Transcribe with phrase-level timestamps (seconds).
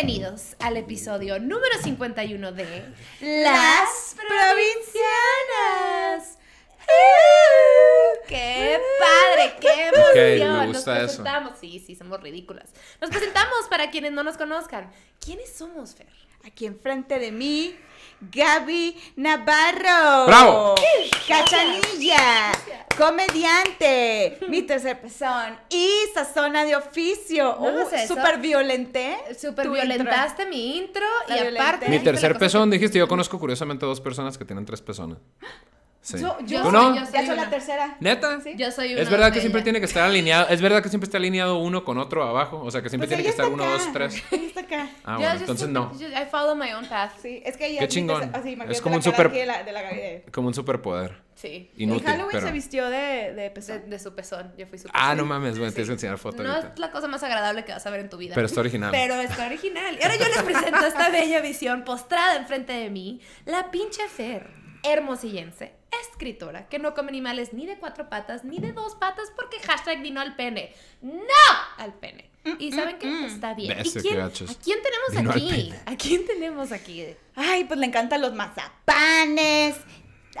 [0.00, 2.84] Bienvenidos al episodio número 51 de
[3.20, 4.78] Las Provincianas.
[8.28, 9.56] ¡Qué padre!
[9.60, 10.38] ¡Qué emoción!
[10.38, 11.06] me nos gusta eso.
[11.06, 11.58] presentamos.
[11.58, 12.70] Sí, sí, somos ridículas.
[13.00, 14.88] Nos presentamos para quienes no nos conozcan.
[15.18, 16.06] ¿Quiénes somos, Fer?
[16.46, 17.74] Aquí enfrente de mí,
[18.20, 20.26] Gaby Navarro.
[20.26, 20.74] ¡Bravo!
[21.26, 22.52] Cachanilla,
[22.96, 27.56] comediante, mi tercer pezón y sazona de oficio.
[27.60, 28.14] No, no Uh, sé eso.
[28.14, 29.16] Súper violenté.
[29.38, 31.60] Super tu violentaste mi intro La y violenté.
[31.62, 31.88] aparte.
[31.88, 35.18] Mi tercer pezón, dijiste, yo conozco curiosamente dos personas que tienen tres pezones.
[36.08, 36.18] Sí.
[36.22, 36.94] Yo, yo, ¿Tú no?
[36.96, 37.44] yo soy ya soy una.
[37.44, 37.96] la tercera.
[38.00, 38.40] ¿Neta?
[38.40, 38.54] Sí.
[38.56, 39.64] Yo soy una Es verdad que de siempre ellas.
[39.64, 42.70] tiene que estar alineado, es verdad que siempre está alineado uno con otro abajo, o
[42.70, 43.84] sea que siempre Pues tiene que ella estar está uno, acá.
[43.84, 44.22] dos, tres.
[44.32, 44.88] Ella está acá.
[45.04, 45.98] Ah, Yo- bueno, yo entonces no.
[45.98, 47.12] yo- I follow my own path.
[47.20, 48.30] Sí, es que ella Qué chingón.
[48.34, 51.28] así, Es como la un super- de la, de la de- Como un superpoder.
[51.34, 51.70] Sí.
[51.76, 52.46] Inútil, en Halloween pero...
[52.48, 53.88] se vistió de, de De, pezón.
[53.90, 54.52] de su pezón.
[54.58, 55.18] Yo fui su Ah, pezón.
[55.18, 56.72] no mames, güey, tienes que enseñar foto No ahorita.
[56.72, 58.34] es la cosa más agradable que vas a ver en tu vida.
[58.34, 58.90] Pero está original.
[58.90, 59.96] Pero está original.
[60.00, 63.20] Y ahora yo les presento esta bella visión postrada enfrente de mí.
[63.44, 64.50] La pinche Fer,
[64.92, 69.58] hermosillense, escritora, que no come animales ni de cuatro patas ni de dos patas porque
[69.60, 70.74] hashtag vino al pene.
[71.02, 71.14] ¡No!
[71.76, 72.30] Al pene.
[72.58, 73.26] Y ¿saben qué?
[73.26, 73.78] Está bien.
[73.84, 74.20] ¿Y quién.
[74.20, 75.72] ¿A quién tenemos Vino aquí?
[75.86, 77.04] ¿A quién tenemos aquí?
[77.34, 79.76] Ay, pues le encantan los mazapanes.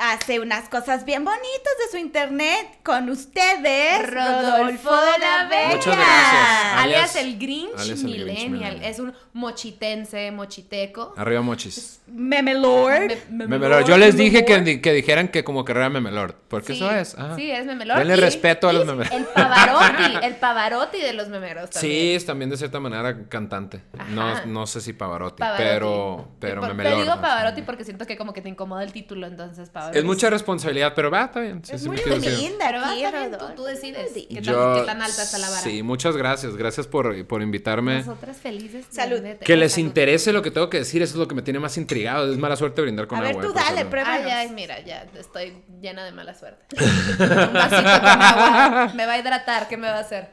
[0.00, 5.68] Hace unas cosas bien bonitas de su internet con ustedes, Rodolfo de la Vega.
[5.70, 6.74] Muchas gracias.
[6.76, 8.50] Alias, Alias- el Grinch alias el Grinch Millennial.
[8.50, 8.84] Millennial.
[8.84, 11.14] Es un mochitense, mochiteco.
[11.16, 12.00] Arriba mochis.
[12.06, 13.12] Memelord.
[13.30, 13.86] Me- Memelord.
[13.86, 16.34] Yo les dije que, que dijeran que como carrera Memelord.
[16.48, 17.14] Porque Sí, eso es.
[17.18, 17.34] ajá.
[17.36, 17.98] Sí, es memelord.
[17.98, 19.12] Denle y- respeto a los y memeros.
[19.12, 22.16] El Pavarotti, el Pavarotti de los memeros Sí, también.
[22.16, 23.82] es también de cierta manera cantante.
[24.10, 25.62] No, no sé si Pavarotti, Pavarotti.
[25.64, 26.94] pero, pero por- Memelord.
[26.96, 27.14] Te digo.
[27.20, 29.87] Pavarotti porque siento que como que te incomoda el título, entonces Pavarotti.
[29.94, 31.64] Es mucha responsabilidad, pero va, está bien.
[31.64, 34.82] Sí, Es sí muy linda Pero va, está bien, tú, decides qué tan, Yo- qué
[34.86, 35.60] tan alta está la vara.
[35.62, 36.56] Sí, muchas gracias.
[36.56, 37.98] Gracias por, por invitarme.
[37.98, 38.86] Nosotras felices.
[38.90, 39.20] Salud.
[39.20, 39.86] de- Que les salud.
[39.86, 42.30] interese lo que tengo que decir, eso es lo que me tiene más intrigado.
[42.32, 43.42] Es mala suerte brindar con A ver, agua.
[43.42, 44.12] tú eh, dale, prueba.
[44.12, 46.64] Ay, ay, mira, ya estoy llena de mala suerte.
[47.18, 48.92] Un vasito con agua.
[48.94, 50.28] Me va a hidratar, ¿qué me va a hacer?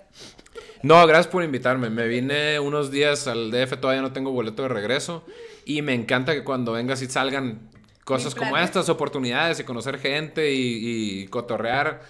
[0.81, 1.90] No, gracias por invitarme.
[1.90, 5.25] Me vine unos días al DF, todavía no tengo boleto de regreso.
[5.66, 7.69] Y me encanta que cuando vengas y salgan
[8.05, 12.01] cosas como estas, oportunidades y conocer gente y, y cotorrear.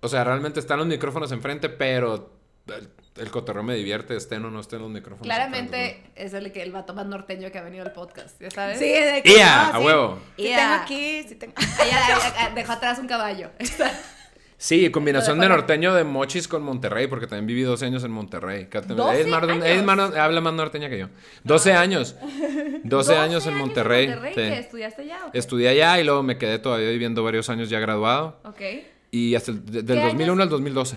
[0.00, 2.30] O sea, realmente están los micrófonos enfrente, pero
[2.68, 5.26] el, el cotorreo me divierte, estén o no estén los micrófonos.
[5.34, 8.50] enfrente, Claramente es el que el vato más norteño que ha venido al podcast, ¿ya
[8.50, 8.78] sabes?
[8.78, 9.22] Sí, de.
[9.24, 9.70] ¡Ia!
[9.72, 9.84] no, a sí.
[9.86, 10.18] huevo.
[10.36, 10.56] Sí Ya.
[10.56, 11.54] tengo aquí, sí tengo.
[11.80, 13.50] Allá, allá, dejó atrás un caballo.
[14.64, 18.66] Sí, combinación de norteño de mochis con Monterrey, porque también viví 12 años en Monterrey.
[18.72, 21.08] 12 es más- ella es más- habla más norteña que yo.
[21.42, 22.16] 12 años.
[22.84, 24.08] 12, años en Monterrey.
[24.28, 24.32] sí.
[24.34, 25.18] ¿Que estudiaste allá?
[25.26, 25.38] o qué?
[25.38, 28.40] Estudié allá y luego me quedé todavía viviendo varios años ya graduado.
[28.44, 28.62] Ok.
[29.10, 30.42] Y hasta el- de- del ¿Qué 2001 años?
[30.44, 30.96] al 2012.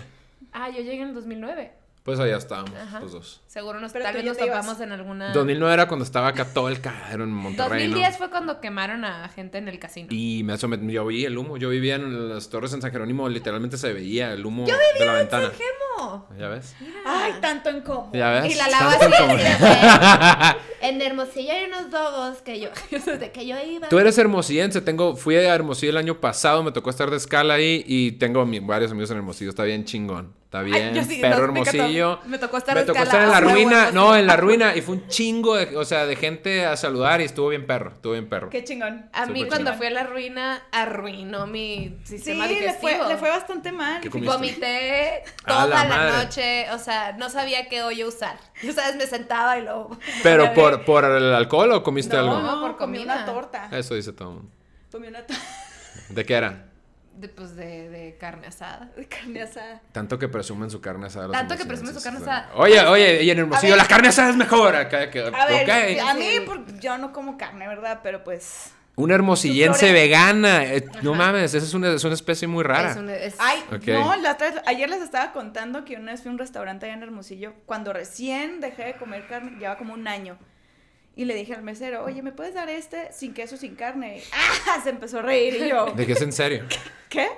[0.54, 1.70] Ah, yo llegué en el 2009.
[2.08, 3.00] Pues allá estábamos, Ajá.
[3.00, 3.40] los dos.
[3.46, 4.48] Seguro nos, Pero tal vez nos ibas.
[4.48, 5.32] topamos en alguna...
[5.34, 8.16] 2009 era cuando estaba acá todo el cagadero en Monterrey, 2010 ¿no?
[8.16, 10.08] fue cuando quemaron a gente en el casino.
[10.10, 11.58] Y me, eso me- yo vi el humo.
[11.58, 15.12] Yo vivía en las torres en San Jerónimo, literalmente se veía el humo de la
[15.12, 15.50] ventana.
[15.50, 16.26] ¡Gemo!
[16.38, 16.74] ¿Ya ves?
[17.04, 18.10] Ay, tanto en común.
[18.14, 18.54] ¿Ya ves?
[18.54, 19.04] Y la lava así.
[19.18, 22.70] como- En Hermosillo hay unos dogos que yo...
[22.90, 23.88] Desde que yo iba...
[23.88, 27.54] Tú eres hermosillense, tengo, fui a Hermosillo el año pasado, me tocó estar de escala
[27.54, 31.18] ahí y tengo mi- varios amigos en Hermosillo, está bien chingón, está bien, yo sí,
[31.20, 31.60] perro no.
[31.62, 32.20] Hermosillo.
[32.24, 34.80] Me tocó estar Me tocó estar en la huevo, ruina, no, en la ruina y
[34.80, 38.14] fue un chingo, de, o sea, de gente a saludar y estuvo bien perro, estuvo
[38.14, 38.48] bien perro.
[38.48, 39.10] Qué chingón.
[39.12, 39.76] A mí cuando chingón.
[39.76, 42.80] fui a la ruina, arruinó mi Sí, sistema le digestivo.
[42.80, 44.00] fue, le fue bastante mal.
[44.00, 44.08] ¿Qué?
[44.08, 48.38] Vomité A toda la noche, o sea, no sabía qué hoyo usar.
[48.62, 48.96] Yo, ¿sabes?
[48.96, 49.98] Me sentaba y luego...
[50.22, 52.38] Pero por, por el alcohol o comiste No, algo?
[52.40, 53.14] no, por comí comida.
[53.16, 53.68] una torta.
[53.72, 54.50] Eso dice todo el mundo.
[54.90, 55.42] Comí una torta
[56.08, 56.64] ¿De qué era?
[57.18, 58.90] De, pues de, de carne asada.
[58.96, 59.80] de carne asada.
[59.92, 61.26] Tanto que presumen su carne asada.
[61.26, 62.50] los Tanto que presumen su carne asada.
[62.54, 64.76] Oye, oye, y en Hermosillo, la carne asada es mejor.
[64.76, 66.00] Acá, que, A ver, ok.
[66.08, 66.26] a mí,
[66.80, 68.00] yo no como carne, ¿verdad?
[68.02, 68.70] Pero pues.
[68.94, 70.64] Una hermosillense vegana.
[70.64, 72.90] eh, no mames, esa es una, es una especie muy rara.
[72.92, 76.20] Es un- es- Ay, no, la otra vez- ayer les estaba contando que una vez
[76.22, 79.94] fui a un restaurante allá en Hermosillo, cuando recién dejé de comer carne, lleva como
[79.94, 80.36] un año.
[81.18, 84.22] Y le dije al mesero, oye, ¿me puedes dar este sin queso, sin carne?
[84.32, 84.80] ¡Ah!
[84.84, 86.64] Se empezó a reír y yo, ¿De qué es en serio?
[87.08, 87.28] ¿qué?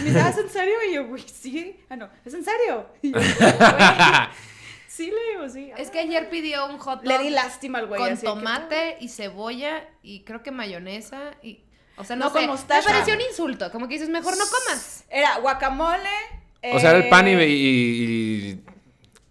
[0.00, 0.74] Me dice, "¿Ah, ¿es en serio?
[0.90, 1.78] Y yo, güey, sí.
[1.88, 2.84] Ah, no, ¿es en serio?
[3.02, 3.32] Y yo, "Güey".
[4.88, 5.70] sí, le digo, sí.
[5.78, 8.00] Es que ayer pidió un hot dog Le di lástima al güey.
[8.00, 11.60] con así que, tomate y cebolla y creo que mayonesa y...
[11.98, 12.88] O sea, no, No, con sé, mostaza.
[12.88, 15.04] me pareció un insulto, como que dices, mejor no comas.
[15.10, 16.08] Era guacamole.
[16.72, 18.60] O sea, era el pan y, eh, y-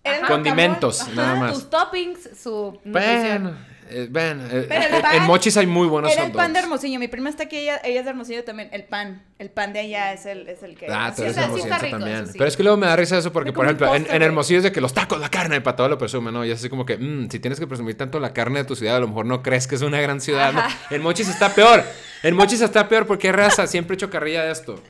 [0.05, 0.27] Ajá.
[0.27, 1.53] condimentos, nada más.
[1.53, 2.79] Tus toppings, su.
[2.85, 3.55] Bueno,
[3.87, 6.53] Eh, ven, eh, el en- pan- en Mochis hay muy buenos Era hot el pan
[6.53, 6.59] de.
[6.59, 6.97] Hermosillo.
[6.99, 8.67] Mi prima está aquí, ella, ella es de Hermosillo también.
[8.71, 9.21] El pan.
[9.37, 10.87] El pan de allá es el, es el que.
[10.89, 12.25] Ah, tú sí, eres o sea, sí hermosillense está rico, también.
[12.25, 12.33] sí.
[12.35, 14.27] Pero es que luego me da risa eso porque, por ejemplo, en, postre, en güey.
[14.27, 16.43] Hermosillo es de que los tacos, la carne, para todo lo presumen, ¿no?
[16.43, 18.75] Y es así como que, mm, si tienes que presumir tanto la carne de tu
[18.75, 20.63] ciudad, a lo mejor no crees que es una gran ciudad, ¿no?
[20.89, 21.83] En Mochis está peor.
[22.23, 24.81] En Mochis está peor porque raza, siempre he hecho carrilla de esto.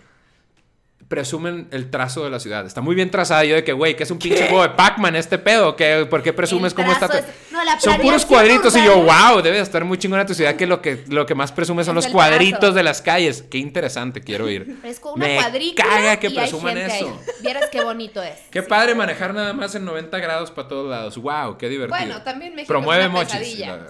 [1.08, 2.66] Presumen el trazo de la ciudad.
[2.66, 3.44] Está muy bien trazada.
[3.46, 5.76] Yo de que, güey, que es un pinche juego de Pac-Man este pedo.
[5.76, 7.06] ¿Qué, ¿Por qué presumes cómo está?
[7.06, 8.76] es- no, son puros cuadritos.
[8.76, 11.36] Y yo, wow, debe de estar muy chingona tu ciudad que lo que, lo que
[11.36, 12.74] más presume son Es los cuadritos trazo.
[12.74, 13.44] de las calles.
[13.50, 14.78] Qué interesante, quiero ir.
[14.84, 17.08] Es como una Me cuadrícula caga que y hay presuman gente eso.
[17.08, 17.34] ahí.
[17.44, 18.40] Vieras qué bonito es.
[18.50, 21.18] Qué padre manejar nada más en 90 grados para todos lados.
[21.18, 21.98] Wow, qué divertido.
[22.00, 23.40] Bueno, también México Promueve es una mochis.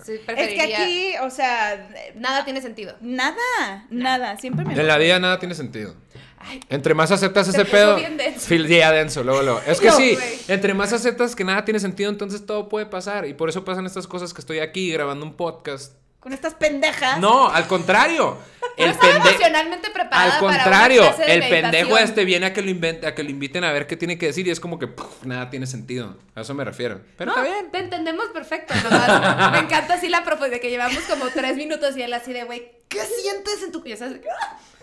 [0.05, 2.95] Sí, Es que aquí, o sea, Nada tiene sentido.
[2.99, 4.37] nada, nada.
[4.37, 4.73] Siempre me.
[4.73, 5.95] En la vida nada tiene sentido.
[6.47, 7.97] Ay, Entre más aceptas Se ese pedo.
[7.97, 9.61] Fil- ya denso, luego, luego.
[9.65, 13.25] Es que No, sí, entre más aceptas que nada tiene sentido, entonces todo puede pasar.
[13.27, 15.93] Y por eso pasan estas cosas que estoy aquí grabando un podcast.
[16.19, 17.19] Con estas pendejas.
[17.19, 18.37] No, al contrario.
[18.77, 22.25] no El estaba pende- emocionalmente preparada Al para una contrario, clase de el pendejo este
[22.25, 24.47] viene a que lo invente, a que lo inviten a ver qué tiene que decir
[24.47, 26.17] y es como que puf, nada tiene sentido.
[26.33, 26.99] A eso me refiero.
[27.15, 27.71] Pero No, está bien.
[27.71, 28.73] te entendemos perfecto.
[28.83, 32.43] nomás me encanta así la de que llevamos como tres minutos y él así de,
[32.43, 33.83] güey, ¿qué sientes en tu...
[33.85, 34.13] Esas-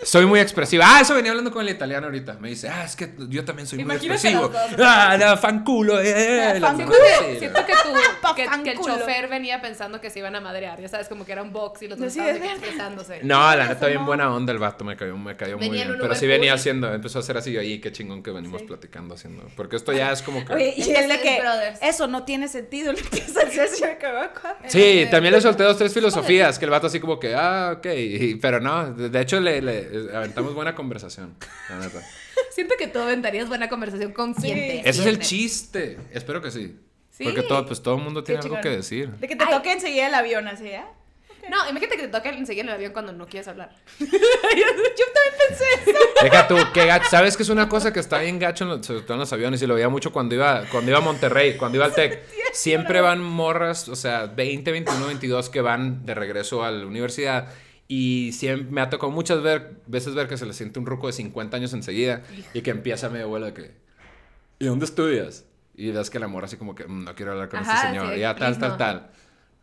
[0.04, 0.82] Soy muy expresivo.
[0.84, 2.34] Ah, eso venía hablando con el italiano ahorita.
[2.34, 4.48] Me dice, ah, es que yo también soy muy expresivo.
[4.48, 4.60] dos.
[4.80, 6.58] Ah, la fanculo, eh.
[6.58, 7.88] la- Siento que, sí, siento que, tú,
[8.20, 10.80] Pa' que, que el chofer venía pensando que se iban a madrear.
[10.80, 13.20] Ya sabes, como que era un box y los dos Sí, estaban expresándose.
[13.22, 15.96] No, la neta, bien buena onda el vato, me cayó, me cayó muy Venía bien.
[15.96, 18.66] Pero Uber sí venía haciendo, empezó a hacer así, ahí, qué chingón que venimos Sí.
[18.66, 19.44] platicando haciendo.
[19.56, 20.52] Porque esto ya es como que...
[20.52, 21.78] Oye, y él de que brothers.
[21.80, 24.58] eso no tiene sentido, le empieza a acá.
[24.66, 27.86] Sí, también le solté dos, tres filosofías, que el vato así como que, ah, ok,
[28.02, 31.34] y- pero no, de hecho le, le aventamos buena conversación,
[31.68, 32.00] la neta.
[32.50, 34.60] Siento que tú aventarías buena conversación con quien Sí.
[34.82, 36.76] te Ese es el chiste, espero que sí.
[37.10, 37.24] Sí.
[37.24, 39.10] Porque todo, pues todo el mundo tiene Qué algo que decir.
[39.10, 39.50] De que te Ay.
[39.50, 40.82] toque enseguida el avión, así, ¿eh?
[41.50, 43.74] No, imagínate que te toque enseguida en el avión cuando no quieres hablar.
[43.98, 45.98] Yo también pensé eso.
[46.22, 47.08] Deja tú, que gacho.
[47.10, 49.32] ¿Sabes que es una cosa que está bien gacho, en los, sobre todo en los
[49.32, 49.60] aviones?
[49.60, 52.20] Y lo veía mucho cuando iba, cuando iba a Monterrey, cuando iba al TEC.
[52.52, 57.48] Siempre van morras, o sea, 20, 21, 22 que van de regreso a la universidad.
[57.94, 61.08] Y siempre me ha tocado muchas ver- veces ver que se le siente un ruco
[61.08, 62.22] de 50 años enseguida
[62.54, 63.74] y que empieza medio vuelo de que,
[64.58, 65.44] ¿y dónde estudias?
[65.74, 67.88] Y ves que la morra así como que, "Mm, no quiero hablar con Ajá, este
[67.88, 68.14] señor.
[68.14, 69.10] sí, ya, tal, tal, tal.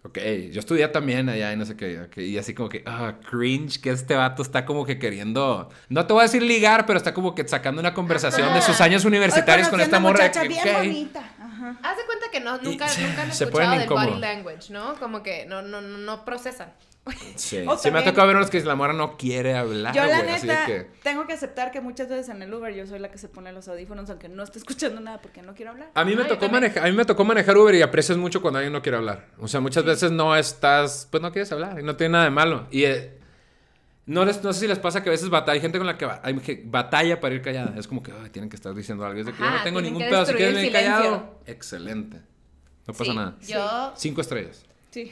[0.04, 0.18] Ok,
[0.52, 2.02] yo estudié también allá y no sé qué.
[2.02, 5.70] ok, y así como que, ah, cringe, que este vato está como que queriendo.
[5.90, 8.80] No te voy a decir ligar, pero está como que sacando una conversación de sus
[8.80, 10.30] años universitarios Hoy con esta morra.
[10.32, 10.78] que, bien ok.
[10.78, 11.20] bonita.
[11.40, 11.80] Ajá.
[11.82, 14.20] Haz de cuenta que no, nunca, Y- nunca han se escuchado del body incómodos.
[14.20, 14.94] language, ¿no?
[15.00, 16.72] Como que no, no, no, no procesan.
[17.36, 19.96] Sí, O sí me ha también- tocado ver unos que la morra no quiere hablar.
[19.96, 22.54] Yo la güey, así de neta que- tengo que aceptar que muchas veces en el
[22.54, 25.42] Uber yo soy la que se pone los audífonos aunque no esté escuchando nada porque
[25.42, 25.90] no quiero hablar.
[25.96, 26.62] A mí me Ah, yo tocó también.
[26.64, 29.28] manejar, a mí me tocó manejar Uber y aprecias mucho cuando alguien no quiere hablar.
[29.40, 32.30] O sea, muchas veces no estás, pues no quieres hablar y no tiene nada de
[32.32, 32.68] malo.
[32.72, 33.18] Y eh,
[34.06, 35.98] no, les, no sé si les pasa que a veces batalla, hay gente con la
[35.98, 37.76] que hay que batalla para ir callada.
[37.78, 39.20] Es como que ay, tienen que estar diciendo algo.
[39.20, 40.26] Es de que yo Ajá, no tengo ningún pedo.
[40.26, 42.18] Si quieres venir callado, excelente.
[42.88, 43.36] No pasa Sí, nada.
[43.42, 44.66] Yo, Cinco estrellas.
[44.92, 45.12] Sí.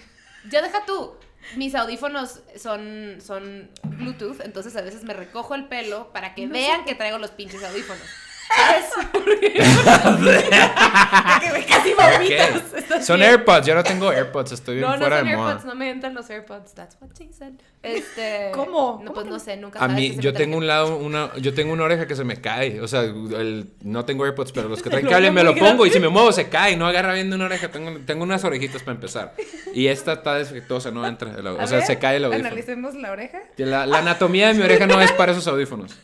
[0.52, 1.14] yo deja tú.
[1.56, 6.86] Mis audífonos son, son Bluetooth, entonces a veces me recojo el pelo para que vean
[6.86, 8.06] que traigo los pinches audífonos.
[11.68, 12.56] Casi vomitas.
[12.56, 12.78] Ok.
[12.78, 13.32] ¿Estás Son bien?
[13.32, 13.68] AirPods.
[13.68, 14.52] Yo no tengo AirPods.
[14.54, 15.50] Estoy bien No, no fuera son de moda.
[15.52, 16.74] AirPods, no me entran los AirPods.
[16.74, 17.54] That's what she said.
[17.84, 19.00] Este, ¿Cómo?
[19.04, 19.40] No, ¿Cómo pues no no?
[19.40, 22.16] sé, nunca A sabes mí, yo tengo un lado, una, yo tengo una oreja que
[22.16, 22.82] se me cae.
[22.82, 25.56] O sea, el, no tengo AirPods, pero los que traen No, cable no, me lo
[25.56, 26.76] pongo y si me muevo se cae.
[26.78, 27.70] No agarra bien de una oreja.
[27.70, 29.34] Tengo, tengo unas orejitas para empezar.
[29.74, 31.32] Y esta está defectuosa, no entra.
[31.38, 32.48] el o sea, ver, se cae el audífono.
[32.48, 33.40] Analicemos la oreja.
[33.58, 35.98] La, la anatomía de mi oreja no es para esos audífonos.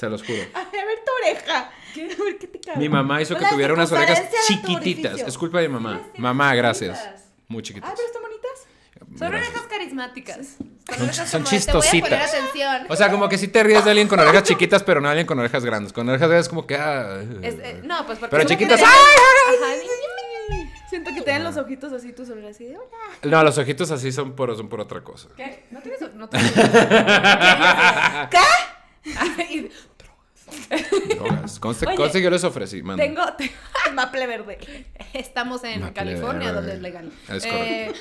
[0.00, 0.42] Se los juro.
[0.54, 1.58] A ver tu oreja.
[1.60, 2.78] A ver qué te cabe.
[2.78, 5.20] Mi mamá hizo que La tuviera unas orejas chiquititas.
[5.20, 6.00] Es culpa de mi mamá.
[6.16, 6.96] Mamá, gracias.
[6.98, 7.24] chiquitas.
[7.48, 7.92] Muy Ah, chiquitas.
[7.94, 8.40] pero están bonitas.
[9.18, 9.48] Son Gracias.
[9.50, 10.36] orejas carismáticas.
[10.36, 10.66] Son,
[10.96, 12.34] Son- orejas son como de, Te voy a poner chistositas.
[12.34, 12.86] atención.
[12.88, 15.12] O sea, como que si te ríes de alguien con orejas chiquitas, pero no de
[15.12, 15.92] alguien con orejas grandes.
[15.92, 16.76] Con orejas grandes como que...
[16.76, 18.98] ah, Es- eh, no, pues porque Pero chiquitas, grandes.
[19.48, 22.76] ¡ay, Ajá, ni- ni- ni- Siento que tienen los ojitos así, tus orejas así de
[22.76, 22.88] hola.
[23.22, 25.28] No, los ojitos así son por, son por otra cosa.
[25.36, 25.66] ¿Qué?
[25.70, 26.00] ¿No tienes?
[26.14, 26.52] No tienes.
[29.38, 29.70] Ay,
[31.16, 31.58] Drogas.
[31.60, 33.02] Conste, Oye, conste que yo les ofrecí, manda.
[33.02, 33.50] tengo, te-
[33.94, 34.58] Maple verde.
[35.12, 36.54] estamos en Maple California, verde.
[36.54, 37.12] donde es legal.
[37.28, 37.92] Es Eh,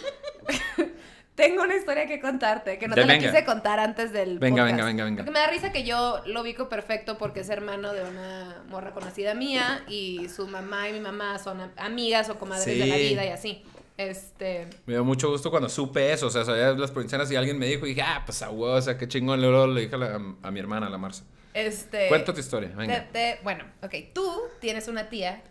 [1.35, 4.63] tengo una historia que contarte, que no De- te la quise contar antes del Venga,
[4.63, 4.71] podcast.
[4.75, 5.17] venga, venga, venga.
[5.23, 8.91] Porque me da risa que yo lo ubico perfecto porque es hermano de una morra
[8.91, 12.95] conocida mía y su mamá y mi mamá son am- amigas o comadres de la
[12.97, 13.63] vida y así.
[13.97, 16.27] Este, Me dio mucho gusto cuando supe eso.
[16.27, 18.75] O sea, sabía las provincianas y alguien me dijo y dije, ah, pues a huevo,
[18.75, 19.41] o sea, qué chingón.
[19.41, 21.25] Luego le dije a, la- a mi hermana, a la Marcia.
[21.67, 22.07] Este.
[22.07, 23.07] Cuenta tu historia, venga.
[23.11, 25.41] te- bueno, ok, tú tienes una tía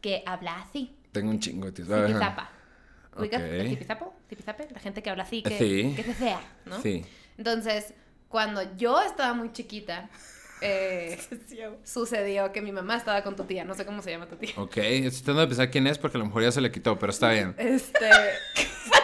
[0.00, 0.94] que habla así.
[1.12, 1.88] Tengo un chingo de tíos.
[1.88, 2.50] Zipizapa.
[3.16, 3.48] ¿Ubicas Ok.
[3.48, 4.14] el zipizapo?
[4.28, 5.92] tipizape, la gente que habla así, que, Sí.
[5.94, 6.80] que cecea, ¿no?
[6.80, 7.04] Sí.
[7.36, 7.92] Entonces,
[8.28, 10.08] cuando yo estaba muy chiquita,
[10.62, 11.18] eh,
[11.84, 14.52] sucedió que mi mamá estaba con tu tía, no sé cómo se llama tu tía.
[14.56, 16.98] Ok, estoy tratando de pensar quién es porque a lo mejor ya se le quitó,
[16.98, 17.54] pero está bien.
[17.58, 18.08] Este,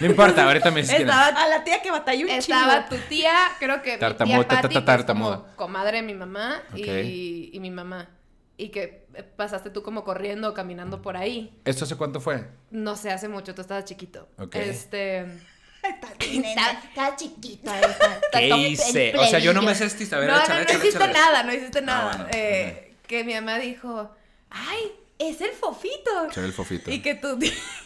[0.00, 1.00] No importa, ahorita me dices es.
[1.02, 3.02] estaba A la tía que batalló un Estaba chingo.
[3.02, 5.04] tu tía, creo que Tartamuda, mi tía que es
[5.46, 8.10] como comadre de mi mamá y, y mi mamá.
[8.58, 9.06] Y que
[9.36, 11.58] pasaste tú como corriendo o caminando por ahí.
[11.64, 12.46] ¿Esto hace cuánto fue?
[12.70, 14.28] No sé, hace mucho, tú estabas chiquito.
[14.38, 14.54] Ok.
[14.56, 15.26] Este...
[15.82, 16.08] Está
[17.16, 17.72] chiquita.
[18.32, 19.12] ¿Qué hice?
[19.16, 19.84] O sea, yo no me sé
[20.18, 22.10] ver, No, no, no hiciste nada, no hiciste Ah, nada.
[22.16, 24.10] bueno, Eh, Que mi mamá dijo,
[24.50, 26.26] ay, es el fofito.
[26.28, 26.90] Échale el fofito.
[26.90, 27.36] Y que tía,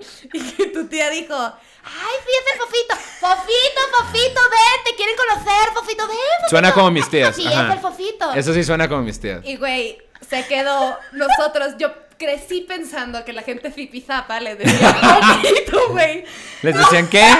[0.32, 2.96] y que tu tía dijo, ay, fíjate fofito.
[3.20, 6.16] Fofito, fofito, ven, te quieren conocer, fofito, ven.
[6.16, 6.50] fofito".
[6.50, 7.36] Suena como mis tías.
[7.36, 7.68] Sí, ajá.
[7.68, 8.32] es el fofito.
[8.32, 9.44] Eso sí suena como mis tías.
[9.44, 15.88] Y güey, se quedó nosotros, yo crecí pensando que la gente fipizapa le decía fofito,
[15.90, 16.24] güey.
[16.62, 17.26] ¿Les decían qué?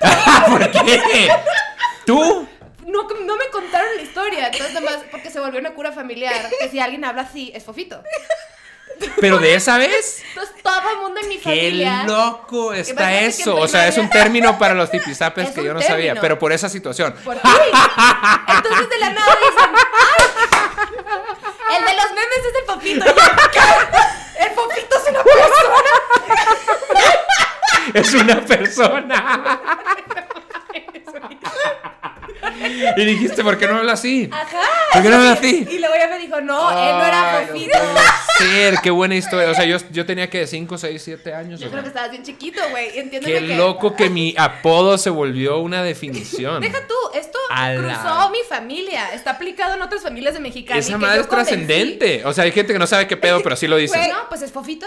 [0.48, 1.30] ¿Por qué?
[2.04, 2.48] ¿Tú?
[2.86, 6.48] No, no me contaron la historia, entonces nada más porque se volvió una cura familiar,
[6.60, 8.02] que si alguien habla así, es fofito.
[9.20, 10.22] ¿Pero de esa vez?
[10.28, 12.04] Entonces todo el mundo en mi ¡Qué familia...
[12.04, 13.56] loco está eso!
[13.56, 16.20] O sea, es un término para los tipizapes Es que yo no sabía, término.
[16.20, 17.14] pero por esa situación.
[17.24, 17.40] Por ti.
[18.48, 21.78] Entonces de la nada dicen, ¡ay!
[21.78, 23.04] El de los memes es el yo,
[23.52, 24.44] ¿qué?
[24.44, 25.80] El fofito es una persona.
[27.94, 29.60] ¡Es una persona!
[32.96, 34.28] Y dijiste, ¿por qué no habla así?
[34.32, 34.60] Ajá.
[34.92, 35.66] ¿Por qué no habla así?
[35.70, 37.78] Y luego ella me dijo, no, él no era fofito.
[37.78, 39.50] puede ser, qué buena historia.
[39.50, 41.60] O sea, yo, yo tenía que 5, 6, 7 años.
[41.60, 42.98] Yo creo que estabas bien chiquito, güey.
[42.98, 46.60] Entiendo Qué loco que mi apodo se volvió una definición.
[46.60, 49.12] Deja tú, esto A la- cruzó mi familia.
[49.14, 50.80] Está aplicado en otras familias de Mexicali.
[50.80, 52.24] Esa madre es trascendente.
[52.24, 53.96] O sea, hay gente que no sabe qué pedo, pero sí lo dice.
[53.96, 54.86] Güey, no, pues es fofito.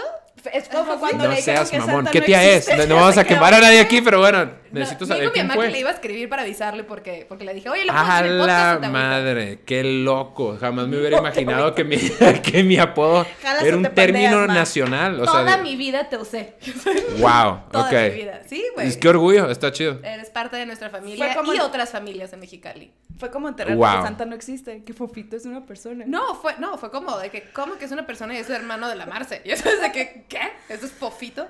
[0.52, 1.96] Es Como cuando No le seas que mamón.
[1.96, 2.88] Santa ¿Qué no tía es?
[2.88, 5.46] No vamos a quemar a nadie aquí, pero bueno, No, necesito dijo saber mi quién
[5.48, 5.80] mamá que le fue.
[5.80, 8.46] iba a escribir para avisarle porque, porque le dije, oye, lo puedo A en podcast.
[8.46, 10.56] la o te agüitas?" madre, qué loco.
[10.60, 11.96] Jamás me hubiera imaginado que mi,
[12.42, 15.20] que mi apodo Jalas era un término pandeas, nacional.
[15.20, 16.54] O sea, Toda de- mi vida te usé.
[17.18, 17.92] Wow, Toda ok.
[17.92, 18.40] mi vida.
[18.46, 18.88] Sí, güey.
[18.88, 19.98] Es que orgullo, está chido.
[20.02, 22.92] Eres parte de nuestra familia Fue como y en- otras familias de Mexicali.
[23.18, 23.96] Fue como enterrar Wow.
[23.96, 26.04] que Santa no existe, que Fofito es una persona.
[26.06, 28.88] No, fue, no, fue como de que, ¿cómo que es una persona y es hermano
[28.88, 29.42] de la Marce?
[29.44, 30.40] Y eso es de que, ¿qué?
[30.68, 31.46] ¿Eso es fofito?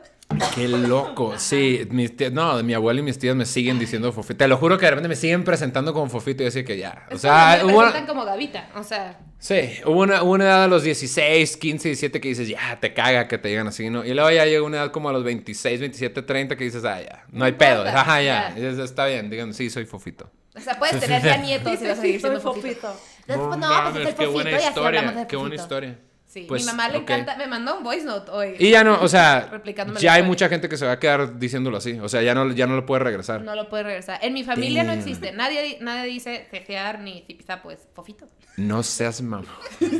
[0.54, 1.38] Qué loco.
[1.38, 4.38] Sí, mis tías, no, mi abuelo y mis tías me siguen diciendo fofito.
[4.38, 7.06] Te lo juro que de repente me siguen presentando como fofito y así que ya.
[7.10, 9.18] O Es sea, me presentan como Gavita, o sea...
[9.38, 13.28] sí, hubo una, una edad a los 16, 15, 17 que dices, ya, te caga
[13.28, 14.04] que te digan así, ¿no?
[14.04, 17.00] Y luego ya llega una edad como a los 26, 27, 30 que dices, ah,
[17.00, 17.84] ya, no, hay pedo.
[17.86, 18.50] Ajá, ya.
[18.54, 18.58] ya.
[18.58, 20.30] Y dices, está bien, digan, sí, soy fofito.
[20.56, 22.88] O sea, puedes tener ya nietos y vas a seguir siendo fofito.
[22.88, 23.00] Fofito.
[23.26, 25.50] Después, no, mames, pues es el qué fofito buena y así hablamos historia, qué buena
[25.56, 25.62] fofito.
[25.62, 25.98] historia.
[26.32, 28.54] Sí, Pues, mi mamá le encanta, me mandó un voice note hoy.
[28.60, 29.50] Y ya no, o sea,
[29.98, 31.98] ya hay mucha gente que se va a quedar diciéndolo así.
[31.98, 33.42] O sea, ya no, ya no lo puede regresar.
[33.42, 34.20] No lo puede regresar.
[34.22, 35.32] En mi familia no existe.
[35.32, 38.26] Nadie, nadie dice cefear ni zipizapo, pues fofito.
[38.56, 39.48] No seas mamá.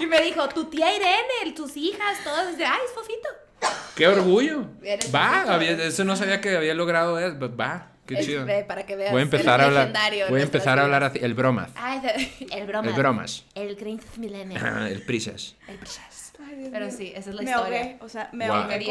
[0.00, 3.28] Y me dijo, tu tía Irene, tus hijas, todas, dice, ay, es fofito.
[3.94, 4.66] ¡Qué orgullo!
[5.14, 5.52] Va, fofito.
[5.52, 7.36] había- eso no sabía que había logrado eso.
[7.56, 8.44] Va, qué Es- chido.
[8.44, 9.92] ve, para que veas Voy a empezar el a hablar.
[10.30, 11.18] Voy a empezar a hablar así.
[11.22, 11.70] El bromas.
[12.02, 12.90] De- el bromas.
[12.90, 13.44] El bromas.
[13.54, 14.56] El Green Millennium.
[14.62, 15.56] Ajá, El prisas.
[15.68, 16.32] El prisas.
[16.46, 17.78] Ay, Pero sí, esa es la me historia.
[17.80, 18.56] ahogué, o sea, me Wow.
[18.56, 18.76] ahogué.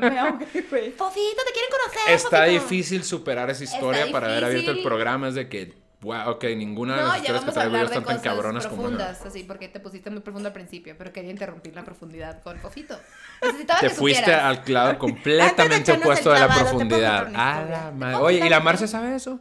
[0.00, 0.90] Me ahogué, güey.
[0.92, 2.14] Fofito, te quieren conocer.
[2.14, 2.44] Está fofito.
[2.62, 5.28] difícil superar esa Está historia para haber abierto el programa.
[5.28, 8.20] Es de que, wow, ok, ninguna de No, las historias que traigo yo están tan
[8.20, 8.96] cabronas como una.
[8.96, 12.58] profundas, así, porque te pusiste muy profundo al principio, pero quería interrumpir la profundidad con
[12.58, 12.98] Fofito.
[13.42, 14.44] Necesitaba Te que fuiste supieras.
[14.44, 17.26] al clavo completamente opuesto el de la profundidad.
[17.34, 18.16] A la ¿Te madre.
[18.16, 18.86] Oye, ¿y la historia?
[18.86, 19.40] sabe eso?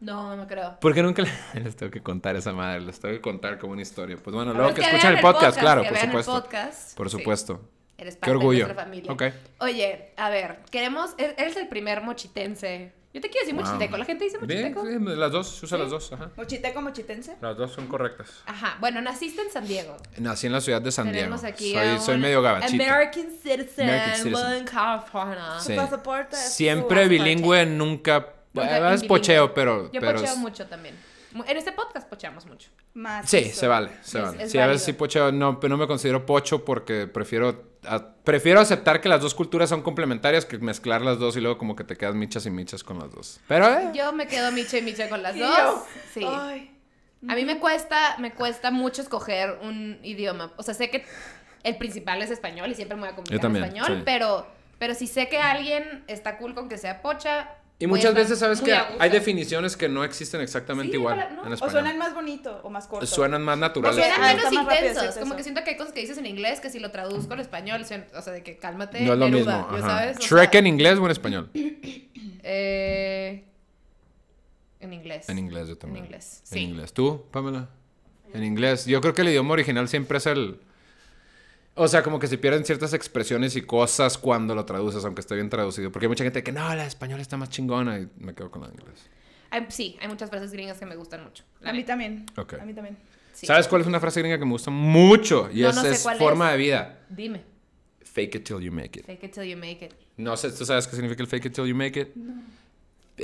[0.00, 0.80] No, no creo.
[0.80, 1.30] ¿Por qué nunca le...
[1.62, 2.80] les tengo que contar esa madre?
[2.80, 4.16] Les tengo que contar como una historia.
[4.22, 6.32] Pues bueno, A luego que vean escuchen el podcast, claro, que por vean el supuesto.
[6.42, 6.96] podcast.
[6.96, 7.60] Por Sí, supuesto.
[7.98, 8.66] eres Qué parte orgullo.
[8.66, 9.12] de nuestra familia.
[9.12, 9.22] Ok.
[9.60, 11.14] Oye, a ver, queremos.
[11.18, 12.92] e- Eres el primer mochitense.
[13.12, 13.64] Yo te quiero decir Wow.
[13.64, 13.96] mochiteco.
[13.98, 14.86] ¿La gente dice mochiteco?
[14.86, 16.30] sí, las dos, se usa las dos, ajá.
[16.36, 17.36] Mochiteco, mochitense.
[17.40, 18.28] Las dos son correctas.
[18.46, 18.76] Ajá.
[18.80, 19.96] Bueno, naciste en San Diego.
[20.18, 21.18] Nací en la ciudad de San Diego.
[21.18, 22.82] Tenemos aquí soy, medio gabachito.
[22.82, 24.58] American citizen, American citizen.
[24.58, 25.60] in California.
[25.60, 25.74] Sí.
[25.74, 28.28] pasaporte Siempre su bilingüe, nunca...
[28.54, 29.90] Nunca es pocheo, pero...
[29.92, 30.94] Yo pero pocheo mucho también.
[31.34, 32.70] En este podcast pocheamos mucho.
[32.94, 33.60] Más Sí, eso.
[33.60, 34.42] se vale, se Es- vale.
[34.44, 38.14] es sí, a veces sí pocheo, no, pero no me considero pocho porque prefiero, a-
[38.24, 41.74] prefiero aceptar que las dos culturas son complementarias que mezclar las dos y luego como
[41.76, 43.40] que te quedas michas y michas con las dos.
[43.48, 45.56] Pero, eh, Yo me quedo micha y micha con las Y dos.
[45.56, 46.24] yo, Sí.
[46.28, 46.68] Ay,
[47.28, 50.52] A mí me cuesta, me cuesta mucho escoger un idioma.
[50.56, 51.04] O sea, sé que
[51.62, 54.02] el principal es español y siempre me voy a comunicar en español, sí.
[54.04, 54.44] pero,
[54.80, 57.48] pero si sé que alguien está cool con que sea pocha,
[57.78, 61.42] Y muchas veces sabes que hay definiciones que no existen exactamente Sí, igual para- no.
[61.42, 61.72] en O O español.
[61.72, 63.06] suenan más bonito o más corto.
[63.06, 63.96] Suenan más O naturales.
[63.96, 65.16] suenan Ah, menos intensos.
[65.18, 67.40] como que siento que hay cosas que dices en inglés que si lo traduzco al
[67.40, 69.50] español, suena- o sea, de que cálmate, no es lo mismo.
[69.50, 69.80] ¿ya ajá.
[69.80, 70.16] sabes?
[70.18, 71.50] O Shrek sea, en inglés o en español.
[72.42, 73.44] eh,
[74.80, 75.28] en inglés.
[75.28, 76.04] En inglés yo también.
[76.04, 76.60] En inglés, En sí.
[76.60, 76.92] inglés.
[76.92, 77.68] ¿Tú, Pamela?
[78.32, 78.86] En inglés.
[78.86, 80.60] Yo creo que el idioma original siempre es el...
[81.74, 85.34] O sea, como que se pierden ciertas expresiones y cosas cuando lo traduces, aunque esté
[85.36, 85.90] bien traducido.
[85.90, 88.62] Porque hay mucha gente que, no, la española está más chingona y me quedo con
[88.62, 89.08] la inglés.
[89.50, 91.44] Hay- sí, hay muchas frases gringas que me gustan mucho.
[91.60, 92.26] la A mí también.
[92.36, 92.54] Ok.
[92.54, 92.96] A mí también.
[93.32, 93.46] Sí.
[93.46, 95.48] ¿Sabes cuál es una frase gringa que me gusta mucho?
[95.52, 96.52] Y No, es, no sé es cuál forma es.
[96.52, 97.00] de vida.
[97.08, 97.42] Dime.
[98.02, 99.06] Fake it till you make it.
[99.06, 99.94] Fake it till you make it.
[100.18, 102.08] No sé, ¿tú sabes qué significa el fake it till you make it?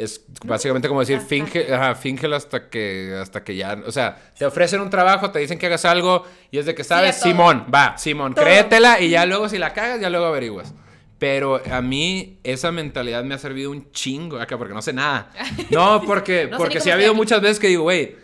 [0.01, 4.45] Es básicamente como decir, finge, ajá, fíngelo hasta que, hasta que ya, o sea, te
[4.47, 7.17] ofrecen un trabajo, te dicen que hagas algo y es de que sabes.
[7.17, 8.45] Simón, va, Simón, Todo.
[8.45, 10.75] créetela y ya luego si la cagas, ya luego averiguas.
[11.19, 15.31] Pero a mí esa mentalidad me ha servido un chingo acá porque no sé nada.
[15.71, 18.15] No, porque, No porque sí ha habido muchas veces que digo, güey,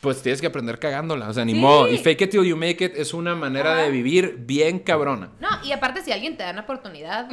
[0.00, 1.58] pues tienes que aprender cagándola, o sea, ni Sí.
[1.58, 1.86] modo.
[1.86, 3.82] Y fake it till you make it es una manera Ajá.
[3.82, 5.28] de vivir bien cabrona.
[5.38, 7.28] No, y aparte si alguien te da una oportunidad,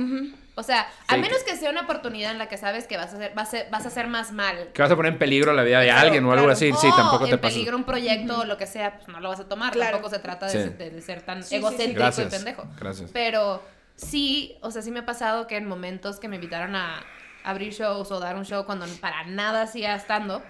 [0.59, 3.15] o sea, a menos que sea una oportunidad en la que sabes que vas a
[3.17, 4.69] hacer, vas a, vas a hacer más mal.
[4.73, 6.53] Que vas a poner en peligro la vida de Claro, alguien o algo claro.
[6.53, 6.73] así.
[6.73, 7.53] Sí, tampoco te en pasa.
[7.53, 9.71] peligro un proyecto o lo que sea, pues no lo vas a tomar.
[9.71, 9.91] Claro.
[9.93, 10.69] Tampoco se trata de, Sí.
[10.77, 11.55] de- de ser tan Sí, sí, sí.
[11.57, 12.27] egocéntrico Gracias.
[12.27, 12.65] y pendejo.
[12.79, 13.09] Gracias.
[13.13, 13.63] Pero
[13.95, 17.03] sí, o sea, sí me ha pasado que en momentos que me invitaron a
[17.43, 20.41] abrir shows o dar un show cuando para nada hacía stand-up,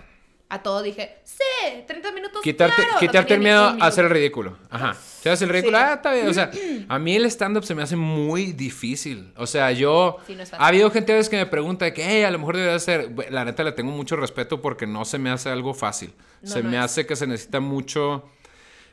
[0.50, 1.44] a todo dije, sí,
[1.88, 2.42] 30 minutos.
[2.42, 2.92] Quitarte, claro".
[2.94, 4.58] No quitarte el miedo a hacer el ridículo.
[4.70, 4.94] Ajá.
[4.94, 5.84] Si haces el ridículo, Sí.
[5.86, 6.28] ah, está bien.
[6.30, 6.52] O sea,
[6.88, 9.34] a mí el stand-up se me hace muy difícil.
[9.36, 10.18] O sea, yo.
[10.26, 12.40] Sí, no ha habido gente a veces que me pregunta de que, hey, a lo
[12.40, 13.12] mejor debería hacer.
[13.30, 16.14] La neta le tengo mucho respeto porque no se me hace algo fácil.
[16.42, 16.84] No, se me es.
[16.84, 18.30] hace que se necesita mucho.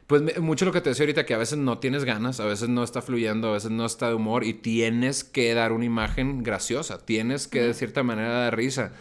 [0.07, 2.69] Pues mucho lo que te decía ahorita, que a veces no tienes ganas, a veces
[2.69, 6.43] no está fluyendo, a veces no está de humor y tienes que dar una imagen
[6.43, 8.93] graciosa, tienes que de cierta manera dar risa.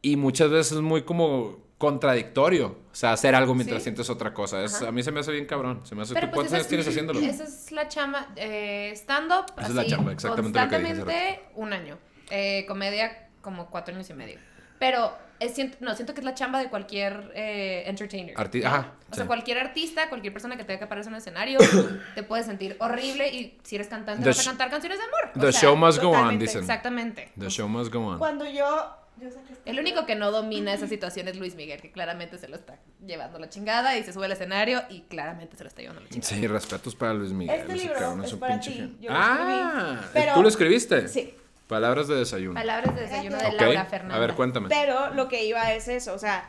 [0.00, 3.84] Y muchas veces es muy como contradictorio, o sea, hacer algo mientras Sí.
[3.84, 4.62] sientes otra cosa.
[4.62, 6.12] Es, a mí se me hace bien cabrón, se me hace...
[6.12, 7.20] Pero ¿Tú pues cuántos esa años es- tienes haciéndolo?
[7.20, 8.28] Esa es la chamba.
[8.36, 11.98] Eh, stand-up, Esa es así, la chamba, exactamente lo que dije hace constantemente un año.
[12.30, 14.38] Eh, comedia, como cuatro años y medio.
[14.78, 18.34] Pero es, siento, no, siento que es la chamba de cualquier eh, entertainer.
[18.36, 18.68] Arti- ¿no?
[18.68, 19.26] ajá, O sea, sí.
[19.26, 21.58] cualquier artista, cualquier persona que tenga que aparecer en un escenario,
[22.14, 25.30] te puedes sentir horrible y si eres cantante The vas a cantar canciones de amor.
[25.34, 26.60] O The sea, show must go on, dicen.
[26.60, 27.30] Exactamente.
[27.38, 28.18] The show must go on.
[28.18, 28.96] Cuando yo.
[29.20, 29.28] Yo
[29.66, 32.78] El único que no domina esa situación es Luis Miguel, que claramente se lo está
[33.04, 36.08] llevando la chingada y se sube al escenario y claramente se lo está llevando la
[36.08, 36.28] chingada.
[36.34, 37.60] Sí, respetos para Luis Miguel.
[37.60, 38.96] Este libro cabrón es un para pinche ti, genio.
[39.00, 41.08] yo lo ah, pero- ¿tú lo escribiste?
[41.08, 41.34] Sí.
[41.68, 42.54] Palabras de desayuno.
[42.54, 44.16] Palabras de desayuno de Ok, Laura Fernández.
[44.16, 44.68] a ver, cuéntame.
[44.68, 46.48] Pero lo que iba es eso, o sea,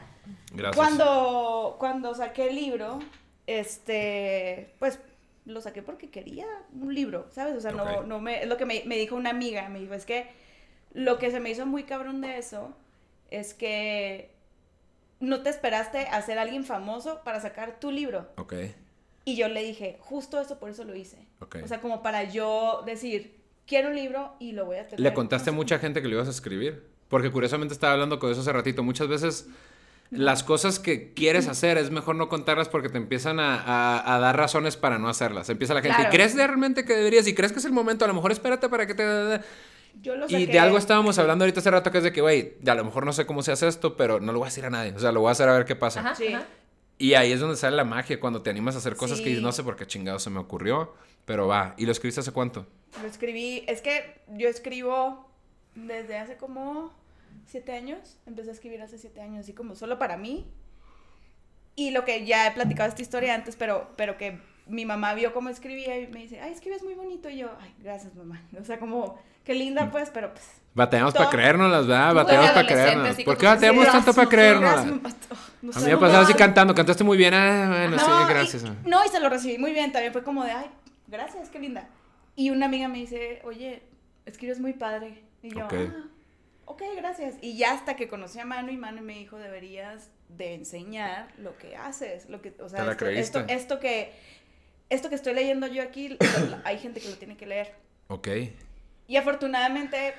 [0.51, 0.75] Gracias.
[0.75, 2.99] cuando, cuando saqué el libro,
[3.45, 4.99] este, pues
[5.45, 7.55] lo saqué porque quería un libro, ¿sabes?
[7.55, 9.93] O sea, no, no me, es lo que me, me dijo una amiga, me dijo,
[9.93, 10.29] es que
[10.93, 12.75] lo que se me hizo muy cabrón de eso
[13.29, 14.31] es que
[15.19, 18.27] no te esperaste a ser alguien famoso para sacar tu libro.
[18.37, 18.53] Ok.
[19.23, 21.17] Y yo le dije, justo eso, por eso lo hice.
[21.39, 21.57] Ok.
[21.63, 24.99] O sea, como para yo decir, quiero un libro y lo voy a tener.
[24.99, 26.87] ¿Le contaste a mucha gente que lo ibas a escribir?
[27.07, 28.81] Porque curiosamente estaba hablando con eso hace ratito.
[28.83, 29.47] Muchas veces
[30.09, 34.19] las cosas que quieres hacer es mejor no contarlas porque te empiezan a, a- a
[34.19, 35.49] dar razones para no hacerlas.
[35.49, 36.09] Empieza la gente, Claro.
[36.11, 37.27] ¿y crees realmente que deberías?
[37.27, 38.03] ¿Y crees que es el momento?
[38.05, 39.39] A lo mejor espérate para que te...
[40.01, 42.55] Yo lo Y de algo estábamos hablando ahorita hace rato que es de que, güey,
[42.65, 44.65] a lo mejor no sé cómo se hace esto, pero no lo voy a decir
[44.65, 44.93] a nadie.
[44.93, 45.99] O sea, lo voy a hacer a ver qué pasa.
[45.99, 46.33] Ajá, Sí.
[46.33, 46.45] ajá.
[46.97, 49.41] Y ahí es donde sale la magia, cuando te animas a hacer cosas que dices,
[49.41, 50.93] no sé por qué chingado se me ocurrió,
[51.25, 51.73] pero va.
[51.77, 52.67] ¿Y lo escribiste hace cuánto?
[53.01, 55.27] Lo escribí, es que yo escribo
[55.73, 56.93] desde hace como
[57.47, 60.45] siete años, empecé a escribir hace siete años, así como solo para mí.
[61.75, 64.39] Y lo que ya he platicado esta historia antes, pero, pero que
[64.71, 67.29] mi mamá vio cómo escribía y me dice, ay, escribes muy bonito.
[67.29, 68.41] Y yo, ay, gracias, mamá.
[68.59, 70.45] O sea, como, qué linda, pues, pero pues.
[70.73, 72.13] Bateamos para creérnoslas, ¿verdad?
[72.15, 73.23] Bateamos para creérnoslas.
[73.25, 74.85] ¿Por qué bateamos tanto para creérnoslas?
[75.61, 78.63] No A mí me pasaba así cantando, cantaste muy bien, ah, bueno, sí, No, gracias.
[78.63, 79.91] y- no, y se lo recibí muy bien.
[79.91, 80.67] También fue como de, ay,
[81.07, 81.89] gracias, qué linda.
[82.35, 83.83] Y una amiga me dice, oye,
[84.25, 85.21] escribes muy padre.
[85.43, 85.73] Y yo, Ok.
[85.73, 86.03] ah,
[86.65, 87.35] ok, gracias.
[87.41, 91.57] Y ya hasta que conocí a Manu y Manu me dijo, deberías de enseñar lo
[91.57, 92.29] que haces.
[92.29, 94.13] Lo que, o sea, Te la esto, esto, esto que,
[94.91, 96.17] esto que estoy leyendo yo aquí,
[96.65, 97.73] hay gente que lo tiene que leer.
[98.09, 98.27] Ok.
[99.07, 100.13] Y afortunadamente,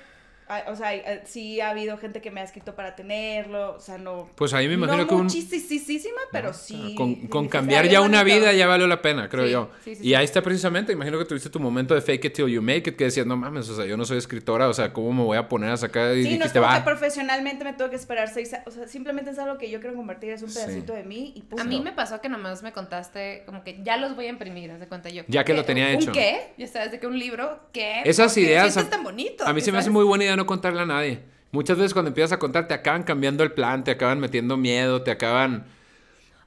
[0.68, 3.98] o sea, eh, sí ha habido gente que me ha escrito para tenerlo, o sea,
[3.98, 4.28] no...
[4.36, 5.22] Pues ahí me imagino no que un...
[5.24, 6.94] muchísima, pero No, sí.
[7.28, 9.70] Con, cambiar ya una vida ya valió la pena, creo Sí, yo.
[9.84, 10.14] sí, sí, y sí.
[10.14, 12.96] ahí está precisamente, imagino que tuviste tu momento de fake it till you make it,
[12.96, 15.36] que decías, no mames, o sea, yo no soy escritora, o sea, ¿cómo me voy
[15.38, 16.84] a poner a sacar y Sí, no es como que va?
[16.84, 18.54] profesionalmente me tuve que esperar seis.
[18.66, 20.58] O sea, simplemente es algo que yo quiero convertir, es un Sí.
[20.58, 21.62] pedacito de mí y punto.
[21.62, 24.70] A mí me pasó que nomás me contaste como que ya los voy a imprimir,
[24.70, 25.22] haz de cuenta yo.
[25.28, 26.12] Ya que lo tenía ¿Un hecho.
[26.12, 26.52] qué?
[26.58, 28.02] Ya sabes, de que un libro, ¿qué?
[28.04, 29.46] Esas ¿Por qué ideas, sientes tan bonito?
[29.46, 31.20] A mí se me hace muy buena idea no contarle a nadie.
[31.52, 35.02] Muchas veces cuando empiezas a contar te acaban cambiando el plan, te acaban metiendo miedo,
[35.02, 35.66] te acaban...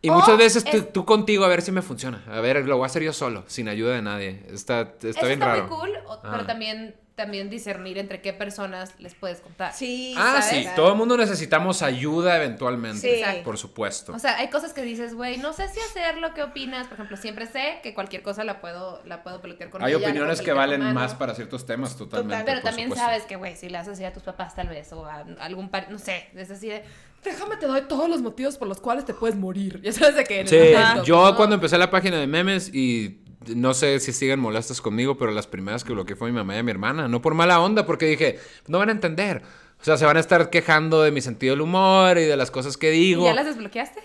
[0.01, 2.23] Y muchas O veces tú, es- tú contigo a ver si me funciona.
[2.29, 4.43] A ver, lo voy a hacer yo solo, sin ayuda de nadie.
[4.51, 5.67] Está, está Eso bien está raro.
[5.67, 5.91] muy cool,
[6.23, 6.29] Ah.
[6.31, 9.73] pero también, también discernir entre qué personas les puedes contar.
[9.73, 10.63] Sí, Ah, ¿sabes?
[10.65, 13.41] sí, todo el mundo necesitamos ayuda eventualmente, Sí.
[13.43, 14.13] Por supuesto.
[14.13, 16.87] O sea, hay cosas que dices, güey, no sé si hacerlo, ¿qué opinas?
[16.87, 20.05] Por ejemplo, siempre sé que cualquier cosa la puedo, la puedo pelotear con Hay ella,
[20.05, 22.33] opiniones que valen más para ciertos temas, totalmente.
[22.35, 22.45] Total.
[22.45, 23.05] Pero por también supuesto.
[23.07, 25.69] sabes que, güey, si le haces así a tus papás tal vez, o a algún
[25.69, 26.83] par, no sé, es así de,
[27.23, 29.79] déjame te doy todos los motivos por los cuales te puedes morir.
[29.83, 30.45] Ya sabes de qué.
[30.47, 31.35] Sí, momento, yo ¿no?
[31.37, 33.19] cuando empecé la página de memes y
[33.53, 36.63] no sé si siguen molestas conmigo, pero las primeras que bloqueé fue mi mamá y
[36.63, 37.07] mi hermana.
[37.07, 39.41] No por mala onda, porque dije, no van a entender.
[39.79, 42.49] O sea, se van a estar quejando de mi sentido del humor y de las
[42.49, 43.25] cosas que ¿Y digo.
[43.25, 44.01] ya las desbloqueaste?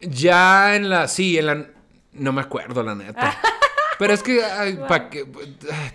[0.00, 1.66] Ya en la, sí, en la,
[2.12, 3.38] no me acuerdo la neta.
[3.98, 4.40] Pero es que,
[4.88, 5.26] ¿para qué?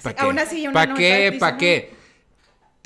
[0.02, 0.22] ¿Para qué?
[0.22, 1.36] Aún así, una ¿Para qué?
[1.40, 1.98] ¿Para qué?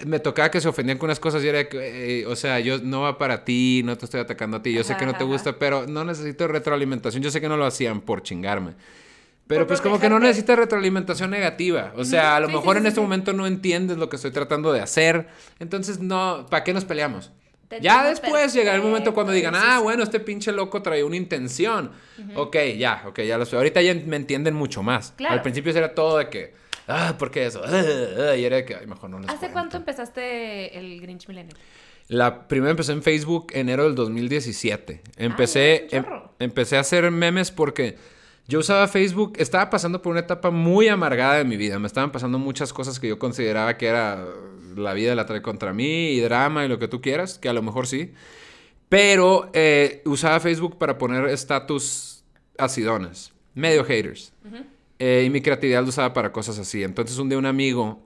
[0.05, 2.79] Me tocaba que se ofendían con unas cosas y era que, eh, o sea, yo
[2.79, 5.17] no va para ti, no te estoy atacando a ti, yo sé que no te
[5.17, 7.21] Ajá, gusta, pero no necesito retroalimentación.
[7.21, 8.73] Yo sé que no lo hacían por chingarme.
[9.55, 11.93] Pero pues como que no necesitas retroalimentación negativa.
[11.95, 13.01] O sea, a lo Sí, mejor sí, en sí, este sí.
[13.01, 15.27] momento no entiendes lo que estoy tratando de hacer.
[15.59, 17.31] Entonces, no, ¿para qué nos peleamos?
[17.67, 21.15] Te Ya después llegará el momento cuando digan, ah, bueno, este pinche loco trae una
[21.15, 21.91] intención.
[22.35, 23.55] Ok, ya, ok, ya lo sé.
[23.55, 25.13] Ahorita ya me entienden mucho más.
[25.15, 25.35] Claro.
[25.35, 26.53] Al principio era todo de que,
[26.87, 27.61] ah, ¿por qué eso?
[27.65, 27.83] Ah,
[28.31, 29.53] ah, y era que, ay, mejor no les ¿Hace cuento".
[29.53, 31.57] cuánto empezaste el Grinch Millennial?
[32.09, 35.01] La primera empecé en Facebook enero del 2017.
[35.15, 36.05] Empecé, un em-
[36.39, 37.95] empecé a hacer memes porque
[38.51, 41.79] yo usaba Facebook, estaba pasando por una etapa muy amargada de mi vida.
[41.79, 44.25] Me estaban pasando muchas cosas que yo consideraba que era
[44.75, 47.53] la vida la trae contra mí y drama y lo que tú quieras, que a
[47.53, 48.11] lo mejor sí.
[48.89, 52.25] Pero eh, usaba Facebook para poner estatus
[52.57, 54.33] acidones, medio haters.
[54.99, 56.83] Eh, y mi creatividad lo usaba para cosas así.
[56.83, 58.03] Entonces un día un amigo,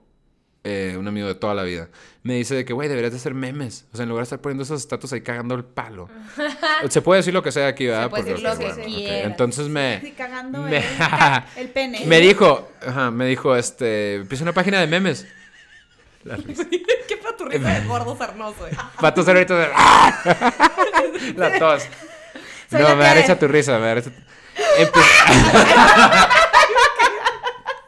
[0.66, 1.88] eh, un amigo de toda la vida,
[2.24, 3.86] me dice de que, güey, deberías de hacer memes.
[3.92, 6.08] O sea, en lugar de estar poniendo esos estatus ahí cagando el palo.
[6.88, 8.10] Se puede decir lo que sea aquí, ¿verdad?
[8.10, 9.26] puede Porque, decir lo pues, que bueno.
[9.28, 10.00] Entonces me...
[10.00, 10.84] Sí, cagando Me- el,
[11.56, 12.04] el pene.
[12.06, 15.26] Me dijo, ajá, me dijo, este, empieza una página de memes.
[16.24, 16.64] La risa.
[16.68, 18.66] ¿Qué tu risa de gordo sarnoso?
[19.04, 19.68] Va a toser ahorita de...
[21.36, 21.82] La tos.
[22.70, 24.10] Soy no, la me da tu risa, me da risa.
[24.78, 26.40] Empe-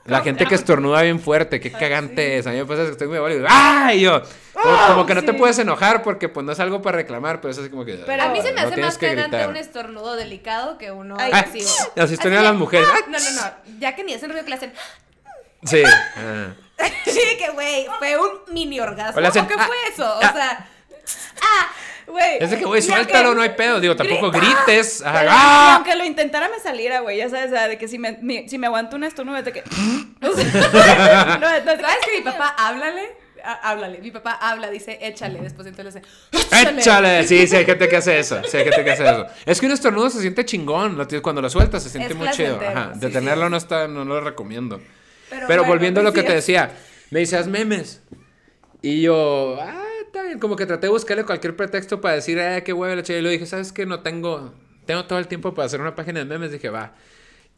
[0.08, 2.46] La gente que estornuda bien fuerte, qué cagante es.
[2.46, 3.92] A mí me pasa que estoy muy digo, ¡ah!
[3.94, 4.22] Y yo,
[4.54, 5.38] como, como que no te sí.
[5.38, 7.94] puedes enojar porque pues no es algo para reclamar, pero es así como que...
[8.06, 9.50] Pero- A mí se me no hace más que cagante gritar.
[9.50, 11.30] un estornudo delicado que uno Ay.
[11.32, 11.70] Ah, agresivo.
[11.96, 12.88] así estornudan de, las mujeres.
[12.92, 13.78] "Ah", No, no, no.
[13.80, 14.72] Ya que ni hacen ruido que le hacen.
[15.64, 15.82] Sí.
[15.84, 16.48] ah.
[17.04, 19.20] Sí, que güey, fue un mini orgasmo.
[19.26, 20.04] Hacen, ¿O qué "Ah, fue eso?
[20.06, 20.32] O ah".
[20.32, 20.68] sea.
[21.42, 21.68] Ah,
[22.08, 22.38] Güey.
[22.40, 23.80] Es de que, güey, suéltalo, aunque- no hay pedo.
[23.80, 24.64] Digo, tampoco Grita.
[24.66, 25.02] grites.
[25.04, 25.74] Pero, ¡ah!
[25.76, 28.48] aunque lo intentara me saliera, güey, ya sabes, o sea, de que si me, mi-
[28.48, 29.62] si me aguanto un estornudo, es de que...
[30.20, 33.16] No, ¿Sabes que mi papá, háblale?
[33.62, 33.98] Háblale.
[34.00, 35.40] Mi papá habla, dice, échale.
[35.40, 37.26] Después entonces le hace, ¡Échale!
[37.26, 38.42] Sí, sí, hay gente que hace eso.
[38.44, 39.26] Sí, hay gente que hace eso.
[39.46, 40.98] Es que un estornudo se siente chingón.
[41.22, 42.60] Cuando lo sueltas se siente Es muy chido.
[42.60, 42.90] Ajá.
[42.94, 43.50] sí, Detenerlo sí.
[43.52, 44.80] no está, no lo recomiendo.
[45.30, 46.72] Pero, Pero bueno, volviendo a lo que te decía,
[47.10, 48.02] me dice, haz memes.
[48.82, 49.84] Y yo, ah,
[50.18, 50.38] está bien.
[50.38, 53.18] Como que traté de buscarle cualquier pretexto para decir, ah, qué huevo la chava.
[53.18, 53.86] Y luego dije, ¿sabes qué?
[53.86, 54.52] No tengo,
[54.86, 56.52] tengo todo el tiempo para hacer una página de memes.
[56.52, 56.94] Dije, va.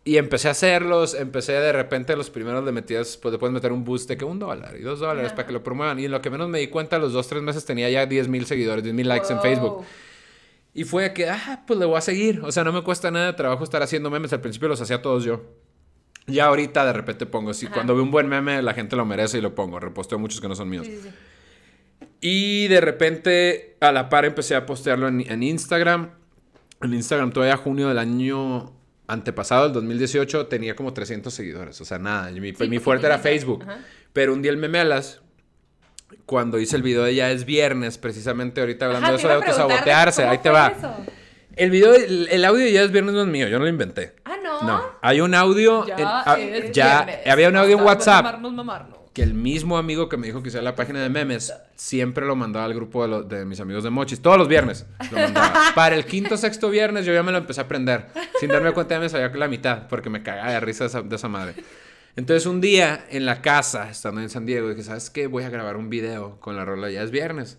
[0.02, 3.70] Y empecé a hacerlos, empecé de repente los primeros le metías, pues le puedes meter
[3.70, 5.36] un boost de que un dólar y dos dólares Ajá.
[5.36, 5.98] para que lo promuevan.
[5.98, 8.28] Y en lo que menos me di cuenta, los dos, tres meses tenía ya 10
[8.28, 9.42] mil seguidores, 10 mil likes en Wow.
[9.42, 9.84] Facebook.
[10.72, 12.40] Y fue que, ah, pues le voy a seguir.
[12.44, 14.32] O sea, no me cuesta nada de trabajo estar haciendo memes.
[14.32, 15.42] Al principio los hacía todos yo.
[16.26, 17.74] Ya ahorita de repente pongo, si Ajá.
[17.74, 19.80] cuando veo un buen meme, la gente lo merece y lo pongo.
[19.80, 20.86] Reposteo muchos que no son míos.
[20.86, 21.14] Sí, sí, sí.
[22.20, 26.10] Y de repente, a la par, empecé a postearlo en, en Instagram.
[26.82, 28.72] En Instagram, todavía junio del año
[29.06, 31.80] antepasado, el 2018, tenía como 300 seguidores.
[31.80, 32.30] O sea, nada.
[32.30, 33.18] Mi, Sí, mi fuerte era.
[33.18, 33.62] Facebook.
[33.64, 33.78] Ajá.
[34.12, 35.20] Pero un día el memelas,
[36.26, 39.34] cuando hice el video de Ya es Viernes, precisamente ahorita hablando Ajá, de eso de
[39.34, 40.68] autosabotearse, ahí te va.
[40.76, 40.94] eso.
[41.56, 43.70] El video, el, el audio de Ya es Viernes no es mío, yo no lo
[43.70, 44.14] inventé.
[44.24, 44.62] Ah, no.
[44.62, 45.86] No, hay un audio.
[45.86, 47.26] Ya, en- ah, es ya viernes.
[47.26, 48.98] había un audio en WhatsApp mamarnos, mamarnos.
[49.12, 52.36] Que el mismo amigo que me dijo que hiciera la página de memes siempre lo
[52.36, 54.20] mandaba al grupo de, lo- de mis amigos de Mochis.
[54.22, 55.52] Todos los viernes lo mandaba.
[55.74, 58.06] Para el quinto sexto viernes yo ya me lo empecé a aprender.
[58.38, 61.02] Sin darme cuenta ya me sabía la mitad porque me cagaba de risa de esa,
[61.02, 61.54] de esa madre.
[62.16, 65.26] Entonces un día en la casa, estando en San Diego, dije, ¿sabes qué?
[65.26, 67.58] Voy a grabar un video con la rola Ya es viernes.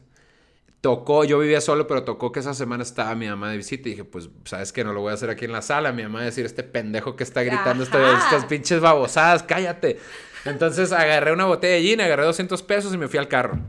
[0.81, 3.91] Tocó, yo vivía solo, pero tocó que esa semana estaba mi mamá de visita y
[3.91, 4.83] dije, pues, ¿sabes qué?
[4.83, 5.91] No lo voy a hacer aquí en la sala.
[5.91, 9.99] Mi mamá va a decir, este pendejo que está gritando este- estas pinches babosadas, cállate.
[10.45, 13.59] Entonces agarré una botella de gin, agarré 200 pesos y me fui al carro.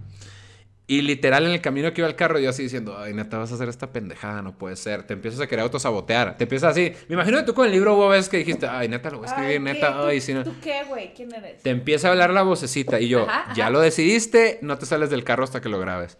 [0.89, 3.51] Y literal en el camino que iba al carro yo así diciendo, ay, neta, vas
[3.53, 5.05] a hacer esta pendejada, no puede ser.
[5.05, 6.37] Te empiezas a querer autosabotear.
[6.37, 6.93] Te empiezas así.
[7.09, 9.27] Me imagino que tú con el libro vos ves que dijiste, ay, neta, lo voy
[9.29, 10.43] a escribir, neta, ¿Tú- ay, si no.
[10.45, 11.15] ¿Tú qué, güey?
[11.15, 11.63] ¿Quién eres?
[11.63, 15.09] Te empieza a hablar la vocecita y yo, Ajá, ya lo decidiste, no te sales
[15.09, 16.19] del carro hasta que lo grabes.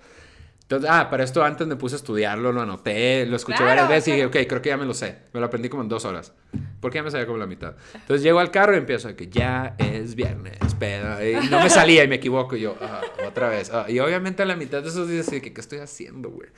[0.77, 3.89] Entonces, ah, para esto antes me puse a estudiarlo, lo anoté, lo escuché Claro, varias
[3.89, 4.43] veces y dije, claro.
[4.45, 5.19] ok, creo que ya me lo sé.
[5.35, 6.33] Me lo aprendí como en dos horas.
[6.81, 7.75] Porque ya me sabía como la mitad.
[7.93, 10.59] Entonces llego al carro y empiezo a que ya es viernes.
[10.81, 12.57] Y no me salía y me equivoco.
[12.57, 13.71] Y yo, ah, otra vez.
[13.71, 13.85] ah.
[13.89, 16.49] Y obviamente a la mitad de esos días, que, ¿qué estoy haciendo, güey?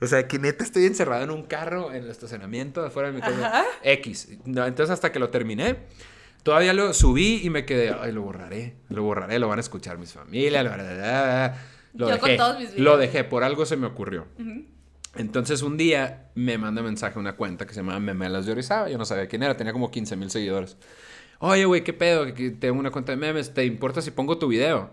[0.00, 3.20] O sea, que neta estoy encerrado en un carro en el estacionamiento afuera de mi
[3.20, 3.64] casa.
[3.82, 4.28] X.
[4.44, 5.76] No, entonces hasta que lo terminé,
[6.44, 9.98] todavía lo subí y me quedé, ay, lo borraré, lo borraré, lo van a escuchar
[9.98, 10.70] mis familias, lo,
[11.98, 12.38] lo Yo con dejé.
[12.38, 12.84] todos mis videos.
[12.84, 14.26] Lo dejé, por algo se me ocurrió.
[15.16, 18.88] Entonces un día me manda mensaje una cuenta que se llama Memelas de Orizaba.
[18.90, 20.76] Yo no sabía quién era, tenía como 15 mil seguidores.
[21.38, 22.32] Oye, güey, ¿qué pedo?
[22.34, 23.54] Que tengo una cuenta de memes.
[23.54, 24.90] ¿Te importa si pongo tu video?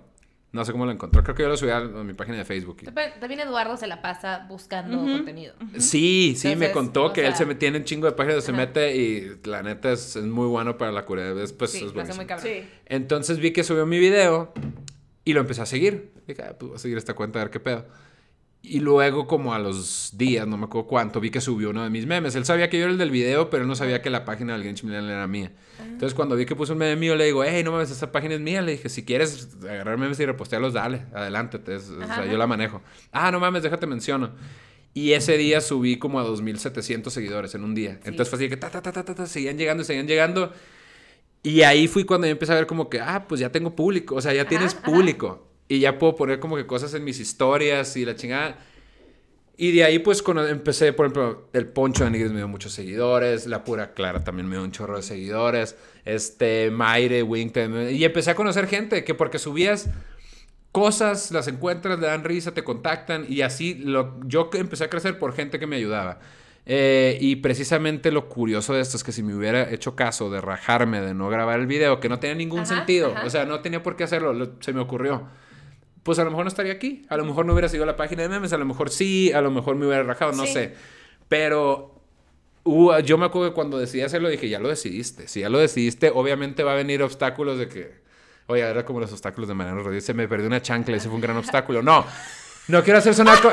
[0.51, 1.23] No sé cómo lo encontró.
[1.23, 2.83] Creo que yo lo subí a, a mi página de Facebook.
[3.19, 5.55] También Eduardo se la pasa buscando contenido.
[5.79, 8.59] Sí, sí, me contó que él se metía en un chingo de páginas, se Ajá.
[8.59, 11.33] mete y la neta es, es muy bueno para la cura.
[11.33, 12.15] Sí, es lo hace buenísimo.
[12.17, 12.45] muy cabrón.
[12.47, 12.63] Sí.
[12.85, 14.51] Entonces vi que subió mi video
[15.23, 16.11] y lo empecé a seguir.
[16.33, 17.85] Dije, ah, pues voy a seguir esta cuenta a ver qué pedo.
[18.63, 21.89] Y luego, como a los días, no me acuerdo cuánto, vi que subió uno de
[21.89, 22.35] mis memes.
[22.35, 24.53] Él sabía que yo era el del video, pero él no sabía que la página
[24.53, 25.51] del Grinch Millennial era mía.
[25.79, 28.35] Entonces, cuando vi que puso un meme mío, le digo, hey, no mames, esa página
[28.35, 28.61] es mía.
[28.61, 31.57] Le dije, si quieres agarrar memes y repostearlos, dale, adelante.
[31.57, 32.25] te- es- o sea, Ajá.
[32.27, 32.83] yo la manejo.
[33.11, 34.29] Ah, no mames, déjate menciono.
[34.93, 37.99] Y ese día subí como a 2.700 seguidores en un día.
[38.03, 40.53] Entonces fue así que ta, ta, ta, ta, ta, ta, seguían llegando y seguían llegando.
[41.41, 44.13] Y ahí fui cuando yo empecé a ver como que, ah, pues ya tengo público,
[44.15, 44.83] o sea, ya tienes ajá.
[45.71, 48.57] Y ya puedo poner como que cosas en mis historias y la chingada.
[49.55, 52.73] Y de ahí pues cuando empecé, por ejemplo, el Poncho de Nigris me dio muchos
[52.73, 57.95] seguidores, la Pura Clara también me dio un chorro de seguidores, este, Maire, Wink, también-
[57.95, 59.87] y empecé a conocer gente que porque subías
[60.71, 65.19] cosas, las encuentras, le dan risa, te contactan y así lo, yo empecé a crecer
[65.19, 66.19] por gente que me ayudaba.
[66.65, 70.41] Eh, y precisamente lo curioso de esto es que si me hubiera hecho caso de
[70.41, 73.25] rajarme, de no grabar el video, que no tenía ningún Ajá, sentido, ajá.
[73.25, 75.27] o sea, no tenía por qué hacerlo, lo- se me ocurrió.
[76.03, 78.23] Pues a lo mejor no estaría aquí, a lo mejor no hubiera sido la página
[78.23, 80.53] de memes, a lo mejor sí, a lo mejor me hubiera rajado, no Sí.
[80.53, 80.73] sé.
[81.29, 82.01] Pero
[83.03, 85.27] yo me acuerdo que cuando decidí hacerlo dije, ya lo decidiste.
[85.27, 87.91] Si ya lo decidiste, obviamente va a venir obstáculos de que,
[88.47, 91.15] oye, era como los obstáculos de Mariano Rodríguez, se me perdió una chancla ese fue
[91.15, 91.81] un gran obstáculo.
[91.83, 92.05] No,
[92.67, 93.39] no quiero hacer sonar...
[93.41, 93.49] co-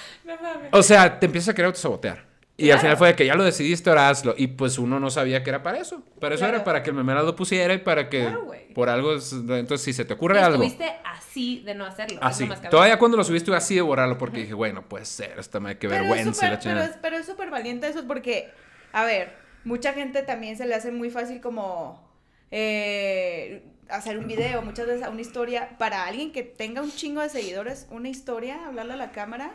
[0.72, 2.24] o sea, te empiezas a querer autosabotear.
[2.58, 4.34] Y al final fue de que ya lo decidiste, ahora hazlo.
[4.36, 6.02] Y pues uno no sabía que era para eso.
[6.20, 6.56] Para eso Claro.
[6.56, 9.14] era para que el memela lo pusiera y para que Claro, por algo...
[9.14, 10.62] es- Entonces, si se te ocurre algo...
[10.62, 12.18] estuviste así de no hacerlo.
[12.22, 12.46] Así.
[12.46, 12.56] lo.
[12.70, 15.86] Todavía cuando lo subiste así de borrarlo porque dije, bueno, puede ser, esta madre, qué
[15.88, 16.48] Pero vergüenza.
[16.48, 18.48] la es, pero es súper valiente eso porque,
[18.92, 22.08] a ver, mucha gente también se le hace muy fácil como
[22.50, 27.28] eh, hacer un video, muchas veces una historia, para alguien que tenga un chingo de
[27.28, 29.52] seguidores, una historia, hablarle a la cámara,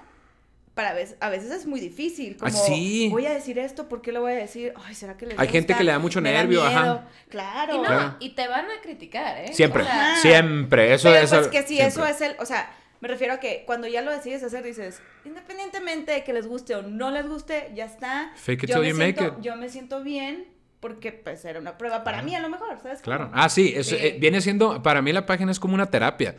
[0.74, 3.10] para veces, a veces es muy difícil, como Ah, sí.
[3.12, 4.74] voy a decir esto, ¿por qué lo voy a decir?
[4.86, 6.82] Ay, ¿será que les Hay gente que le da mucho Me nervio, ajá.
[6.82, 7.04] miedo.
[7.30, 7.74] Claro.
[7.76, 8.16] Y no, Claro.
[8.20, 9.54] y te van a criticar, ¿eh?
[9.54, 10.94] Siempre, O sea, siempre.
[10.94, 11.88] Eso, Pero eso, pues que si siempre.
[11.88, 15.02] eso es el, o sea, me refiero a que cuando ya lo decides hacer, dices,
[15.26, 18.32] independientemente de que les guste o no les guste, ya está.
[18.36, 19.34] Fake it yo till you make it.
[19.42, 20.46] Yo me siento bien
[20.80, 23.02] porque pues era una prueba para mí a lo mejor, ¿sabes?
[23.02, 23.26] Claro.
[23.30, 23.42] cómo?
[23.42, 23.98] Ah, sí, eso, Sí.
[24.00, 26.36] eh, viene siendo, para mí la página es como una terapia.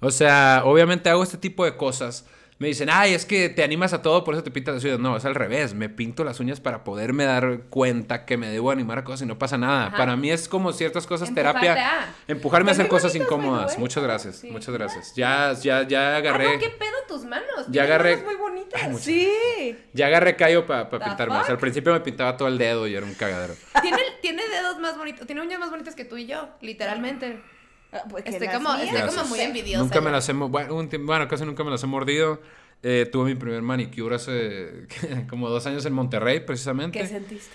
[0.00, 2.26] O sea, obviamente hago este tipo de cosas.
[2.60, 4.98] Me dicen, ay, es que te animas a todo, por eso te pintas las uñas.
[4.98, 5.72] No, es al revés.
[5.72, 9.26] Me pinto las uñas para poderme dar cuenta que me debo animar a cosas y
[9.26, 9.86] no pasa nada.
[9.86, 9.96] Ajá.
[9.96, 12.00] Para mí es como ciertas cosas Empujarte terapia.
[12.02, 12.14] a.
[12.28, 13.72] Empujarme a hacer cosas incómodas.
[13.72, 13.78] way.
[13.78, 14.50] Muchas gracias, Sí.
[14.50, 15.14] muchas gracias.
[15.16, 16.52] Ya, ya, ya Ah, agarré.
[16.52, 17.66] no, ¿qué pedo tus manos?
[17.70, 18.82] Ya agarré- manos muy bonitas.
[18.84, 19.78] Ay, Sí.
[19.94, 21.36] Ya agarré callo para The pintarme.
[21.36, 21.60] Al fuck?
[21.60, 23.54] principio me pintaba todo el dedo y era un cagadero.
[23.80, 27.40] Tiene, tiene dedos más bonitos, tiene uñas más bonitas que tú y yo, literalmente.
[27.92, 29.82] Ah, pues Estoy como, estoy como muy envidiosa.
[29.82, 30.32] Nunca me las he...
[30.32, 32.40] Bueno, un tiempo- bueno, casi nunca me las he mordido.
[32.82, 34.86] Eh, tuve mi primer manicure hace
[35.28, 36.98] como dos años en Monterrey, precisamente.
[36.98, 37.50] ¿Qué sentiste?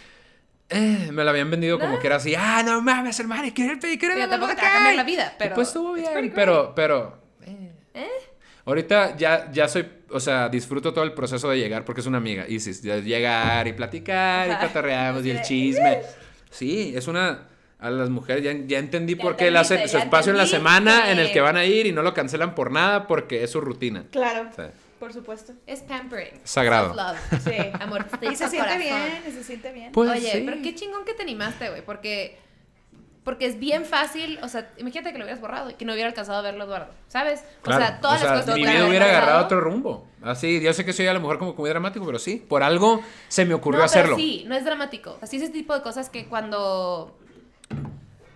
[0.69, 1.99] Eh, me la habían vendido como No.
[1.99, 4.71] que era así, ah, no mames, el manicure, el pedicure, la tampoco te va a
[4.71, 4.95] cambiar cae".
[4.97, 7.19] la vida, pero Pues estuvo bien, pero, pero...
[7.45, 7.71] eh.
[7.93, 8.07] ¿Eh?
[8.65, 12.17] Ahorita ya, ya soy, o sea, disfruto todo el proceso de llegar porque es una
[12.17, 16.01] amiga, Isis, de llegar y platicar y cotorreamos y el chisme.
[16.49, 17.47] Sí, es una...
[17.85, 20.39] A las mujeres ya, ya entendí Ya por qué él hace entendiste, su espacio en
[20.39, 23.43] la semana en el que van a ir y no lo cancelan por nada porque
[23.43, 24.05] es su rutina.
[24.11, 24.49] Claro,
[24.99, 25.53] por supuesto.
[25.67, 26.39] Es pampering.
[26.43, 26.95] Sagrado.
[27.43, 27.51] Sí.
[27.79, 29.91] Amor, Y se siente bien, y se siente bien.
[29.91, 30.43] Pues Oye, sí.
[30.43, 32.39] pero qué chingón que te animaste, güey, porque
[33.23, 36.07] porque es bien fácil, o sea, imagínate que lo hubieras borrado y que no hubiera
[36.07, 37.43] alcanzado a verlo Eduardo, ¿sabes?
[37.63, 40.07] Claro, o sea, todas las cosas que mi vida hubiera agarrado otro rumbo.
[40.21, 43.01] Así, yo sé que soy a lo mejor como muy dramático, pero sí, por algo
[43.27, 44.15] se me ocurrió no, hacerlo.
[44.15, 45.17] Pero sí, no es dramático.
[45.21, 47.17] Así ese tipo de cosas que cuando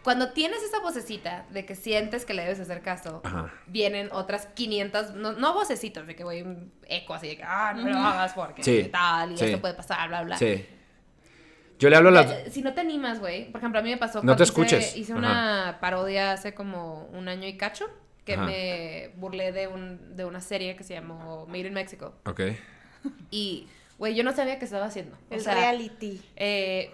[0.03, 3.53] cuando tienes esa vocecita de que sientes que le debes hacer caso, Ajá.
[3.67, 7.73] vienen otras 500, no, no vocecitas de que voy un eco así de que, ah,
[7.75, 9.45] no lo hagas porque Sí, tal, y sí.
[9.45, 10.37] esto puede pasar, bla, bla.
[10.37, 10.65] Sí.
[11.77, 12.31] Yo le hablo a las...
[12.31, 13.51] Eh, Si no te animas, güey.
[13.51, 14.97] Por ejemplo, a mí me pasó No te cuando hice- escuches.
[14.97, 17.85] hice, una parodia hace como un año y cacho,
[18.25, 18.43] que Ajá.
[18.45, 22.15] me burlé de, un, de una serie que se llamó Made in Mexico.
[22.25, 22.41] Ok.
[23.31, 25.15] Y, güey, yo no sabía qué estaba haciendo.
[25.29, 26.21] O El sea, reality.
[26.35, 26.91] eh,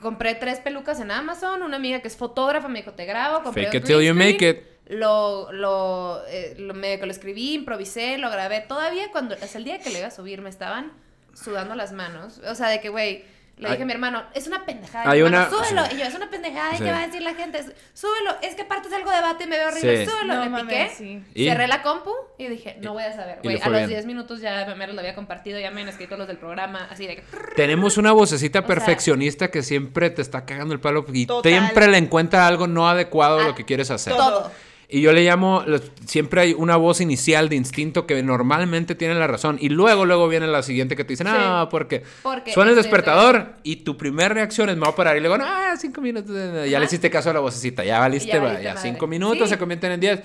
[0.00, 1.62] compré tres pelucas en Amazon.
[1.62, 3.42] Una amiga que es fotógrafa me dijo, te grabo.
[3.42, 4.62] Compré Fake it till you make it.
[4.88, 8.60] Lo, lo, eh, lo, medio que lo escribí, improvisé, lo grabé.
[8.60, 10.92] Todavía cuando, hasta el día que le iba a subir, me estaban
[11.34, 12.38] sudando las manos.
[12.48, 13.24] O sea, de que, güey,
[13.58, 15.10] le dije a mi hermano, es una pendejada.
[15.10, 15.86] hay Mi hermano, una- Súbelo.
[15.86, 15.94] sí.
[15.96, 16.74] Y yo, es una pendejada.
[16.74, 16.84] ¿y Sí.
[16.84, 17.64] ¿Qué va a decir la gente?
[17.94, 18.36] Súbelo.
[18.42, 20.04] Es que aparte es algo debate y me veo horrible.
[20.04, 20.10] Sí.
[20.10, 20.34] Súbelo.
[20.34, 21.48] No le mames, piqué.
[21.50, 23.38] Cerré la compu y dije, no voy a saber.
[23.42, 23.88] Güey, a los bien.
[23.88, 27.06] 10 minutos ya me lo había compartido, ya me han escrito los del programa, así
[27.06, 27.22] de que...
[27.56, 31.50] Tenemos una vocecita O sea- perfeccionista que siempre te está cagando el palo y Total.
[31.50, 34.14] siempre le encuentra algo no adecuado a lo Ah, que quieres hacer.
[34.14, 34.50] Todo.
[34.88, 35.64] Y yo le llamo,
[36.04, 39.58] siempre hay una voz inicial de instinto que normalmente tiene la razón.
[39.60, 42.88] Y luego, luego viene la siguiente que te dice, no, porque, Porque suena el este,
[42.88, 45.16] despertador y tu primera reacción es, me voy a parar.
[45.16, 46.30] Y luego, no, ah, cinco minutos.
[46.70, 49.54] Ya le hiciste caso a la vocecita, ya valiste, Ya valiste cinco minutos Sí.
[49.54, 50.20] se convierten en diez.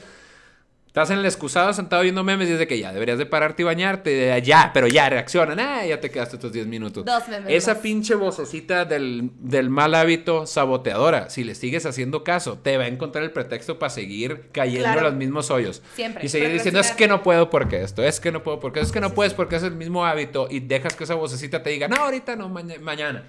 [0.91, 3.62] Estás en el excusado sentado viendo memes y es de que ya deberías de pararte
[3.62, 4.41] y bañarte.
[4.43, 5.58] Ya, pero ya reaccionan.
[5.58, 7.06] Ah, ya te quedaste tus 10 minutos.
[7.06, 7.82] Dos memes Esa más.
[7.82, 12.88] pinche vocecita del, del mal hábito saboteadora, si le sigues haciendo caso, te va a
[12.88, 14.99] encontrar el pretexto para seguir cayendo Claro.
[14.99, 15.82] en los mismos hoyos.
[15.95, 16.25] Siempre.
[16.25, 18.91] Y seguir diciendo, es que no puedo porque esto, es que no puedo porque es
[18.91, 21.88] que no puedes porque es el mismo hábito y dejas que esa vocecita te diga,
[21.88, 23.23] no, ahorita no, maña- mañana.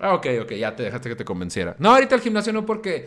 [0.00, 1.76] Ah, ok, ok, ya te dejaste que te convenciera.
[1.78, 3.06] No, ahorita el gimnasio no porque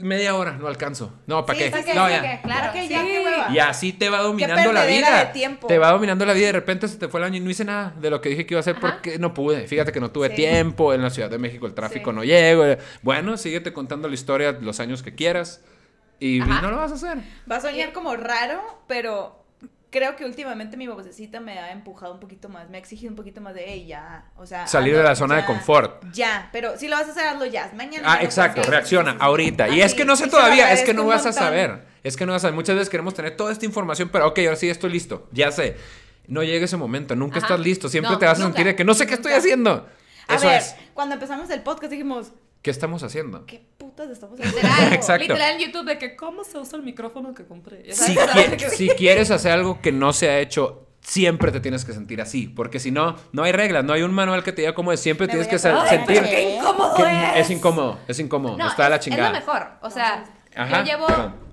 [0.00, 1.12] media hora no alcanzo.
[1.26, 1.70] No, ¿para Sí, qué?
[1.70, 1.94] ¿para qué?
[1.94, 2.20] No, Sí, ya.
[2.22, 2.60] que, claro.
[2.60, 2.82] ¿Para qué?
[2.82, 2.88] sí.
[2.88, 3.46] Ya, qué hueva.
[3.52, 5.24] Y así te va dominando la vida.
[5.24, 5.66] de tiempo.
[5.66, 7.50] Te va dominando la vida y de repente se te fue el año y no
[7.50, 8.80] hice nada de lo que dije que iba a hacer Ajá.
[8.80, 9.66] porque no pude.
[9.66, 10.36] Fíjate que no tuve Sí.
[10.36, 10.92] tiempo.
[10.94, 12.16] En la Ciudad de México el tráfico Sí.
[12.16, 12.64] no llego.
[13.02, 15.62] Bueno, síguete contando la historia los años que quieras
[16.18, 16.60] y, Ajá.
[16.62, 17.18] no lo vas a hacer.
[17.50, 19.39] Va a soñar como raro, pero
[19.90, 23.16] creo que últimamente mi vocecita me ha empujado un poquito más, me ha exigido un
[23.16, 24.66] poquito más de, hey, ya, o sea...
[24.66, 26.04] Salir de la zona de confort.
[26.12, 28.04] Ya, pero si lo vas a hacer, hazlo ya, mañana.
[28.10, 29.68] Ah, ya exacto, reacciona ahorita.
[29.68, 31.84] Y es que no sé todavía, es que no vas a saber.
[32.02, 32.54] Es que no vas a saber.
[32.54, 35.28] Muchas veces queremos tener toda esta información, pero ok, ahora sí estoy listo.
[35.32, 35.76] Ya sé.
[36.26, 37.46] No llega ese momento, nunca Ajá.
[37.46, 37.88] estás listo.
[37.88, 39.86] Siempre No, te vas a sentir de que no sé qué estoy haciendo.
[40.28, 40.76] A Eso ver, es.
[40.94, 43.46] cuando empezamos el podcast dijimos, ¿Qué estamos haciendo?
[43.46, 44.56] ¿qué putas estamos haciendo?
[44.68, 45.22] Literal, Exacto.
[45.22, 47.92] literal en YouTube de que cómo se usa el micrófono que compré.
[47.94, 51.50] Si, sabes, qui- de que- si quieres hacer algo que no se ha hecho, siempre
[51.52, 52.48] te tienes que sentir así.
[52.48, 55.00] Porque si no, no hay reglas, no hay un manual que te diga cómo es.
[55.00, 56.22] Siempre Me tienes que se- sentir.
[56.22, 57.36] qué incómodo que es.
[57.46, 58.56] es incómodo, es incómodo.
[58.58, 59.26] No, está de la es- chingada.
[59.28, 59.68] Es lo mejor.
[59.82, 61.06] O sea, Ajá, yo llevo,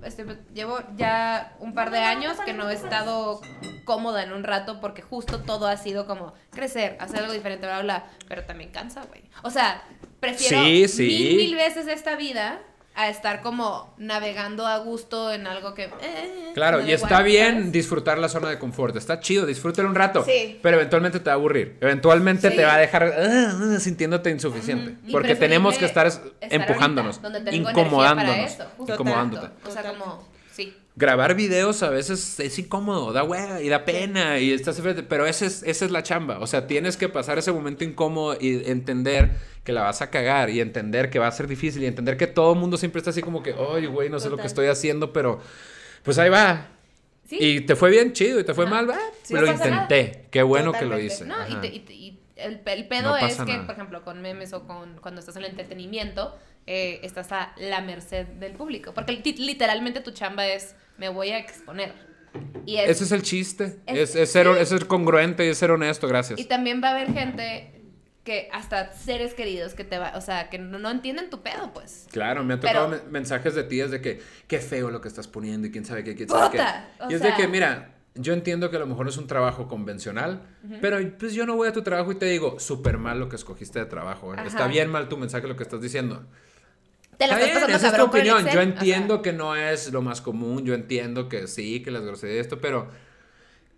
[0.03, 3.39] este, llevo ya un par de años que no he estado
[3.85, 7.81] cómoda en un rato porque justo todo ha sido como crecer, hacer algo diferente, bla,
[7.81, 8.09] bla, bla.
[8.27, 9.21] Pero también cansa, güey.
[9.43, 9.83] O sea,
[10.19, 11.03] prefiero Sí, sí.
[11.07, 12.61] mil, mil veces esta vida
[12.95, 15.83] a estar como navegando a gusto en algo que...
[16.01, 17.71] eh, Claro, y está bien ¿sabes?
[17.71, 18.95] disfrutar la zona de confort.
[18.95, 20.25] Está chido, disfrútalo un rato.
[20.25, 20.57] Sí.
[20.63, 21.77] Pero eventualmente te va a aburrir.
[21.79, 22.55] Eventualmente Sí.
[22.55, 24.95] te va a dejar ah, sintiéndote insuficiente.
[25.11, 28.51] Porque tenemos que estar, empujándonos, ahorita, donde tengo energía para incomodándonos.
[28.51, 29.47] eso, incomodándote.
[29.67, 30.36] O sea, como...
[30.99, 35.45] Grabar videos a veces es incómodo, da hueva y da pena y estás pero esa
[35.45, 39.35] es, esa es la chamba, o sea, tienes que pasar ese momento incómodo y entender
[39.63, 42.25] que la vas a cagar y entender que va a ser difícil y entender que
[42.25, 44.67] todo el mundo siempre está así como que, oye, güey, no sé lo que estoy
[44.67, 45.39] haciendo, pero
[46.01, 46.67] pues ahí va.
[47.29, 47.37] Sí.
[47.39, 48.73] Y te fue bien chido y te fue Ajá.
[48.73, 51.25] mal, va, Sí, lo no pasa intenté, qué bueno que lo hice.
[51.25, 51.61] No, y, Ajá.
[51.61, 53.65] te- y te- y el, el pedo No es que, nada.
[53.67, 56.33] por ejemplo, con memes o con cuando estás en el entretenimiento,
[56.67, 58.93] eh, estás a la merced del público.
[58.93, 61.93] Porque li- literalmente tu chamba es, me voy a exponer.
[62.65, 65.57] Y, es- Ese es el chiste, Es- es, es ser, es ser congruente y es
[65.57, 66.39] ser honesto, gracias.
[66.39, 67.73] y también va a haber gente
[68.23, 71.71] que hasta seres queridos que te va, o sea, que no, no entienden tu pedo,
[71.73, 72.07] pues.
[72.11, 75.29] Claro, me han tocado Pero- mensajes de tías de que qué feo lo que estás
[75.29, 76.57] poniendo y quién sabe qué, quién sabe qué.
[76.57, 79.27] Puta, Y es sea- de que, mira, yo entiendo que a lo mejor es un
[79.27, 80.41] trabajo convencional,
[80.81, 83.37] pero pues yo no voy a tu trabajo y te digo, súper mal lo que
[83.37, 84.33] escogiste de trabajo.
[84.35, 84.37] ¿eh?
[84.45, 86.25] Está bien mal tu mensaje, lo que estás diciendo.
[87.17, 88.37] Te la Está estás bien, pasando esa es tu opinión.
[88.37, 91.81] Yo Excel, o sea, entiendo que no es lo más común, yo entiendo que sí,
[91.81, 92.89] que las groserías, esto, pero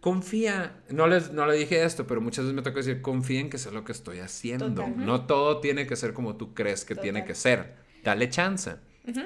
[0.01, 0.75] confía.
[0.89, 3.57] No, les, no le dije esto, pero muchas veces me toca decir, confía en que
[3.57, 4.67] sé lo que estoy haciendo.
[4.67, 5.05] Total.
[5.05, 7.75] No todo tiene que ser como tú crees que tiene que ser.
[8.03, 8.75] Dale chance.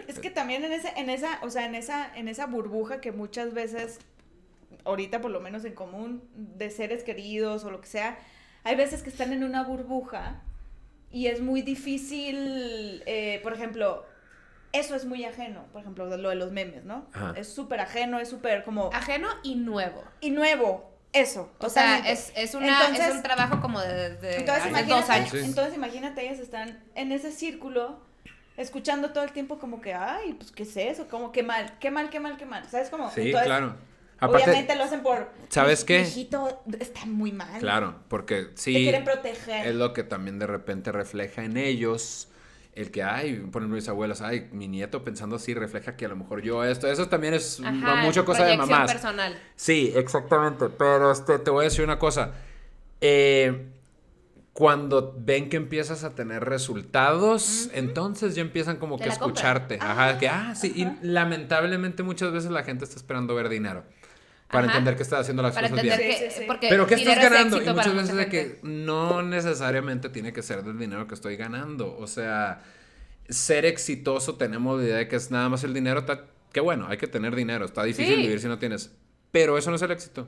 [0.08, 3.12] Es que también en ese, en esa, o sea, en esa, en esa burbuja que
[3.12, 4.00] muchas veces,
[4.86, 8.18] ahorita por lo menos en común, de seres queridos o lo que sea,
[8.64, 10.42] hay veces que están en una burbuja
[11.14, 14.06] y es muy difícil, eh, por ejemplo,
[14.74, 17.06] eso es muy ajeno, por ejemplo, lo de los memes, ¿no?
[17.14, 17.34] Ajá.
[17.38, 18.90] Es súper ajeno, es súper como...
[18.92, 20.04] Ajeno y nuevo.
[20.20, 21.54] Y nuevo, eso.
[21.60, 25.10] O sea, es, es, una, Entonces- es un trabajo como de, de Entonces imagínate, dos
[25.12, 25.30] años.
[25.30, 25.40] Sí.
[25.44, 28.02] entonces imagínate, ellas están en ese círculo,
[28.58, 31.08] escuchando todo el tiempo como que, ay, pues, ¿qué es eso?
[31.08, 32.68] Como, qué mal, qué mal, qué mal, qué mal.
[32.68, 33.12] ¿Sabes cómo?
[33.12, 33.76] Sí, Entonces, claro.
[34.20, 35.30] Aparte, Obviamente lo hacen por...
[35.50, 36.02] ¿Sabes "Mi- qué?
[36.02, 37.60] hijito está muy mal.
[37.60, 39.68] claro, porque Te sí quieren proteger.
[39.68, 42.30] es lo que también de repente refleja en ellos
[42.74, 46.16] el que, ay, ponen mis abuelas, ay, mi nieto pensando así refleja que a lo
[46.16, 48.92] mejor yo esto, eso también es Ajá, mucha cosa de mamás.
[48.92, 49.38] personal.
[49.56, 50.70] Sí, exactamente.
[50.70, 52.32] Pero este, te voy a decir una cosa.
[53.02, 53.68] Eh,
[54.54, 59.78] cuando ven que empiezas a tener resultados, entonces ya empiezan como Te que a escucharte.
[59.82, 60.72] Ajá, que, ah, sí.
[60.76, 63.84] Y lamentablemente muchas veces la gente está esperando ver dinero.
[64.54, 64.74] Para Ajá.
[64.78, 65.98] entender que estás haciendo las Para cosas bien.
[65.98, 66.14] Que.
[66.32, 66.48] sí, sí.
[66.70, 67.58] Pero ¿qué estás es ganando?
[67.62, 71.98] Y muchas veces de que no necesariamente tiene que ser del dinero que estoy ganando.
[71.98, 72.62] O sea,
[73.28, 76.00] ser exitoso tenemos la idea de que es nada más el dinero.
[76.00, 77.66] Está, qué bueno, hay que tener dinero.
[77.66, 78.22] Está difícil Sí.
[78.22, 78.92] vivir si no tienes.
[79.32, 80.28] Pero eso no es el éxito.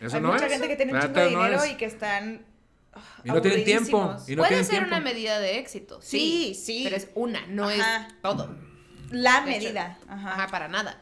[0.00, 0.52] Eso Hay no mucha es.
[0.52, 1.70] gente que tiene no dinero es.
[1.72, 2.44] y que están
[2.92, 3.96] ah, Y no tienen tiempo.
[4.02, 4.28] aburridísimos.
[4.28, 4.88] Y no Puede tienen ser tiempo.
[4.88, 6.00] una medida de éxito.
[6.02, 6.80] Sí, Sí, sí.
[6.84, 8.08] Pero es una, no Ajá.
[8.08, 8.54] es todo.
[9.10, 9.98] La medida.
[10.08, 10.34] Ajá.
[10.34, 11.00] Ajá, para nada.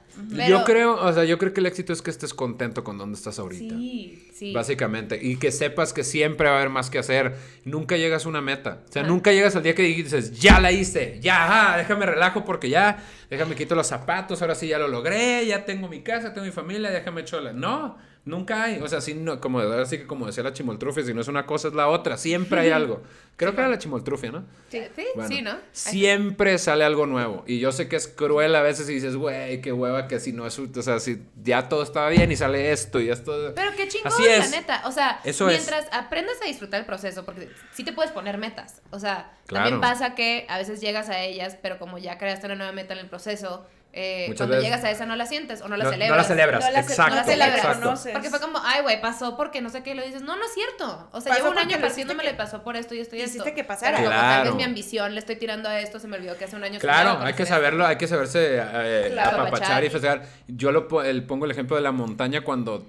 [0.49, 3.17] Yo creo, o sea, yo creo que el éxito es que estés contento con donde
[3.17, 3.75] estás ahorita.
[3.75, 4.53] Sí, sí.
[4.53, 5.19] Básicamente.
[5.21, 7.35] Y que sepas que siempre va a haber más que hacer.
[7.65, 8.83] Nunca llegas a una meta.
[8.89, 9.07] O sea, Ah.
[9.07, 13.03] nunca llegas al día que dices, ya la hice, ya, ajá, déjame relajo porque ya,
[13.31, 16.53] déjame quito los zapatos, ahora sí ya lo logré, ya tengo mi casa, tengo mi
[16.53, 17.53] familia, déjame chola.
[17.53, 18.81] No, nunca hay.
[18.81, 21.47] O sea, sí, no, como, así que como decía la chimoltrufia, si no es una
[21.47, 22.17] cosa es la otra.
[22.17, 23.03] Siempre hay algo.
[23.37, 24.45] Creo que era la chimoltrufia, ¿no?
[24.71, 25.57] Sí, sí, Bueno, sí, ¿no?
[25.73, 27.43] Siempre sale algo nuevo.
[27.47, 30.33] Y yo sé que es cruel a veces y dices, güey, qué hueva que si
[30.33, 30.57] no es.
[30.59, 33.53] O sea, si ya todo estaba bien y sale esto y esto.
[33.55, 34.51] Pero qué chingón, Así la es.
[34.53, 34.83] neta.
[34.87, 35.55] O sea, Eso es.
[35.55, 38.83] mientras aprendes a disfrutar el proceso, porque sí te puedes poner metas.
[38.91, 39.65] O sea, Claro.
[39.71, 42.95] también pasa que a veces llegas a ellas, pero como ya creaste una nueva meta
[42.95, 43.67] en el proceso,
[43.97, 46.11] eh, cuando veces- llegas a esa no la sientes o no la No- celebras.
[46.11, 47.11] No la celebras, No la exacto.
[47.11, 47.95] no la celebras, exacto.
[48.13, 49.91] Porque fue como, ay, güey, pasó porque no sé qué.
[49.93, 51.09] Y lo dices, no, no es cierto.
[51.13, 53.21] O sea, Pasó llevo un año haciéndome, hiciste le pasó por esto y esto y
[53.23, 53.55] Hiciste esto.
[53.55, 53.99] que pasara.
[53.99, 54.57] Pero como tal vez Claro.
[54.57, 57.19] mi ambición, le estoy tirando a esto, se me olvidó que hace un año Claro,
[57.23, 59.41] hay que saberlo, hay que saberse eh, Claro.
[59.43, 60.23] apapachar y festejar.
[60.49, 62.85] Yo lo el- pongo el ejemplo de la montaña cuando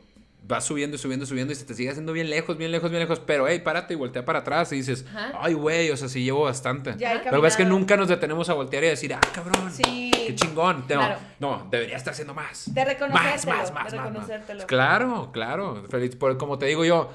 [0.47, 2.89] vas subiendo y subiendo y subiendo y se te sigue haciendo bien lejos, bien lejos,
[2.91, 5.31] bien lejos, pero hey, párate y voltea para atrás y dices, Ajá.
[5.41, 6.93] ay, güey, o sea, sí llevo bastante.
[7.23, 10.11] Pero ves que nunca nos detenemos a voltear y decir, ah, cabrón, Sí.
[10.13, 10.81] qué chingón.
[10.81, 11.17] No, Claro.
[11.39, 12.73] no, debería estar haciendo más.
[12.73, 14.13] De reconocértelo, Más, más, más, de más, más.
[14.13, 14.67] reconocértelo.
[14.67, 15.83] Claro, claro.
[15.89, 16.15] Feliz.
[16.15, 17.09] Por, como te digo yo,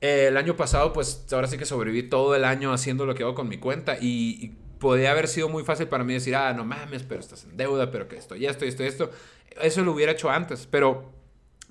[0.00, 3.22] eh, el año pasado, pues ahora sí que sobreviví todo el año haciendo lo que
[3.24, 4.48] hago con mi cuenta y, y
[4.78, 7.90] podía haber sido muy fácil para mí decir, ah, no mames, pero estás en deuda,
[7.90, 9.10] pero que esto y esto y esto y esto.
[9.60, 11.12] Eso lo hubiera hecho antes, pero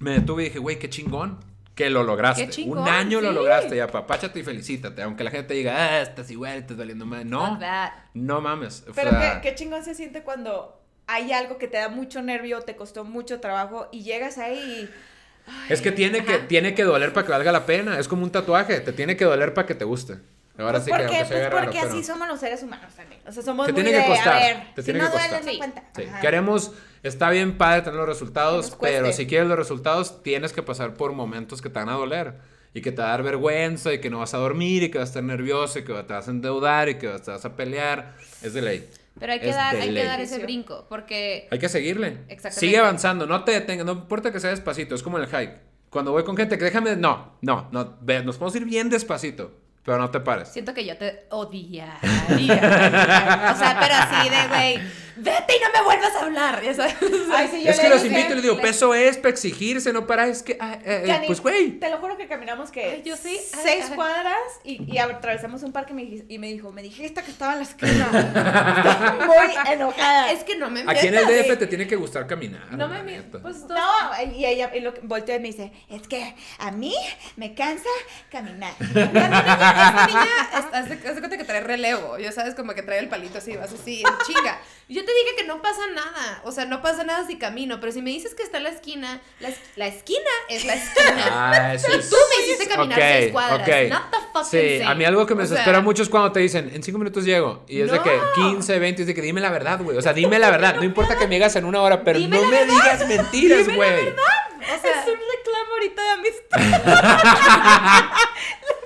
[0.02, 1.40] me detuve y dije, güey, qué chingón.
[1.76, 2.46] Que lo lograste.
[2.46, 5.02] Qué chingón, Un año lo lograste, ya papáchate y felicítate.
[5.04, 7.28] Aunque la gente te diga, ah, estás igual, estás valiendo mal.
[7.28, 7.58] No,
[8.14, 8.84] no mames.
[8.90, 12.22] O Pero sea, qué, qué chingón se siente cuando hay algo que te da mucho
[12.22, 14.90] nervio, te costó mucho trabajo y llegas ahí y...
[15.70, 18.00] Es que tiene, que tiene que doler para que valga la pena.
[18.00, 18.80] Es como un tatuaje.
[18.80, 20.18] Te tiene que doler para que te guste.
[20.66, 22.40] Ahora Pues sí que porque, aunque se pues vea raro, porque pero- así somos los
[22.40, 23.22] seres humanos también.
[23.28, 25.12] O sea, somos Te muy tiene que costar, a ver, te si tiene no que
[25.18, 25.44] costar.
[25.44, 25.58] Sí.
[25.58, 25.84] cuenta.
[25.96, 26.72] Sí, queremos,
[27.04, 30.94] está bien padre tener los resultados, Que pero si quieres los resultados, tienes que pasar
[30.96, 32.36] por momentos que te van a doler
[32.74, 34.98] y que te va a dar vergüenza y que no vas a dormir y que
[34.98, 37.56] vas a estar nervioso y que te vas a endeudar y que te vas a
[37.56, 38.16] pelear.
[38.42, 38.90] Es de ley.
[39.20, 42.20] Pero hay que Es dar, hay que dar ese brinco, porque Hay que seguirle.
[42.30, 42.60] Exactamente.
[42.62, 45.60] Sigue avanzando, no te detengas, no importa que sea despacito, es como el hike.
[45.90, 49.52] Cuando voy con gente que déjame, no, no, no, nos podemos ir bien despacito,
[49.84, 50.50] pero no te pares.
[50.50, 51.98] siento que yo te odiaría.
[52.02, 54.80] o sea, pero así de, güey,
[55.18, 56.62] vete y no me vuelvas a hablar.
[56.64, 56.96] ya sabes.
[57.34, 59.30] Ay, sí, yo Es le que los invito y les digo, le- peso es para
[59.30, 61.80] exigirse, no para, es que, ah, eh, eh, Cani, pues güey.
[61.80, 63.38] Te lo juro que caminamos que yo sí.
[63.64, 63.96] Seis ay.
[63.96, 67.32] cuadras y, y atravesamos un parque y me, dij- y me dijo, me dijiste que
[67.32, 68.08] estaba en la esquina.
[69.26, 70.32] Muy enojada.
[70.32, 71.26] Es que no me Aquí en el.
[71.26, 72.72] DF te tiene que gustar caminar.
[72.72, 73.40] No me neta.
[73.42, 73.78] Pues No,
[74.36, 76.94] y ella y lo, volteó y me dice, es que a mí
[77.36, 77.90] me cansa
[78.32, 78.74] caminar.
[79.72, 83.10] Esta niña, haz de, de cuenta que trae relevo, ya sabes, como que trae el
[83.10, 84.60] palito así, vas así, en chinga.
[84.88, 87.80] Y Yo te dije que no pasa nada, o sea, no pasa nada si camino,
[87.80, 90.20] pero si me dices que está en la esquina, la, es- la esquina
[90.50, 91.26] es la esquina.
[91.32, 92.10] Ah, eso es.
[92.10, 93.90] Tú me hiciste caminar Ok, seis cuadras, ok.
[93.90, 94.92] not the fucking Sí, same.
[94.92, 96.98] a mí algo que me O sea, desespera mucho es cuando te dicen, en cinco
[96.98, 97.64] minutos llego.
[97.68, 98.04] Y es de No.
[98.04, 99.98] que 15, 20, es de que dime la verdad, güey.
[99.98, 100.76] O sea, dime la verdad.
[100.76, 102.74] No importa que me digas en una hora, pero Dime no me verdad.
[102.74, 104.10] digas mentiras, güey.
[104.10, 106.60] O sea, es un reclamo ahorita de amistad.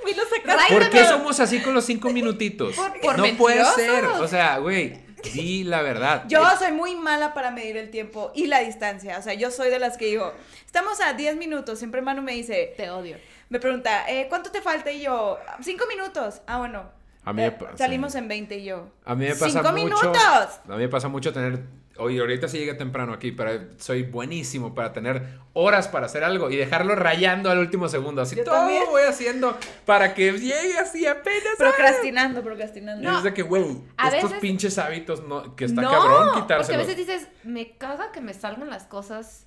[0.06, 0.72] Y lo sacaste.
[0.74, 2.74] ¿Por qué somos así con los cinco minutitos?
[2.76, 4.04] Por- por no puede ser.
[4.06, 4.98] O sea, güey,
[5.34, 6.24] di la verdad.
[6.28, 9.18] Yo soy muy mala para medir el tiempo y la distancia.
[9.18, 10.32] O sea, yo soy de las que digo,
[10.64, 11.78] estamos a 10 minutos.
[11.78, 13.16] Siempre Manu me dice, te odio.
[13.48, 14.90] me pregunta, eh, ¿cuánto te falta?
[14.90, 16.40] Y yo, 5 minutos.
[16.46, 16.84] Ah, bueno.
[17.24, 17.76] A mí me pasa.
[17.76, 18.88] Salimos en 20 y yo.
[19.04, 19.84] A mí me pasa ¡Cinco mucho.
[19.84, 20.20] minutos!
[20.22, 21.60] A mí me pasa mucho tener.
[21.98, 26.50] Oye, ahorita sí llegué temprano aquí, pero soy buenísimo para tener horas para hacer algo
[26.50, 28.20] y dejarlo rayando al último segundo.
[28.22, 28.84] Así Yo todo también.
[28.90, 31.56] voy haciendo para que llegue así apenas.
[31.58, 33.10] Procrastinando, procrastinando.
[33.10, 33.64] Y es de que, güey,
[34.04, 36.86] estos veces- pinches hábitos no, que está no, cabrón porque a quitárselos.
[36.86, 39.46] veces dices, me caga que me salgan las cosas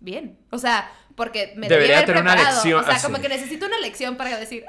[0.00, 0.38] bien.
[0.50, 2.56] O sea, porque me Debería haber tener una preparado.
[2.56, 3.06] lección, O sea, así.
[3.06, 4.64] como que necesito una lección para decir,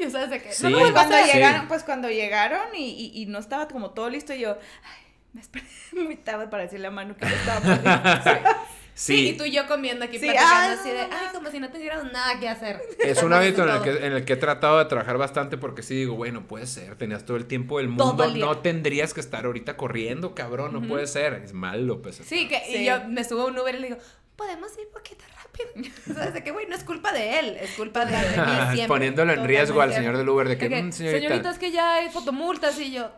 [0.00, 0.52] ya sabes de qué.
[0.52, 0.68] Sí.
[0.68, 1.16] No Pues cuando.
[1.16, 1.30] Sí.
[1.34, 5.01] llegaron, pues cuando llegaron y, y- y no estaba como todo listo, yo, ay,
[5.32, 8.50] me esperé muy tarde para decirle a Manu que estaba listo.
[8.94, 11.58] Sí, y tú y yo comiendo aquí Sí, platicando ay, así de, ay, como si
[11.58, 12.78] no tuvieras nada que hacer.
[12.98, 15.82] Es un hábito en el, que, en el que he tratado de trabajar bastante porque
[15.82, 19.46] sí digo, bueno, puede ser, tenías todo el tiempo del mundo, no tendrías que estar
[19.46, 22.16] ahorita corriendo, cabrón, no puede ser, es malo, pues.
[22.16, 22.76] Sí, que Sí.
[22.76, 23.98] y yo me subo a un Uber y le digo,
[24.36, 25.90] podemos ir un poquito rápido.
[26.14, 26.66] ¿Sabes de qué, güey?
[26.66, 28.88] No es culpa de él, es culpa de, de mí siempre.
[28.88, 31.20] Poniéndolo en riesgo al señor del Uber de que, De que, "Mm, señorita".
[31.28, 33.10] señorita, es que ya hay fotomultas y yo,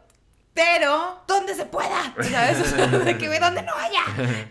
[0.54, 2.14] Pero, ¿dónde se pueda?
[2.30, 2.60] ¿Sabes?
[2.60, 4.02] O sea, de que, güey, donde no haya,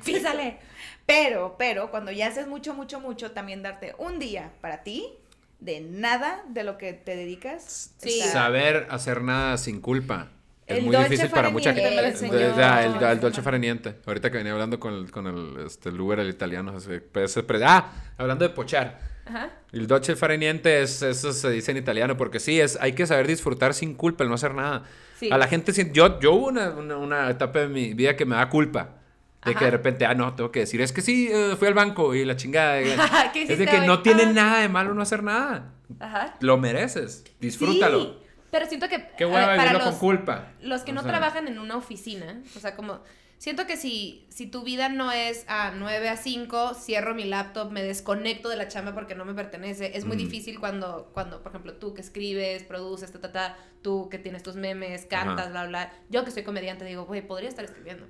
[0.04, 0.58] písale.
[1.06, 5.08] pero, pero, cuando ya haces mucho, mucho, mucho, también darte un día para ti,
[5.60, 7.92] de nada de lo que te dedicas.
[7.98, 8.20] Sí.
[8.20, 10.28] está- Saber hacer nada sin culpa.
[10.68, 11.90] Es El muy dolce difícil para mucha gente.
[11.90, 13.44] el, el dolce semana.
[13.44, 13.96] farniente.
[14.06, 16.74] Ahorita que venía hablando con el, con el, este, el Uber, el italiano.
[17.12, 18.98] pues, pre- ah, hablando de pochar.
[19.26, 19.50] Ajá.
[19.72, 23.28] El dolce farniente es, eso se dice en italiano, porque sí, es, hay que saber
[23.28, 24.84] disfrutar sin culpa, el no hacer nada.
[25.20, 25.30] Sí.
[25.32, 28.36] A la gente, yo, yo hubo una, una, una etapa de mi vida que me
[28.36, 28.98] da culpa.
[29.46, 29.60] De Ajá.
[29.60, 32.16] que de repente, ah, no, tengo que decir, es que sí, eh, fui al banco
[32.16, 32.74] y la chingada.
[32.76, 32.96] de-
[33.34, 33.88] ¿Qué es de que hoy?
[33.88, 34.32] no tiene Ah.
[34.34, 35.74] nada de malo no hacer nada.
[36.00, 36.36] Ajá.
[36.40, 38.02] Lo mereces, disfrútalo.
[38.04, 38.14] Sí,
[38.52, 40.48] pero siento que Qué para vivirlo los, con culpa.
[40.62, 43.02] los que O no sea, trabajan en una oficina, o sea, como
[43.38, 47.72] siento que si si tu vida no es a 9 a 5, cierro mi laptop,
[47.72, 50.20] me desconecto de la chamba porque no me pertenece, es muy Mm.
[50.20, 54.44] difícil cuando cuando por ejemplo tú que escribes, produces, ta ta ta, tú que tienes
[54.44, 55.50] tus memes, cantas, Ajá.
[55.50, 55.94] bla bla.
[56.10, 58.08] Yo que soy comediante digo, "Güey, podría estar escribiendo."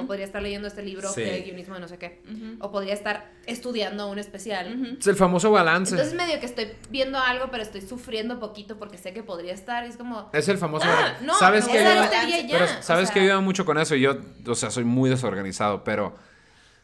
[0.00, 1.22] O podría estar leyendo este libro Sí.
[1.22, 2.20] de guionismo de no sé qué.
[2.60, 4.96] O podría estar estudiando un especial.
[5.00, 5.94] Es el famoso balance.
[5.94, 9.84] Entonces medio que estoy viendo algo, pero estoy sufriendo poquito porque sé que podría estar.
[9.86, 11.24] Y es como, es el famoso Ah, balance.
[11.24, 13.14] no, ¿Sabes no, que yo- pero o sabes sea.
[13.14, 14.16] que ayuda mucho con eso y yo,
[14.46, 16.14] o sea, soy muy desorganizado, pero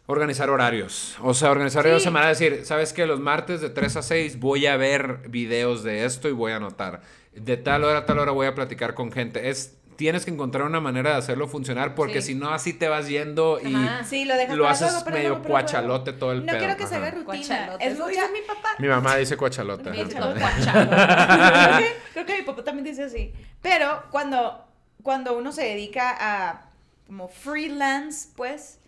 [0.06, 1.16] organizar horarios.
[1.22, 2.08] O sea, organizar horarios Sí.
[2.08, 6.04] semanales, decir, ¿sabes que Los martes de 3 a 6 voy a ver videos de
[6.04, 7.00] esto y voy a anotar.
[7.34, 9.48] De tal hora a tal hora voy a platicar con gente.
[9.48, 12.28] Es tienes que encontrar una manera de hacerlo funcionar porque Sí.
[12.32, 14.04] si no así te vas yendo y Ajá.
[14.04, 16.58] Sí, lo lo haces luego, medio luego, cuachalote todo el No pedo.
[16.58, 17.06] quiero que se Ajá.
[17.06, 17.76] haga rutina.
[17.80, 18.08] Es mucha...
[18.10, 18.68] dice mi papá.
[18.78, 19.90] Mi mamá dice cuachalote.
[19.90, 23.32] Mi papá, creo, que, creo que mi papá también dice así.
[23.62, 24.64] Pero cuando,
[25.02, 26.70] cuando uno se dedica a
[27.06, 28.78] como freelance, pues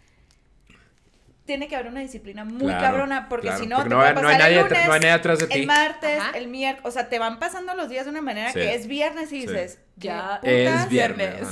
[1.47, 4.01] tiene que haber una disciplina muy Claro, cabrona, porque claro, si no, porque te no
[4.01, 5.61] puede hay- no pasar hay nadie el lunes, no hay nadie atrás de ti.
[5.61, 6.36] el martes, Ajá.
[6.38, 8.59] el miércoles, o sea, te van pasando los días de una manera Sí.
[8.59, 9.47] que es viernes y Sí.
[9.47, 10.88] dices, Ya ¿qué Es putas?
[10.90, 11.47] viernes.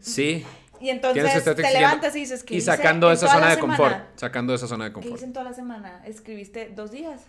[0.00, 0.44] Sí.
[0.80, 3.92] Y entonces que te levantas y dices, ¿qué Y sacando esa zona de confort.
[3.92, 4.10] semana?
[4.16, 5.16] Sacando esa zona de ¿Qué confort.
[5.16, 6.02] hice en toda la semana?
[6.06, 7.22] ¿Escribiste dos días?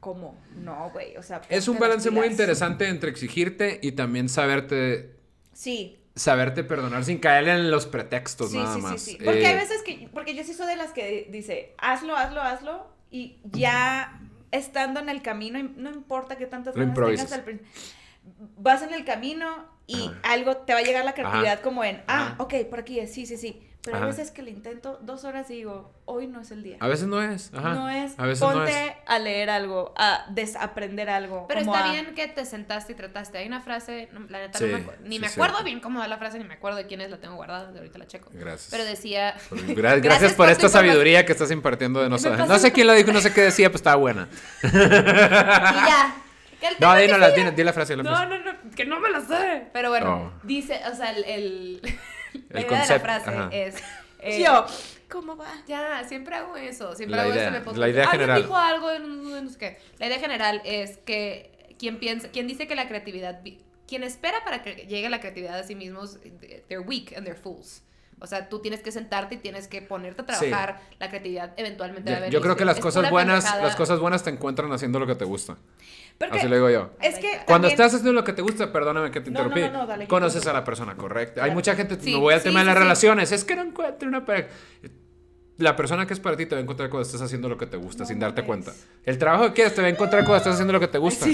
[0.00, 0.38] ¿Cómo?
[0.56, 1.40] No, güey, o sea...
[1.48, 5.14] Es un balance muy interesante entre exigirte y también saberte
[5.52, 9.00] Sí, saberte perdonar sin caer en los pretextos sí, nada sí, más.
[9.00, 9.18] sí, sí.
[9.24, 12.42] Porque Eh, hay veces que, porque yo sí soy de las que dice, hazlo, hazlo,
[12.42, 17.30] hazlo, y ya estando en el camino, no importa qué tantas improvisas.
[17.30, 17.62] tengas al prin-
[18.56, 22.32] vas en el camino y algo te va a llegar la creatividad como en, ah,
[22.32, 22.36] Ajá.
[22.38, 23.66] ok, por aquí es, sí, sí, sí.
[23.82, 24.08] Pero hay Ajá.
[24.10, 26.76] veces que le intento dos horas y digo, hoy no es el día.
[26.80, 27.50] A veces no es.
[27.54, 27.70] Ajá.
[27.74, 28.92] No es, A veces ponte no es.
[29.06, 31.46] a leer algo, a desaprender algo.
[31.48, 33.38] Pero como está a- bien que te sentaste y trataste.
[33.38, 35.98] Hay una frase, no, la neta Sí, no me ni sí, me acuerdo bien cómo
[36.00, 38.06] va la frase, ni me acuerdo de quién es, la tengo guardada, de ahorita la
[38.06, 38.28] checo.
[38.34, 38.68] Gracias.
[38.70, 42.16] Pero decía, Por- gra- gracias, Gracias por por esta sabiduría que estás impartiendo de no
[42.16, 44.28] pasa- No sé quién lo dijo, no sé qué decía, pues estaba buena.
[44.62, 44.68] y
[45.86, 46.16] ya.
[46.78, 47.96] No, di, no, la, sigue- di, di la frase.
[47.96, 48.28] la No, frase.
[48.28, 49.68] no, no, que no me la sé.
[49.72, 50.46] Pero bueno, Oh.
[50.46, 51.98] dice, o sea, el, el,
[52.48, 53.48] la El idea de la concepto, frase ajá.
[53.52, 53.74] es...
[54.20, 54.66] eh, Yo,
[55.08, 55.52] ¿cómo va?
[55.66, 56.94] Ya, siempre hago eso.
[56.94, 58.42] Siempre La hago idea, eso en la idea Alguien general.
[58.42, 59.78] dijo algo en un- en no sé qué.
[59.98, 64.44] La idea general es que quien piensa, quien dice que la creatividad, vi- quien espera
[64.44, 66.18] para que llegue la creatividad a sí mismos,
[66.68, 67.82] they're weak and they're fools.
[68.20, 70.46] O sea, tú tienes que sentarte y tienes que ponerte a Sí.
[70.48, 70.80] trabajar.
[70.98, 72.34] La creatividad eventualmente va a Yo, venir.
[72.34, 73.62] yo creo que las Es cosas buenas, pendejada.
[73.66, 75.56] las cosas buenas te encuentran haciendo lo que te gusta.
[76.18, 76.90] Porque Así lo digo yo.
[77.00, 79.46] es que Cuando también- estás haciendo lo que te gusta, perdóname que te No, no,
[79.46, 81.42] interrumpí, no, no, dale, conoces a la persona correcta.
[81.44, 82.82] Hay mucha gente, Sí, me voy al sí, tema de sí, las sí.
[82.82, 84.48] relaciones, es que no encuentro una pareja.
[85.56, 87.66] La persona que es para ti te va a encontrar cuando estás haciendo lo que
[87.66, 88.72] te gusta, No sin darte cuenta.
[89.04, 91.26] El trabajo que quieres te va a encontrar cuando estás haciendo lo que te gusta.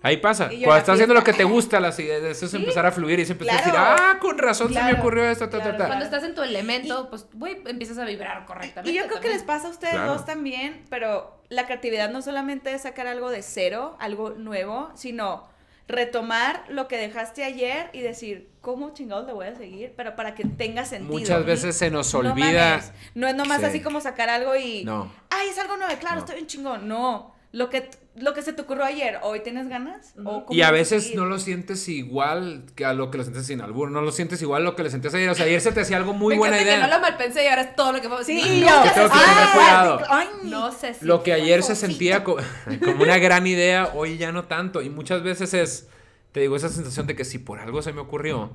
[0.00, 0.48] Ahí pasa.
[0.48, 3.26] Cuando estás haciendo lo que te gusta, las ideas, eso es empezar a fluir y
[3.26, 5.86] se empieza a decir, ah, con razón se me ocurrió esto, ta, ta, claro, ta.
[5.88, 8.90] Cuando estás en tu elemento, pues, güey, empiezas a vibrar correctamente.
[8.90, 10.12] Y yo creo que les pasa a ustedes Claro.
[10.14, 15.48] dos también, pero la creatividad no solamente es sacar algo de cero, algo nuevo, sino
[15.88, 19.94] retomar lo que dejaste ayer y decir, ¿cómo chingados le voy a seguir?
[19.96, 21.18] Pero para que tenga sentido.
[21.18, 22.70] Muchas veces se nos No olvida.
[22.70, 22.92] mames.
[23.14, 23.64] No, es nomás Sí.
[23.66, 24.84] así como sacar algo y...
[24.84, 25.10] No.
[25.30, 26.20] Ay, es algo nuevo, claro, No.
[26.20, 26.86] estoy bien chingón.
[26.88, 27.88] No, lo que,
[28.20, 30.12] lo que se te ocurrió ayer, hoy tienes ganas.
[30.24, 31.18] ¿O cómo Y a veces seguir?
[31.18, 34.40] no lo sientes igual que a lo que lo sientes sin albur, no lo sientes
[34.42, 35.28] igual a lo que le sentías ayer.
[35.30, 36.76] O sea, ayer se te hacía algo muy Me buena idea.
[36.76, 38.52] que no lo malpensé y ahora es todo lo que Sí, decir.
[38.54, 38.82] y No, yo.
[38.82, 40.00] que tengo que tener cuidado.
[40.08, 42.36] ay, No sé si Lo que ayer se sentía co-
[42.84, 44.82] como una gran idea, hoy ya no tanto.
[44.82, 45.88] Y muchas veces es,
[46.32, 48.50] te digo, esa sensación de que si por algo se me ocurrió,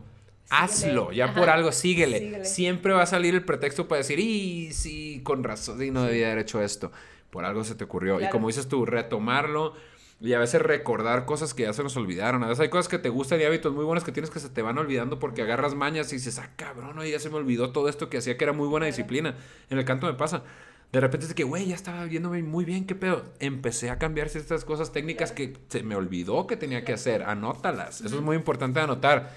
[0.49, 1.33] hazlo, ya Ajá.
[1.35, 2.19] por algo, síguele.
[2.19, 2.45] Síguele.
[2.45, 6.27] Siempre va a salir el pretexto para decir, y sí, con razón, sí, no debía
[6.27, 6.91] haber hecho esto.
[7.33, 8.21] Por algo se te ocurrió.
[8.21, 9.73] Y como dices tú, retomarlo.
[10.21, 12.43] Y a veces recordar cosas que ya se nos olvidaron.
[12.43, 14.49] A veces hay cosas que te gustan y hábitos muy buenos que tienes que se
[14.49, 17.71] te van olvidando porque agarras mañas y dices, ah, cabrón, oye, ya se me olvidó
[17.71, 19.35] todo esto que hacía que era muy buena disciplina.
[19.71, 20.43] En el canto me pasa.
[20.91, 23.23] De repente es que, güey, ya estaba viéndome muy bien, qué pedo.
[23.39, 27.23] Empecé a cambiar ciertas cosas técnicas que se me olvidó que tenía que hacer.
[27.23, 28.01] Anótalas.
[28.01, 29.33] Eso es muy importante anotar.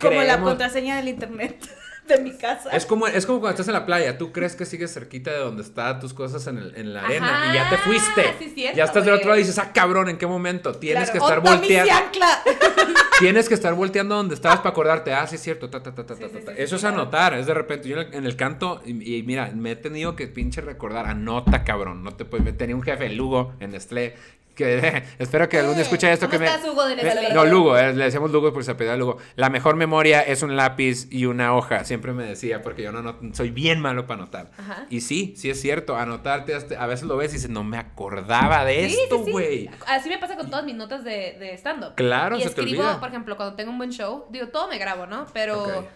[0.00, 1.68] Como la contraseña del internet
[2.16, 2.70] de mi casa.
[2.70, 5.38] es como, es como cuando estás en la playa, tú crees que sigues cerquita de
[5.38, 8.34] donde están tus cosas en, el- en la arena y ya te fuiste.
[8.38, 10.72] sí, cierto, ya estás del otro lado y dices, ah, cabrón, ¿en qué momento?
[10.74, 11.12] Tienes Claro.
[11.12, 11.92] que estar volteando.
[13.18, 16.06] Tienes que estar volteando donde estabas para acordarte, ah, sí es cierto, ta, ta, ta,
[16.06, 16.96] ta, Sí, ta, ta, sí, Eso es claro.
[17.02, 19.76] anotar, es de repente, yo en el, en el canto, y, y mira, me he
[19.76, 24.14] tenido que pinche recordar, anota, cabrón, no te puedes, tenía un jefe, Lugo, en Nestlé,
[24.64, 26.46] que espero que algún día escuche esto, ¿Cómo que me...
[26.46, 27.32] estás, Hugo de me- Nestlé?
[27.34, 29.18] no, Lugo, eh, le decíamos Lugo porque se apellida Lugo.
[29.36, 33.02] La mejor memoria es un lápiz y una hoja, siempre me decía, porque yo no,
[33.02, 34.50] no soy bien malo para anotar.
[34.58, 34.86] Ajá.
[34.90, 37.78] Y sí, sí es cierto, anotarte, hasta- a veces lo ves y dices, no me
[37.78, 39.30] acordaba de Sí, esto, sí, sí.
[39.32, 39.70] güey.
[39.86, 41.94] Así me pasa con todas mis notas de, de stand-up.
[41.96, 43.00] Claro, y se te escribo, olvida.
[43.00, 45.26] por ejemplo, cuando tengo un buen show, digo, todo me grabo, ¿no?
[45.32, 45.86] Pero.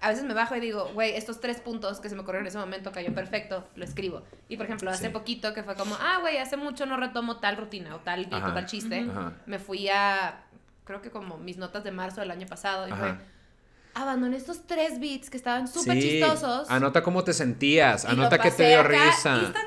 [0.00, 2.48] A veces me bajo y digo, güey, estos tres puntos que se me ocurrieron en
[2.48, 4.22] ese momento cayó perfecto, lo escribo.
[4.48, 5.12] Y por ejemplo, hace Sí.
[5.12, 8.28] poquito que fue como, ah, güey, hace mucho no retomo tal rutina o tal o
[8.52, 9.06] tal chiste,
[9.46, 10.44] me fui a,
[10.84, 13.14] creo que como mis notas de marzo del año pasado y fue,
[13.94, 16.70] abandoné estos tres beats que estaban súper Sí, chistosos.
[16.70, 19.38] Anota cómo te sentías, y anota qué te dio acá risa.
[19.40, 19.66] Y están.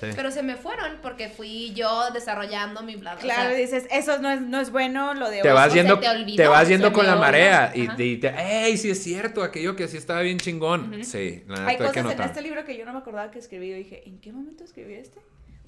[0.00, 0.06] Sí.
[0.16, 3.86] Pero se me fueron porque fui yo desarrollando mi bla, bla, Claro, o sea, dices,
[3.90, 5.54] eso no es, no es bueno, lo de Te hoy.
[5.54, 8.28] vas yendo, te te, olvidó, vas se yendo con la marea y, te- y te,
[8.64, 9.42] ¡ey, sí es cierto!
[9.42, 11.04] Aquello que sí estaba bien chingón.
[11.04, 13.30] Sí, la Hay neta hay que cosas en este libro que yo no me acordaba
[13.30, 13.68] que escribí.
[13.70, 15.18] Yo dije, ¿en qué momento escribí este?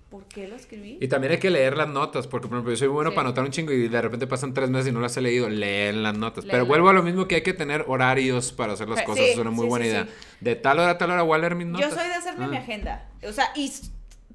[0.08, 0.98] ¿Por qué lo escribí?
[1.00, 3.16] Y también hay que leer las notas, porque por ejemplo yo soy muy bueno Sí.
[3.16, 5.48] para anotar un chingo y de repente pasan tres meses y no las he leído,
[5.48, 6.44] leen las notas.
[6.44, 9.24] Pero vuelvo a lo mismo que hay que tener horarios para hacer las Sí, cosas,
[9.24, 10.04] es una muy sí, buena sí, idea.
[10.04, 10.10] sí.
[10.40, 11.90] De tal hora a tal hora voy a leer mis notas.
[11.90, 12.48] Yo soy de hacerme Ah.
[12.48, 13.06] mi agenda.
[13.26, 13.72] O sea, y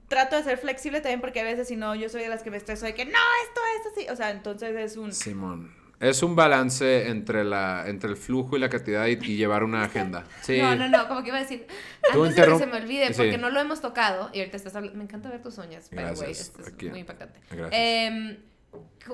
[0.08, 2.52] trato de ser flexible también porque a veces si no, yo soy de las que
[2.52, 3.12] me estreso de que no,
[3.48, 4.08] esto, esto, sí.
[4.12, 5.12] O sea, entonces es un...
[5.14, 5.76] Simón.
[6.00, 9.84] Es un balance entre la entre el flujo y la cantidad y, y llevar una
[9.84, 10.26] agenda.
[10.44, 10.62] Sí.
[10.62, 11.66] No, no, no, como que iba a decir,
[12.14, 13.14] antes de que se me olvide, Sí.
[13.18, 16.06] porque no lo hemos tocado, y ahorita estás hablando, me encanta ver tus uñas, güey,
[16.06, 16.90] Gracias, esto es aquí.
[16.92, 17.40] muy impactante.
[17.50, 17.72] Gracias.
[17.74, 18.38] Em,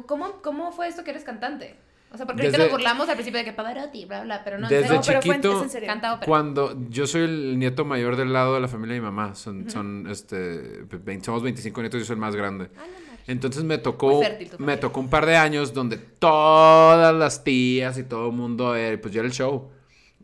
[0.05, 1.77] ¿cómo, ¿Cómo fue esto que eres cantante?
[2.14, 4.59] O sea, porque ahorita Desde- nos burlamos al principio de que Pavarotti, bla, bla, pero
[4.59, 5.88] no, Desde No, pero fue en- chiquito- serio.
[5.88, 6.28] canta ópera.
[6.28, 9.70] Cuando yo soy el nieto mayor del lado de la familia de mi mamá, son,
[9.70, 12.70] son este, 20 somos 25 nietos y yo soy el más grande.
[12.78, 13.14] Ah, no, no.
[13.26, 18.03] Entonces me tocó, fértil me tocó un par de años donde todas las tías y
[18.03, 19.72] todo el mundo, eh, pues yo era el show.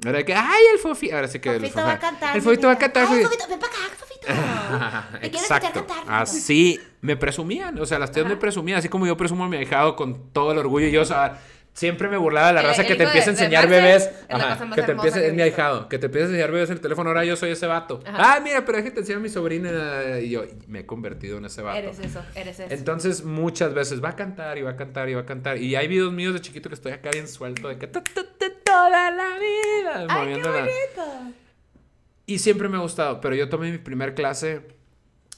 [0.04, 2.42] Era de que, ay, el Fofi, ahora sí que el Fofito va a cantar, El
[2.42, 3.04] Fofito va a cantar.
[3.04, 3.30] Ay, Fofito.
[3.30, 4.28] Fofito, ven para acá, Fofito.
[5.14, 5.88] ¿Me quieres escuchar Exacto.
[5.88, 6.22] cantar?
[6.22, 8.36] Así me presumían, o sea, las tías Ajá.
[8.36, 11.02] me presumían, así como yo presumo a mi ahijado con todo el orgullo y yo,
[11.02, 11.40] o sea,
[11.74, 14.04] siempre me burlaba de la El- raza el que te empieza a enseñar Marcel bebés,
[14.04, 16.76] es ajá, que te empieza, es mi ahijado, que te empieza a enseñar bebés en
[16.76, 18.02] el teléfono, ahora yo soy ese vato.
[18.06, 18.36] Ajá.
[18.36, 21.62] Ah, mira, pero déjate enseñar a mi sobrina y yo me he convertido en ese
[21.62, 21.78] vato.
[21.78, 22.74] Eres eso, eres eso.
[22.74, 25.58] Entonces, muchas veces va a cantar y va a cantar y va a cantar.
[25.58, 28.24] Y hay videos míos de chiquito que estoy acá bien suelto de que "Tu, tu,
[28.24, 30.06] tu, toda la vida.
[30.10, 31.34] ¡Ay, qué bonito!
[32.26, 34.62] Y siempre me ha gustado, pero yo tomé mi primer clase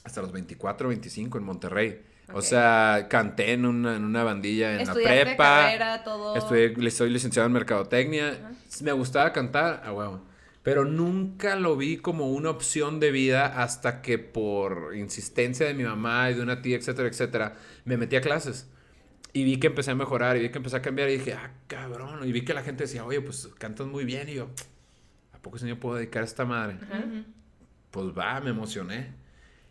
[0.04, 2.02] hasta los 24, 25 en Monterrey.
[2.34, 5.36] O sea, canté en una, en una bandilla en la prepa.
[5.36, 6.36] carrera, todo.
[6.36, 8.52] Estudié, soy licenciado en mercadotecnia.
[8.82, 10.22] Me gustaba cantar, a huevo.
[10.62, 15.82] Pero nunca lo vi como una opción de vida hasta que por insistencia de mi
[15.82, 18.68] mamá y de una tía, etcétera, etcétera, me metí a clases.
[19.32, 21.50] Y vi que empecé a mejorar y vi que empecé a cambiar y dije, ah,
[21.66, 22.28] cabrón.
[22.28, 24.28] Y vi que la gente decía, oye, pues cantas muy bien.
[24.28, 24.50] Y yo,
[25.32, 26.76] ¿a poco se me puedo dedicar a esta madre?
[27.90, 29.21] Pues va, me emocioné.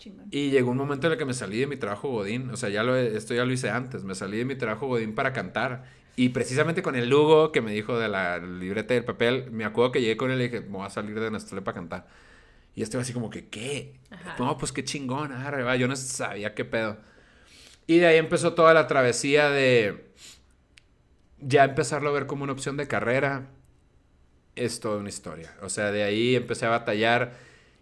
[0.02, 0.28] Chingón.
[0.32, 2.50] Y llegó un momento en el que me salí de mi trabajo Godín.
[2.50, 4.04] O sea, ya lo, esto ya lo hice antes.
[4.04, 5.86] Me salí de mi trabajo Godín para cantar.
[6.16, 9.64] Y precisamente con el Lugo que me dijo de la libreta y el papel, me
[9.64, 12.08] acuerdo que llegué con él y dije, me voy a salir de Nestlé para cantar.
[12.76, 14.00] Y este así como que, ¿qué?
[14.10, 14.36] Ajá.
[14.40, 15.76] No, pues qué chingón, arre, va.
[15.76, 16.98] Yo no sabía qué pedo.
[17.86, 20.12] Y de ahí empezó toda la travesía de
[21.40, 23.50] ya empezarlo a ver como una opción de carrera.
[24.56, 25.54] Es toda una historia.
[25.62, 27.34] O sea, de ahí empecé a batallar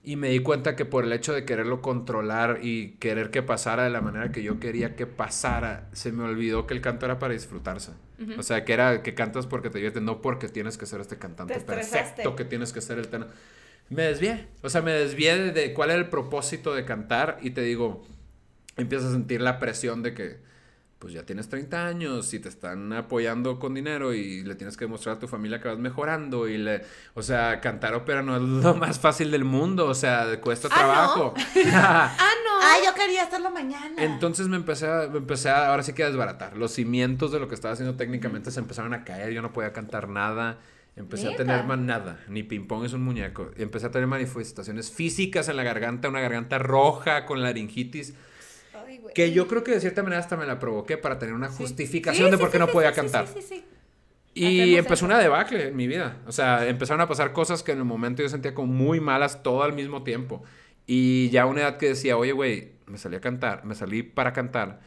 [0.09, 3.83] y me di cuenta que por el hecho de quererlo controlar y querer que pasara
[3.83, 7.19] de la manera que yo quería que pasara, se me olvidó que el canto era
[7.19, 7.91] para disfrutarse.
[8.35, 11.19] O sea, que era que cantas porque te diviertes, no porque tienes que ser este
[11.19, 13.27] cantante perfecto, que tienes que ser el tenor.
[13.89, 14.47] Me desvié.
[14.63, 18.03] O sea, me desvié de, de cuál era el propósito de cantar y te digo,
[18.77, 20.37] empiezas a sentir la presión de que
[20.99, 24.83] pues ya tienes 30 años y te están apoyando con dinero y le tienes que
[24.83, 26.83] demostrar a tu familia que vas mejorando y le,
[27.13, 30.75] o sea, cantar ópera no es lo más fácil del mundo, o sea, cuesta Ah,
[30.75, 31.33] trabajo.
[31.73, 32.59] Ah, no.
[32.61, 33.95] Ah, yo quería hacerlo mañana.
[33.97, 36.57] Entonces me empecé, a, me empecé a, ahora sí que a desbaratar.
[36.57, 39.31] Los cimientos de lo que estaba haciendo técnicamente se empezaron a caer.
[39.31, 40.59] Yo no podía cantar nada.
[40.97, 42.19] Empecé a tener man, nada.
[42.27, 43.51] Ni ping-pong es un muñeco.
[43.57, 48.13] Y empecé a tener manifestaciones físicas en la garganta, una garganta roja con laringitis.
[48.99, 49.13] Ay, güey.
[49.13, 51.57] Que yo creo que de cierta manera hasta me la provoqué para tener una Sí.
[51.57, 53.27] justificación Sí, de sí, por qué no podía cantar.
[53.27, 53.65] Sí, sí, sí.
[54.33, 55.05] Y Hacemos empezó eso.
[55.05, 56.17] una debacle en mi vida.
[56.27, 59.41] O sea, empezaron a pasar cosas que en el momento yo sentía como muy malas
[59.43, 60.43] todo al mismo tiempo.
[60.85, 64.03] Y ya a una edad que decía, oye, güey, me salí a cantar, me salí
[64.03, 64.79] para cantar.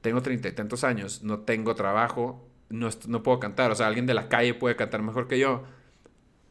[0.00, 3.70] Tengo treinta y tantos años, no tengo trabajo, no, no puedo cantar.
[3.70, 5.64] O sea, alguien de la calle puede cantar mejor que yo.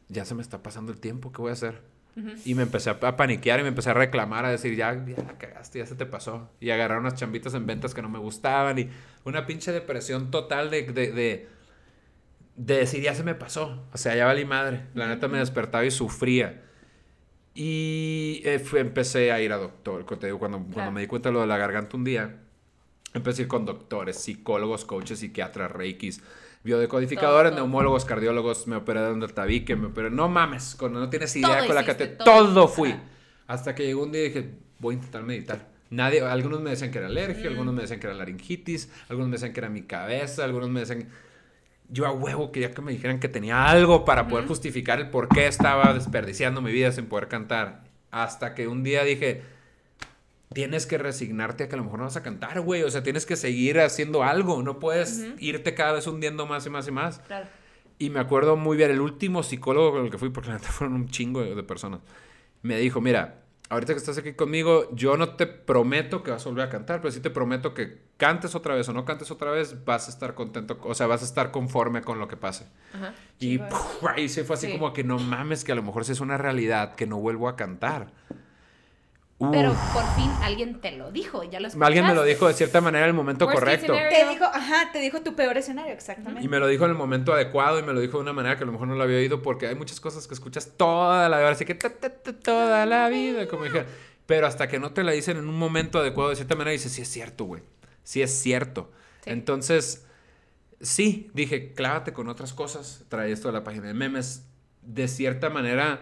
[0.08, 1.80] Ya se me está pasando el tiempo, ¿qué voy a hacer?
[2.46, 5.22] Y me empecé a, a paniquear y me empecé a reclamar, a decir, ya, ya
[5.22, 6.50] la cagaste, ya se te pasó.
[6.60, 8.88] Y agarrar unas chambitas en ventas que no me gustaban y
[9.24, 11.48] una pinche depresión total de, de, de,
[12.56, 13.84] de decir, ya se me pasó.
[13.92, 14.86] O sea, ya valí madre.
[14.94, 16.62] La neta me despertaba y sufría.
[17.54, 20.04] Y eh, fue- empecé a ir a doctor.
[20.04, 22.36] Cuando, te digo, cuando, cuando me di cuenta de lo de la garganta un día,
[23.14, 26.22] empecé a ir con doctores, psicólogos, coaches, psiquiatras, reikis,
[26.66, 27.66] biodecodificadores, Todo, todo.
[27.66, 30.16] neumólogos, cardiólogos, me operaron del tabique, me operaron.
[30.16, 32.24] No mames, con, no tienes idea Todo con la hiciste, cantidad.
[32.24, 32.94] todo fui.
[33.46, 35.68] Hasta que llegó un día y dije, voy a intentar meditar.
[35.88, 39.36] Nadie, algunos me decían que era alergia, algunos me decían que era laringitis, algunos me
[39.36, 41.08] decían que era mi cabeza, algunos me decían...
[41.88, 45.28] Yo a huevo quería que me dijeran que tenía algo para poder justificar el por
[45.28, 47.84] qué estaba desperdiciando mi vida sin poder cantar.
[48.10, 49.42] Hasta que un día dije,
[50.52, 52.82] tienes que resignarte a que a lo mejor no vas a cantar, güey.
[52.82, 54.62] O sea, tienes que seguir haciendo algo.
[54.62, 57.18] No puedes irte cada vez hundiendo más y más y más.
[57.20, 57.46] Claro.
[57.98, 60.68] Y me acuerdo muy bien, el último psicólogo con el que fui, porque la neta
[60.72, 62.00] fueron un chingo de, de personas,
[62.62, 66.48] me dijo, mira, ahorita que estás aquí conmigo, yo no te prometo que vas a
[66.50, 69.50] volver a cantar, pero sí te prometo que cantes otra vez o no cantes otra
[69.50, 72.66] vez, vas a estar contento, o sea, vas a estar conforme con lo que pase.
[72.92, 73.14] Ajá.
[73.38, 74.72] Y puf, ahí se fue así Sí.
[74.74, 77.48] como que no mames, que a lo mejor sí es una realidad, que no vuelvo
[77.48, 78.12] a cantar.
[79.38, 82.28] Pero por fin alguien te lo dijo, ya lo Alguien me lo escuchaste.
[82.28, 83.92] dijo de cierta manera en el momento Worst correcto.
[83.92, 86.42] Te dijo, ajá, te dijo tu peor escenario, exactamente.
[86.42, 88.56] Y me lo dijo en el momento adecuado y me lo dijo de una manera
[88.56, 91.28] que a lo mejor no lo había oído porque hay muchas cosas que escuchas toda
[91.28, 93.84] la vida, así que ta, ta, ta, toda la vida, como dije.
[94.24, 96.92] Pero hasta que no te la dicen en un momento adecuado de cierta manera, dices,
[96.92, 97.62] sí es cierto, güey.
[98.04, 98.90] Sí es cierto.
[99.22, 99.30] Sí.
[99.30, 100.06] Entonces,
[100.80, 103.04] sí, dije, clávate con otras cosas.
[103.08, 104.46] Trae esto de la página de memes.
[104.80, 106.00] De cierta manera,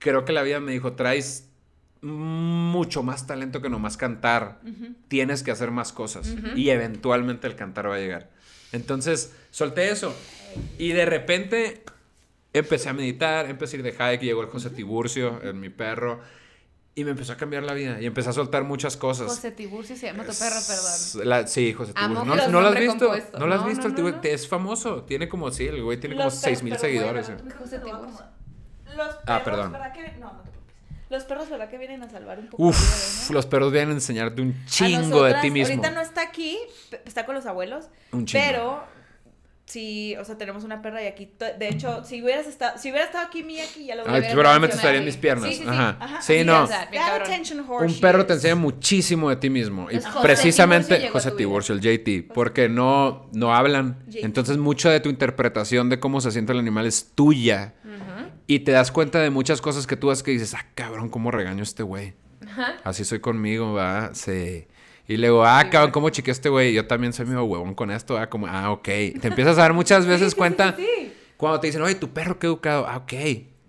[0.00, 1.50] creo que la vida me dijo, traes
[2.04, 4.60] mucho más talento que nomás cantar.
[5.08, 6.34] Tienes que hacer más cosas.
[6.54, 8.30] Y eventualmente el cantar va a llegar.
[8.72, 10.14] Entonces, solté eso.
[10.78, 11.82] Y de repente
[12.52, 16.20] empecé a meditar, empecé a ir de hike, llegó el José Tiburcio, el, mi perro.
[16.96, 18.00] Y me empezó a cambiar la vida.
[18.00, 19.26] Y empecé a soltar muchas cosas.
[19.26, 21.28] José Tiburcio se llama tu perro, perdón.
[21.28, 22.24] La- sí, José Amo Tiburcio.
[22.36, 23.38] ¿No, los ¿no lo has visto?
[23.40, 23.82] ¿No lo has No, visto?
[23.82, 24.20] no, el no, Tiburcio?
[24.22, 24.28] no.
[24.36, 25.02] Es famoso.
[25.02, 27.26] Tiene como, sí, el güey tiene como Los 6 mil seguidores.
[27.32, 27.54] bueno, eh.
[27.58, 27.96] José Tiburcio.
[28.04, 28.32] acomodar.
[28.86, 29.72] Los perros, Ah, perdón.
[29.72, 30.50] ¿verdad que no, no te.
[31.14, 34.42] Los perros, ¿verdad que vienen a salvar un poco Uf, los perros vienen a enseñarte
[34.42, 35.74] un chingo de ti mismo.
[35.74, 36.58] Ahorita no está aquí,
[37.04, 38.44] está con los abuelos, Un chingo.
[38.44, 38.84] pero
[39.66, 43.06] sí, o sea, tenemos una perra y aquí, de hecho, si hubieras estado, si hubiera
[43.06, 45.48] estado aquí Mía aquí ya lo Ay, hubiera Hubiera probablemente estaría en mis piernas.
[45.50, 45.68] Sí, sí, sí.
[45.68, 45.96] Ajá.
[46.00, 46.68] Ajá, Sí, no.
[46.68, 46.88] That
[47.80, 48.26] Un perro is.
[48.26, 49.90] te enseña muchísimo de ti mismo.
[49.90, 51.30] Y José precisamente Tiburcio José.
[51.30, 54.00] Tiburcio, el JT, porque no, no hablan.
[54.08, 54.24] JT.
[54.24, 57.74] Entonces, mucha de tu interpretación de cómo se siente el animal es tuya.
[57.84, 58.23] Ujú.
[58.46, 61.30] Y te das cuenta de muchas cosas que tú haces que dices, ah, cabrón, cómo
[61.30, 62.14] regaño a este güey.
[62.46, 62.76] Ajá.
[62.84, 64.14] Así soy conmigo, va.
[64.14, 64.66] Sí.
[65.06, 66.72] Y luego, ah, cabrón, ¿cómo chiqué a este güey?
[66.72, 68.84] Yo también soy medio huevón con esto, ah, como, ah, ok.
[68.84, 70.76] Te empiezas a dar muchas veces cuenta.
[71.36, 73.12] Cuando te dicen, oye, tu perro qué educado, ah, ok.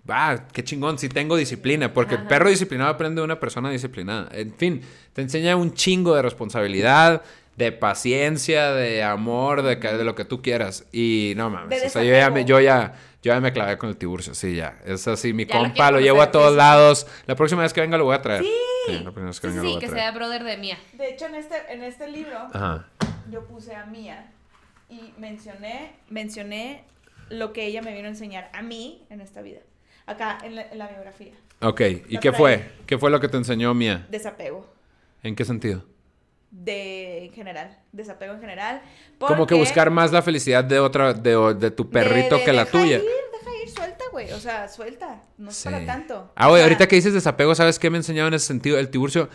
[0.08, 1.92] Va, qué chingón, sí tengo disciplina.
[1.92, 4.28] Porque el perro disciplinado aprende de una persona disciplinada.
[4.32, 4.80] En fin,
[5.12, 7.22] te enseña un chingo de responsabilidad,
[7.56, 10.86] de paciencia, de amor, de, lo que tú quieras.
[10.92, 12.94] Y no mames, o sea, yo ya, yo ya,
[13.26, 14.78] yo ya me clavé con el tiburcio, sí, ya.
[14.84, 16.56] Es así, mi Ya compa, lo llevo a todos sí, sí.
[16.56, 17.06] lados.
[17.26, 18.42] La próxima vez que venga lo voy a traer.
[18.42, 18.92] Sí.
[18.92, 20.02] la próxima vez que Sí, venga sí, lo voy a que traer.
[20.02, 20.78] sea brother de mía.
[20.94, 22.86] De hecho, en este, en este libro, Ajá.
[23.30, 24.30] yo puse a Mía
[24.88, 26.84] y mencioné, mencioné
[27.28, 29.60] lo que ella me vino a enseñar a mí en esta vida.
[30.06, 31.32] Acá, en la, en la biografía.
[31.60, 32.32] Ok, ¿y qué trae.
[32.34, 32.70] fue?
[32.86, 34.06] ¿Qué fue lo que te enseñó Mía?
[34.08, 34.72] Desapego.
[35.24, 35.82] ¿En qué sentido?
[36.58, 37.76] De en general.
[37.92, 38.80] Desapego en general.
[39.18, 42.52] Como que buscar más la felicidad de otra, de, de tu perrito de- de que
[42.52, 42.96] la deja tuya.
[42.96, 44.32] Ir, deja ir, suelta, güey.
[44.32, 45.22] O sea, suelta.
[45.36, 45.64] No es Sí.
[45.68, 46.32] para tanto.
[46.34, 48.78] Ah, güey, ahorita que dices desapego, ¿sabes qué me enseñaba en ese sentido?
[48.78, 49.28] El tiburcio.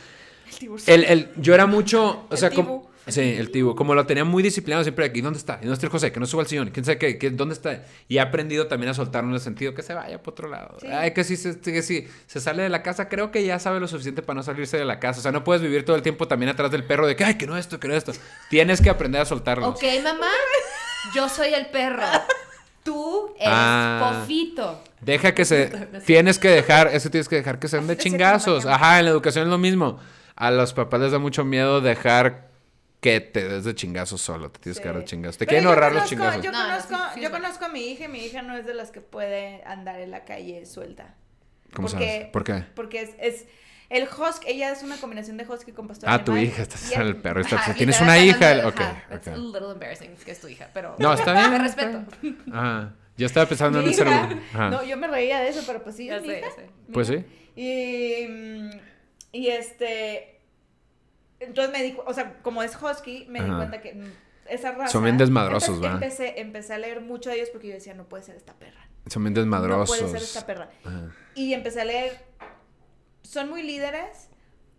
[0.50, 0.94] El tiburcio.
[0.94, 3.76] El, el, yo era mucho, o sea, como, Sí, el tibu.
[3.76, 5.56] Como lo tenía muy disciplinado siempre aquí, ¿dónde está?
[5.56, 6.12] ¿Y dónde está el José?
[6.12, 6.70] Que no suba al sillón.
[6.70, 7.18] ¿Quién sabe qué?
[7.18, 7.84] ¿Qué- ¿Dónde está?
[8.08, 10.78] Y ha aprendido también a soltarlo en el sentido que se vaya por otro lado.
[10.80, 10.88] Sí.
[10.88, 13.80] Ay, que si se, que si se sale de la casa, creo que ya sabe
[13.80, 15.20] lo suficiente para no salirse de la casa.
[15.20, 17.36] O sea, no puedes vivir todo el tiempo también atrás del perro de que, ay,
[17.36, 18.12] que no esto, que no esto.
[18.50, 19.68] Tienes que aprender a soltarlo.
[19.70, 20.28] Ok, mamá,
[21.16, 22.04] yo soy el perro.
[22.84, 24.16] Tú eres Ah.
[24.22, 24.84] Pofito.
[25.02, 25.68] Deja que se.
[26.06, 28.60] Tienes que dejar, eso tienes que dejar que se den de Así se chingazos.
[28.66, 28.76] acompañan.
[28.84, 30.00] Ajá, en la educación es lo mismo.
[30.36, 32.51] A los papás les da mucho miedo dejar
[33.02, 34.50] que te des de chingazos solo.
[34.52, 35.38] Te tienes que dar de chingazos.
[35.38, 36.42] Te Pero quieren ahorrar los chingazos.
[36.44, 38.66] Yo No, no, conozco, sí yo conozco a mi hija y mi hija no es
[38.66, 41.16] de las que puede andar en la calle suelta.
[41.74, 42.28] ¿Cómo porque- sabes?
[42.30, 42.64] ¿Por qué?
[42.76, 43.46] Porque es, es
[43.90, 47.02] el husky, ella es una combinación de husky con pastor Ah, tu hija, estás en
[47.02, 47.42] el- el perro.
[47.42, 48.50] Ajá, estás- Tienes una hija.
[48.52, 49.38] hablando- Ok, ajá, It's a ok.
[49.38, 50.96] little embarrassing que es tu hija, pero...
[51.00, 51.54] No, está bien.
[51.64, 52.04] Está respeto.
[52.54, 52.94] Ajá.
[53.18, 54.40] Yo estaba pensando Mi en el ser hija-.
[54.54, 54.70] Ajá.
[54.70, 56.52] No, yo me reía de eso, pero pues sí, Ya es mi hija.
[56.56, 56.70] sé.
[56.94, 57.26] Pues sí.
[57.56, 58.70] Y, mm,
[59.34, 60.41] y este,
[61.42, 64.12] entonces me di, o sea, como es husky, me di cuenta que mm,
[64.50, 64.88] esa raza.
[64.94, 65.92] Son bien desmadrosos, ¿va?
[65.94, 68.88] Empecé, empecé a leer mucho de ellos porque yo decía, no puede ser esta perra.
[69.08, 69.98] Son bien No desmadrosos.
[69.98, 70.70] puede ser esta perra.
[70.86, 71.12] Ajá.
[71.36, 72.18] Y empecé a leer.
[73.24, 74.30] Son muy líderes.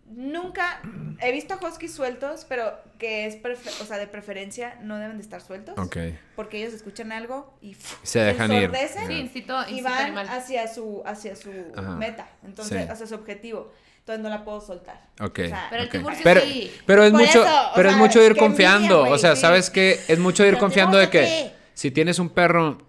[0.05, 0.81] Nunca
[1.21, 3.37] he visto huskies sueltos, pero que es,
[3.81, 5.75] o sea, de preferencia no deben de estar sueltos.
[5.77, 5.97] Ok.
[6.35, 7.75] Porque ellos escuchan algo y.
[8.03, 8.71] Se dejan ir.
[9.07, 10.27] Sí, instinto, y van animal.
[10.29, 11.95] hacia su, hacia su Ajá.
[11.95, 12.27] meta.
[12.43, 12.89] Entonces, Sí.
[12.89, 13.71] hacia su objetivo.
[14.03, 15.01] Entonces no la puedo soltar.
[15.21, 15.39] Ok.
[15.45, 15.91] O sea, Pero el ok.
[15.93, 16.71] tiburcio pero, sí.
[16.85, 18.97] pero es Por mucho, eso, pero es mucho ir confiando.
[18.99, 19.35] envidia, o sea.
[19.37, 19.97] ¿sabes qué?
[20.09, 22.79] Es mucho ir Pero confiando de que que- si tienes un perro,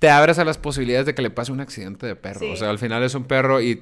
[0.00, 2.40] te abres a las posibilidades de que le pase un accidente de perro.
[2.40, 2.50] Sí.
[2.52, 3.80] O sea, al final es un perro y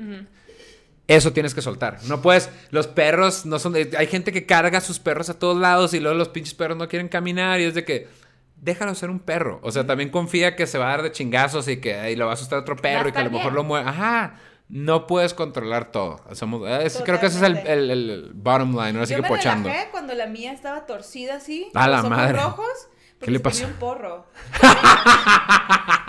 [1.07, 2.01] eso tienes que soltar.
[2.05, 5.39] No puedes, los perros no son, de- hay gente que carga a sus perros a
[5.39, 8.09] todos lados y luego los pinches perros no quieren caminar y es de que
[8.57, 9.59] déjalo ser un perro.
[9.63, 12.27] O sea, también confía que se va a dar de chingazos y que ahí lo
[12.27, 13.89] va a asustar otro perro y que a lo mejor lo mueve.
[13.89, 14.35] Ajá.
[14.69, 16.21] No puedes controlar todo.
[16.33, 18.91] Somos- eh, ese- creo que ese es el, el- el- bottom line.
[18.99, 19.69] Ahora sí Yo que me pochando.
[19.69, 21.71] relajé cuando la mía estaba torcida así.
[21.75, 22.39] A la los ojos madre.
[22.39, 22.89] rojos.
[23.21, 23.65] ¿Qué le pasó?
[23.67, 24.27] un porro.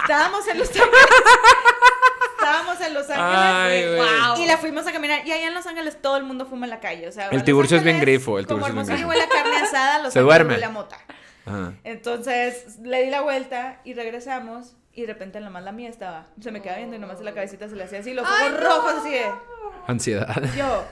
[0.01, 0.89] Estábamos en Los Ángeles.
[2.37, 4.01] Estábamos en Los Ángeles.
[4.01, 4.29] Ay.
[4.35, 4.43] Wow.
[4.43, 5.25] Y la fuimos a caminar.
[5.25, 7.07] Y allá en Los Ángeles todo el mundo fuma en la calle.
[7.07, 9.09] O sea, El tiburcio es bien grifo, el como tiburcio es bien grifo.
[9.09, 10.53] huele a carne asada, Los Se duerme.
[10.53, 10.97] huele a mota.
[11.45, 11.73] Ajá.
[11.83, 14.75] Entonces le di la vuelta y regresamos.
[14.99, 16.27] Y de repente nomás la mía estaba.
[16.41, 18.13] Se me quedaba viendo y nomás la cabecita se le hacía así.
[18.13, 18.57] Los ojos Ay, no.
[18.59, 19.31] rojos así de.
[19.87, 20.43] Ansiedad.
[20.57, 20.83] Yo,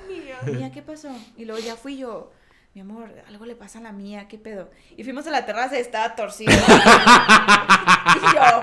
[0.46, 1.10] mía, ¿qué pasó?
[1.36, 2.32] Y luego ya fui yo,
[2.74, 4.72] mi amor, algo le pasa a la mía, ¿qué pedo?
[4.96, 6.54] Y fuimos a la terraza y estaba torcida.
[8.16, 8.62] y yo,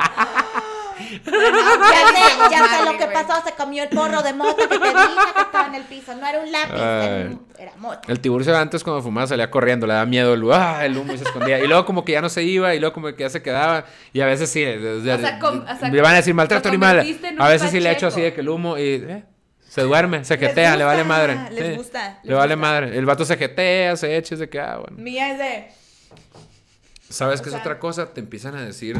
[1.24, 1.59] bueno,
[1.90, 4.84] ya sé, ya sé lo que pasó, se comió el porro de mota que te
[4.88, 4.92] dije
[5.34, 8.01] que estaba en el piso, no era un lápiz, era, un- era mota.
[8.12, 11.18] El tiburcio antes cuando fumaba salía corriendo, le daba miedo el, ah, el humo y
[11.18, 11.59] se escondía.
[11.61, 13.84] Y luego como que ya no se iba y luego como que ya se quedaba.
[14.12, 16.34] Y a veces sí, de- de- O sea, com- o sea, le van a decir
[16.34, 17.07] maltrato animal.
[17.38, 19.24] A veces sí le echo así de que el humo y eh,
[19.68, 21.36] se duerme, se jetea, le vale madre.
[21.51, 22.68] les Sí, gusta, Le vale gusta.
[22.70, 22.97] madre.
[22.99, 24.97] El vato se jetea, se echa, es de que, ah, bueno.
[25.03, 25.68] Mía es de,
[27.09, 28.12] ¿Sabes O qué es sea- otra cosa?
[28.12, 28.97] Te empiezan a decir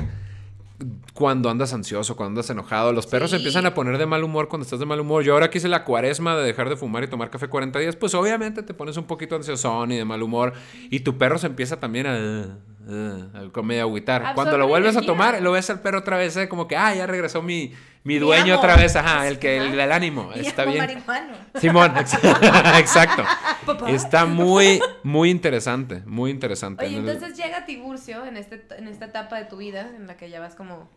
[1.15, 2.93] cuando andas ansioso, cuando andas enojado.
[2.93, 3.43] Los perros se Sí.
[3.43, 5.23] empiezan a poner de mal humor cuando estás de mal humor.
[5.23, 7.95] Yo ahora que hice la cuaresma de dejar de fumar y tomar café 40 días,
[7.97, 10.53] pues obviamente te pones un poquito ansiosón y de mal humor.
[10.91, 12.15] Y tu perro se empieza también a...
[12.15, 14.35] a- a medio agüitar.
[14.35, 16.95] Cuando lo vuelves a tomar, lo ves al perro otra vez, eh, como que, ah,
[16.95, 17.73] ya regresó mi,
[18.05, 19.85] mi dueño otra vez, ajá, el que el, Ajá.
[19.85, 20.31] el ánimo.
[20.35, 20.85] Está amo bien.
[20.87, 21.33] marihuano.
[21.59, 22.15] Simón, ex-
[22.79, 23.25] exacto.
[23.67, 23.91] Papá.
[23.91, 26.85] Está muy, muy interesante, muy interesante.
[26.87, 30.29] Oye, entonces llega Tiburcio en, este, en esta etapa de tu vida en la que
[30.31, 30.89] ya vas como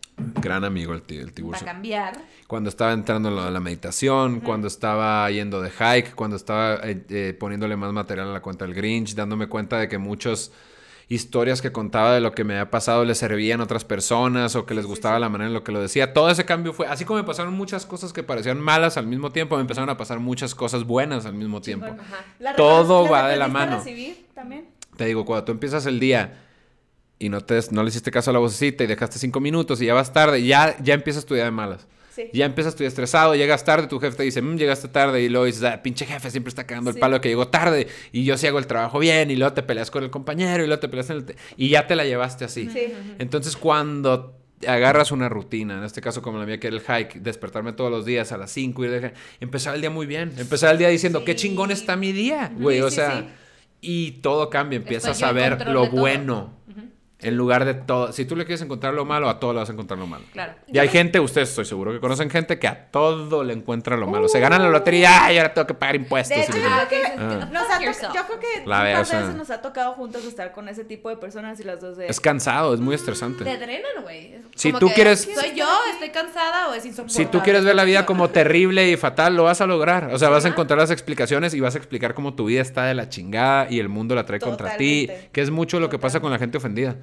[0.42, 1.66] Gran amigo el, ti- el para tiburcio.
[1.66, 2.18] cambiar.
[2.48, 6.76] Cuando estaba entrando en lo de la meditación, cuando estaba yendo de hike, cuando estaba
[6.84, 10.52] eh, eh, poniéndole más material a la cuenta del Grinch, dándome cuenta de que muchas
[11.10, 14.66] historias que contaba de lo que me había pasado le servían a otras personas o
[14.66, 16.14] que les gustaba la manera en lo que lo decía.
[16.14, 19.32] Todo ese cambio fue, así como me pasaron muchas cosas que parecían malas al mismo
[19.32, 21.86] tiempo, me empezaron a pasar muchas cosas buenas al mismo tiempo.
[21.86, 22.26] Ajá.
[22.40, 23.78] ¿Las Todo va de la mano.
[23.78, 24.68] recibir también?
[24.98, 26.44] Te digo, cuando tú empiezas el día
[27.20, 29.86] y no, te, no le hiciste caso a la vocecita y dejaste cinco minutos y
[29.86, 31.88] ya vas tarde, ya, ya empiezas tu día de malas.
[32.18, 32.30] Sí.
[32.34, 35.30] Ya empiezas tu día estresado, llegas tarde, tu jefe te dice, "Mm, llegaste tarde, y
[35.30, 38.24] luego dices, ah, pinche jefe siempre está cagando el palo de que llegó tarde, y
[38.26, 40.80] yo sí hago el trabajo bien, y luego te peleas con el compañero, y luego
[40.80, 41.36] te peleas en el...
[41.56, 42.70] Y ya te la llevaste así.
[42.74, 42.92] Sí.
[43.20, 44.34] Entonces, cuando
[44.68, 47.92] agarras una rutina, en este caso como la mía que era el hike, despertarme todos
[47.92, 50.88] los días a las 5 y dejar- empezar el día muy bien, empezar el día
[50.90, 53.28] diciendo, qué chingón está mi día, güey, Sí, o sea, sí.
[53.82, 56.58] y todo cambia, empiezas a ver lo de bueno.
[57.20, 58.12] En lugar de todo.
[58.12, 60.24] Si tú le quieres encontrar lo malo, a todo le vas a encontrar lo malo.
[60.34, 60.54] Claro.
[60.68, 64.06] Y hay gente, ustedes estoy seguro que conocen gente que a todo le encuentra lo
[64.06, 64.28] malo.
[64.28, 66.38] Se ganan la lotería, ay, ahora tengo que pagar impuestos.
[66.38, 67.50] De hecho, yo creo que Ah.
[67.52, 67.80] nos ha
[68.14, 71.60] yo creo que La veces nos ha tocado juntos estar con ese tipo de personas
[71.60, 72.08] y las dos de...
[72.08, 73.44] Es cansado, es muy Te estresante.
[73.44, 74.36] drenan, güey.
[74.56, 75.68] Si como tú que, quieres- ¿Soy yo?
[75.94, 77.26] ¿Estoy cansada o es insoportable?
[77.26, 80.14] Si tú quieres ver la vida como terrible y fatal, lo vas a lograr.
[80.14, 82.84] O sea, vas a encontrar las explicaciones y vas a explicar cómo tu vida está
[82.86, 85.10] de la chingada y el mundo la trae contra ti.
[85.32, 86.96] Que es mucho lo que pasa con la gente ofendida.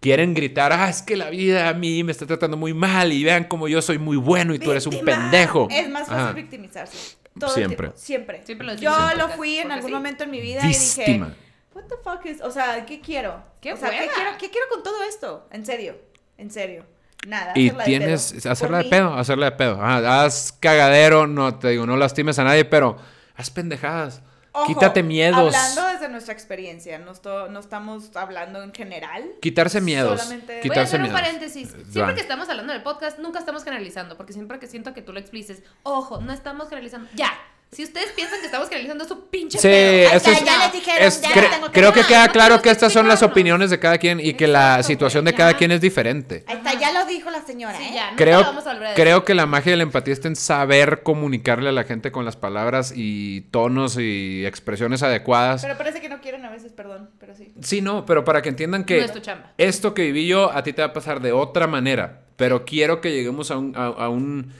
[0.00, 3.24] Quieren gritar, ah, es que la vida a mí me está tratando muy mal y
[3.24, 5.66] vean cómo yo soy muy bueno y tú eres un pendejo.
[5.70, 6.32] Es más fácil Ajá.
[6.32, 7.16] victimizarse.
[7.38, 7.88] Todo Siempre.
[7.88, 8.42] El tiempo, siempre.
[8.44, 9.94] Siempre lo Yo lo fui en algún sí.
[9.94, 11.26] momento en mi vida Víctima.
[11.26, 11.34] y dije,
[11.74, 13.42] what the fuck is, o sea, ¿qué quiero?
[13.60, 15.48] ¡Qué o sea, ¿qué quiero, ¿qué quiero con todo esto?
[15.52, 15.96] En serio,
[16.36, 16.84] en serio.
[17.26, 17.52] Nada.
[17.56, 18.52] Y hacerla de tienes, pedo.
[18.52, 18.90] hacerla de mí.
[18.90, 19.82] pedo, hacerla de pedo.
[19.82, 22.96] Ajá, haz cagadero, no te digo, no lastimes a nadie, pero
[23.34, 24.22] haz pendejadas.
[24.62, 25.54] Ojo, Quítate miedos.
[25.54, 29.24] Hablando desde nuestra experiencia, no, esto- no estamos hablando en general.
[29.40, 30.20] Quitarse miedos.
[30.20, 31.20] Solamente- Voy a Voy a Quitarse hacer un miedos.
[31.20, 31.74] paréntesis.
[31.74, 31.92] Va.
[31.92, 35.12] Siempre que estamos hablando del podcast, nunca estamos generalizando, porque siempre que siento que tú
[35.12, 37.08] lo explices, ojo, no estamos generalizando.
[37.14, 37.30] Ya.
[37.70, 40.10] Si ustedes piensan que estamos generalizando es su pinche Sí, pedo.
[40.16, 42.26] esto ya, es- ya les dijeron, es- ya cre- no tengo que creo que queda
[42.26, 45.24] no claro que estas son las opiniones de cada quien y que la Exacto, situación
[45.26, 46.44] de cada quien es diferente.
[46.46, 47.90] Ahí está, ya lo dijo la señora, Sí, ¿eh?
[47.94, 50.36] ya, Creo, lo vamos a a creo que la magia de la empatía está en
[50.36, 55.60] saber comunicarle a la gente con las palabras y tonos y expresiones adecuadas.
[55.60, 57.52] Pero parece que no quieren a veces, perdón, pero sí.
[57.60, 59.52] Sí, no, pero para que entiendan No que es tu chamba.
[59.58, 63.02] esto que viví yo a ti te va a pasar de otra manera, pero quiero
[63.02, 64.52] que lleguemos a un, a, a un,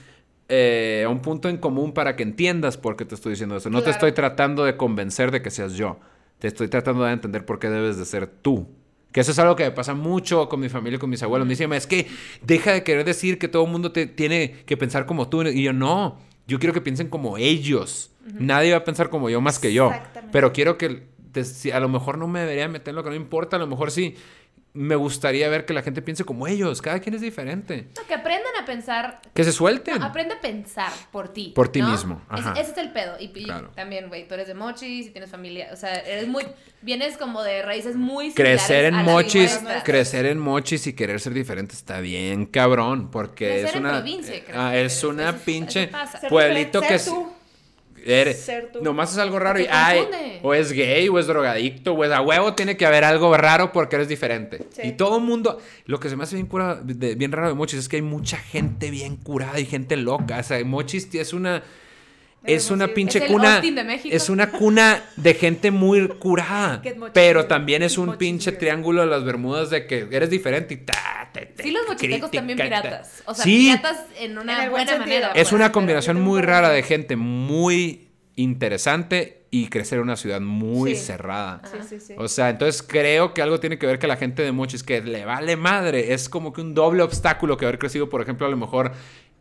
[0.49, 3.69] eh, un punto en común para que entiendas por qué te estoy diciendo eso.
[3.69, 5.99] No te estoy tratando de convencer de que seas yo,
[6.39, 8.67] te estoy tratando de entender por qué debes de ser tú.
[9.11, 11.47] Que eso es algo que me pasa mucho con mi familia y con mis abuelos.
[11.47, 12.07] Me dicen, es que
[12.43, 15.43] deja de querer decir que todo el mundo te tiene que pensar como tú.
[15.43, 18.11] Y yo, no, yo quiero que piensen como ellos.
[18.39, 19.91] Nadie va a pensar como yo más que yo.
[20.31, 21.07] Pero quiero que,
[21.73, 23.91] a lo mejor no me debería meter en lo que no importa, a lo mejor
[23.91, 24.15] sí.
[24.71, 26.81] Me gustaría ver que la gente piense como ellos.
[26.81, 27.87] Cada quien es diferente.
[27.97, 29.19] No, que aprendan a pensar.
[29.33, 29.97] Que se suelten.
[29.99, 31.51] no, aprende a pensar por ti.
[31.55, 31.89] Por ti ¿no?
[31.89, 32.53] mismo, Ese- ajá.
[32.59, 33.15] Ese, es el pedo.
[33.19, 33.71] Y, y Claro.
[33.75, 35.69] también, güey, tú eres de mochis y tienes familia.
[35.73, 36.45] O sea, eres muy.
[36.81, 41.33] Vienes como de raíces muy similares Crecer en mochis, crecer en mochis y querer ser
[41.33, 44.97] diferente está bien cabrón, porque Crecer es en una provincia, eh, creo ah, que es
[44.97, 45.89] es- una pinche
[46.29, 47.28] pueblito que ser es- tú.
[48.05, 48.81] Eres Ser tú.
[48.83, 50.07] nomás es algo raro y ay,
[50.43, 53.71] o es gay o es drogadicto o es a huevo tiene que haber algo raro
[53.71, 54.59] porque eres diferente.
[54.71, 54.81] Sí.
[54.85, 57.53] Y todo el mundo, lo que se me hace bien cura, de- bien raro de
[57.55, 61.33] Mochis es que hay mucha gente bien curada y gente loca, o sea, Mochis es
[61.33, 61.63] una
[62.43, 63.55] es una pinche Es cuna.
[63.55, 64.15] Austin de México.
[64.15, 66.81] Es una cuna de gente muy curada.
[67.13, 71.29] Pero también es un pinche triángulo de las Bermudas de que eres diferente y ta,
[71.33, 73.21] te- te Sí, los mochitecos también piratas.
[73.25, 73.69] O sea, Sí.
[73.69, 75.19] piratas en una En buena sentido.
[75.21, 75.31] manera.
[75.41, 80.95] Es una combinación muy rara de gente muy interesante y crecer en una ciudad muy
[80.95, 81.05] Sí.
[81.05, 81.61] cerrada.
[81.71, 82.13] Sí, sí, sí.
[82.17, 85.01] O sea, entonces creo que algo tiene que ver que la gente de Mochis que
[85.01, 88.49] le vale madre es como que un doble obstáculo que haber crecido, por ejemplo, a
[88.49, 88.91] lo mejor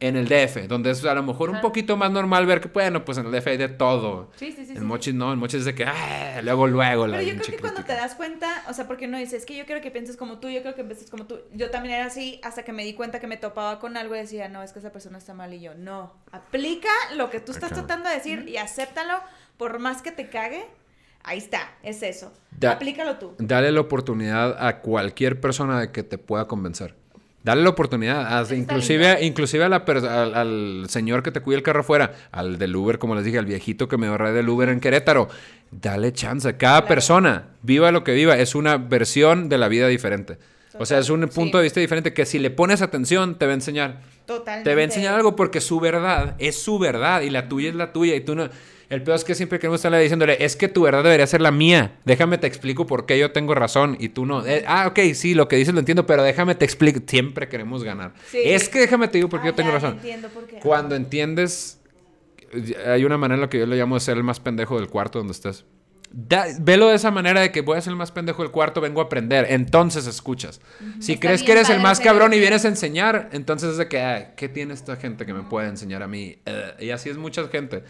[0.01, 3.05] en el DF, donde es a lo mejor un poquito más normal ver que, bueno,
[3.05, 4.30] pues en el DF hay de todo.
[4.36, 4.72] Sí, sí, sí.
[4.72, 4.84] En sí.
[4.84, 7.61] Mochis no, en Mochis es de que, ah, luego, luego, la Pero yo creo que
[7.61, 10.16] cuando te das cuenta, o sea, porque no dices, es que yo quiero que pienses
[10.16, 11.40] como tú, yo creo que pienses como tú.
[11.53, 14.18] Yo también era así hasta que me di cuenta que me topaba con algo y
[14.18, 16.12] decía, no, es que esa persona está mal y yo, no.
[16.30, 17.80] Aplica lo que tú estás Acá.
[17.80, 19.14] tratando de decir y acéptalo,
[19.57, 20.64] por más que te cague.
[21.24, 22.32] Ahí está, es eso.
[22.53, 23.34] Da- Aplícalo tú.
[23.38, 26.94] Dale la oportunidad a cualquier persona de que te pueda convencer.
[27.45, 31.62] Dale la oportunidad, inclusive, inclusive a la per- al, al señor que te cuida el
[31.62, 34.68] carro afuera, al del Uber, como les dije, al viejito que me ahorré del Uber
[34.68, 35.28] en Querétaro.
[35.70, 36.57] Dale chance.
[36.57, 40.36] Cada persona, viva lo que viva, es una versión de la vida diferente.
[40.78, 41.59] O sea, es un punto sí.
[41.59, 44.01] de vista diferente que si le pones atención, te va a enseñar.
[44.26, 44.68] Totalmente.
[44.68, 47.74] Te va a enseñar algo porque su verdad es su verdad y la tuya es
[47.74, 48.49] la tuya y tú no...
[48.91, 51.51] El peor es que siempre queremos estarle diciéndole, es que tu verdad debería ser la
[51.51, 51.97] mía.
[52.07, 54.47] Déjame te explico por qué yo tengo razón y tú no.
[54.47, 57.01] Eh, ah, ok, sí, lo que dices lo entiendo, pero déjame te explico.
[57.07, 58.14] Siempre queremos ganar.
[58.30, 58.39] Sí.
[58.45, 59.93] Es que déjame te digo porque Ah, yo tengo ya, razón.
[59.97, 60.57] entiendo por qué.
[60.61, 61.80] Cuando entiendes,
[62.86, 64.89] hay una manera en la que yo le llamo de ser el más pendejo del
[64.89, 65.66] cuarto donde estés.
[66.11, 68.80] Da- velo de esa manera de que voy a ser el más pendejo del cuarto,
[68.80, 69.47] vengo a aprender.
[69.51, 70.62] Entonces escuchas.
[71.01, 73.86] Si Está crees que eres el más cabrón y vienes a enseñar, entonces es de
[73.89, 76.39] que, "Ay, ¿qué tiene esta gente que me puede enseñar a mí?
[76.47, 77.84] Eh, y así es mucha gente.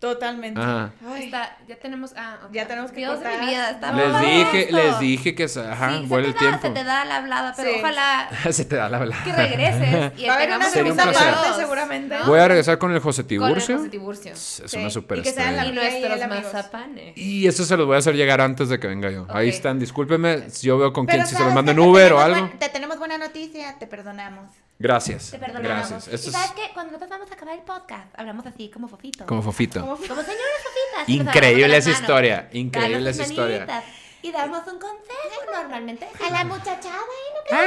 [0.00, 0.58] Totalmente.
[0.58, 0.92] Ajá.
[1.06, 1.24] Ay.
[1.24, 2.14] Está, ya tenemos.
[2.16, 2.38] Ah.
[2.52, 3.40] Ya tenemos que Dios de cortar.
[3.44, 4.76] mi vida, está Les mal dije, esto.
[4.76, 6.66] les dije que, se- ajá, Sí, vuelve se el te da, tiempo.
[6.68, 7.76] Se te da la hablada, pero Sí.
[7.80, 9.16] ojalá se te da la verdad.
[9.24, 12.18] que regreses y Va a haber una segunda parte seguramente.
[12.18, 12.24] ¿no?
[12.26, 13.76] Voy a regresar con el José Con el Tiburcio.
[13.76, 14.32] José Tiburcio.
[14.32, 17.16] Es Sí, una y super que sean la- Y mazapanes.
[17.18, 19.26] Y eso se los voy a hacer llegar antes de que venga yo.
[19.28, 20.48] Ahí están, discúlpenme.
[20.48, 22.40] si Yo veo con Pero quién, si se los mando en que Uber o algo.
[22.46, 24.46] buen- te tenemos buena noticia, te perdonamos.
[24.80, 25.30] Gracias.
[25.30, 25.90] Te perdonamos.
[25.90, 26.26] Gracias.
[26.26, 29.26] Y sabes es que cuando nosotros vamos a acabar el podcast, hablamos así como fofito.
[29.26, 29.80] como fofito.
[29.80, 31.08] Como- Como señoras fofitas.
[31.08, 33.84] Increíble esa historia, increíble esa historia.
[34.22, 36.06] y damos un consejo normalmente.
[36.26, 37.62] A la muchachada y no Ah,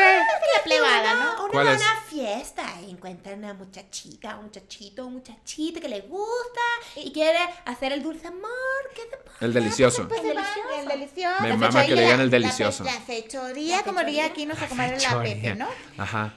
[0.58, 1.44] la plebada, ¿no?
[1.44, 1.82] uno ¿Cuál va a es?
[1.82, 6.62] una fiesta y encuentra una muchachita, un muchachito, un muchachita que le gusta
[6.96, 8.50] y quiere hacer el dulce amor.
[8.96, 9.38] ¿Qué te pasa?
[9.42, 10.08] El delicioso.
[10.08, 10.80] Pues El se delicioso.
[10.80, 11.42] el delicioso.
[11.44, 12.84] Me mama que le fechoría, digan el la fe- delicioso.
[12.84, 14.26] La fechoría, La como diría fechoría.
[14.32, 15.68] aquí nuestra comadre la Pepe, ¿no?
[15.98, 16.34] Ajá.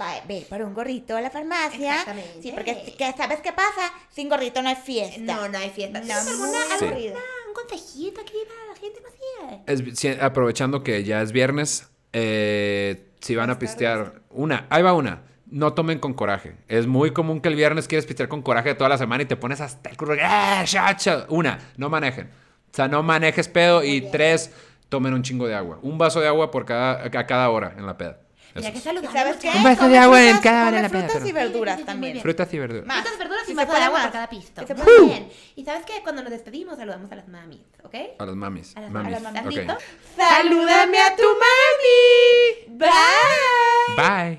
[0.00, 1.90] Va, ve por un gorrito a la farmacia.
[2.00, 2.42] Exactamente.
[2.42, 3.92] Sí, porque que- ¿sabes qué pasa?
[4.10, 5.20] Sin gorrito no hay fiesta.
[5.20, 6.00] No, no hay fiesta.
[6.00, 7.18] No, ¿Tienes alguna, muy alguna- aburrida.
[7.48, 9.94] un consejito aquí para la gente vacía?
[9.94, 15.22] Si- aprovechando que ya es viernes, eh, si van a pistear, una, ahí va una.
[15.46, 16.54] No tomen con coraje.
[16.68, 19.36] Es muy común que el viernes quieres pistear con coraje toda la semana y te
[19.36, 20.14] pones hasta el culo.
[20.22, 21.26] ¡Ah, chacha!
[21.28, 22.28] Una, no manejen.
[22.28, 23.84] O sea, no manejes pedo.
[23.84, 24.50] Y tres,
[24.88, 25.78] tomen un chingo de agua.
[25.82, 28.20] Un vaso de agua por cada, a cada hora en la peda.
[28.54, 28.82] Mira que es.
[28.82, 29.18] ¿Y saludable.
[29.18, 29.50] sabes qué?
[29.56, 31.86] Un vaso de agua en cada hora la peda, frutas y verduras Sí, sí, sí,
[31.86, 32.20] también.
[32.20, 32.86] Frutas y verduras.
[32.86, 33.00] Más.
[33.02, 34.02] Frutas, verduras y vaso de agua más.
[34.06, 34.66] por cada pisto.
[34.66, 35.28] Se Muy bien.
[35.56, 37.94] Y sabes que cuando nos despedimos saludamos a las mamis, ¿ok?
[38.18, 38.76] A las mamis.
[38.76, 39.12] A las mamis.
[39.22, 39.28] mamis.
[39.28, 39.52] ¿Estás Ok.
[39.52, 39.76] listo?
[40.16, 42.78] Salúdame a tu mami.
[43.96, 44.38] Bye.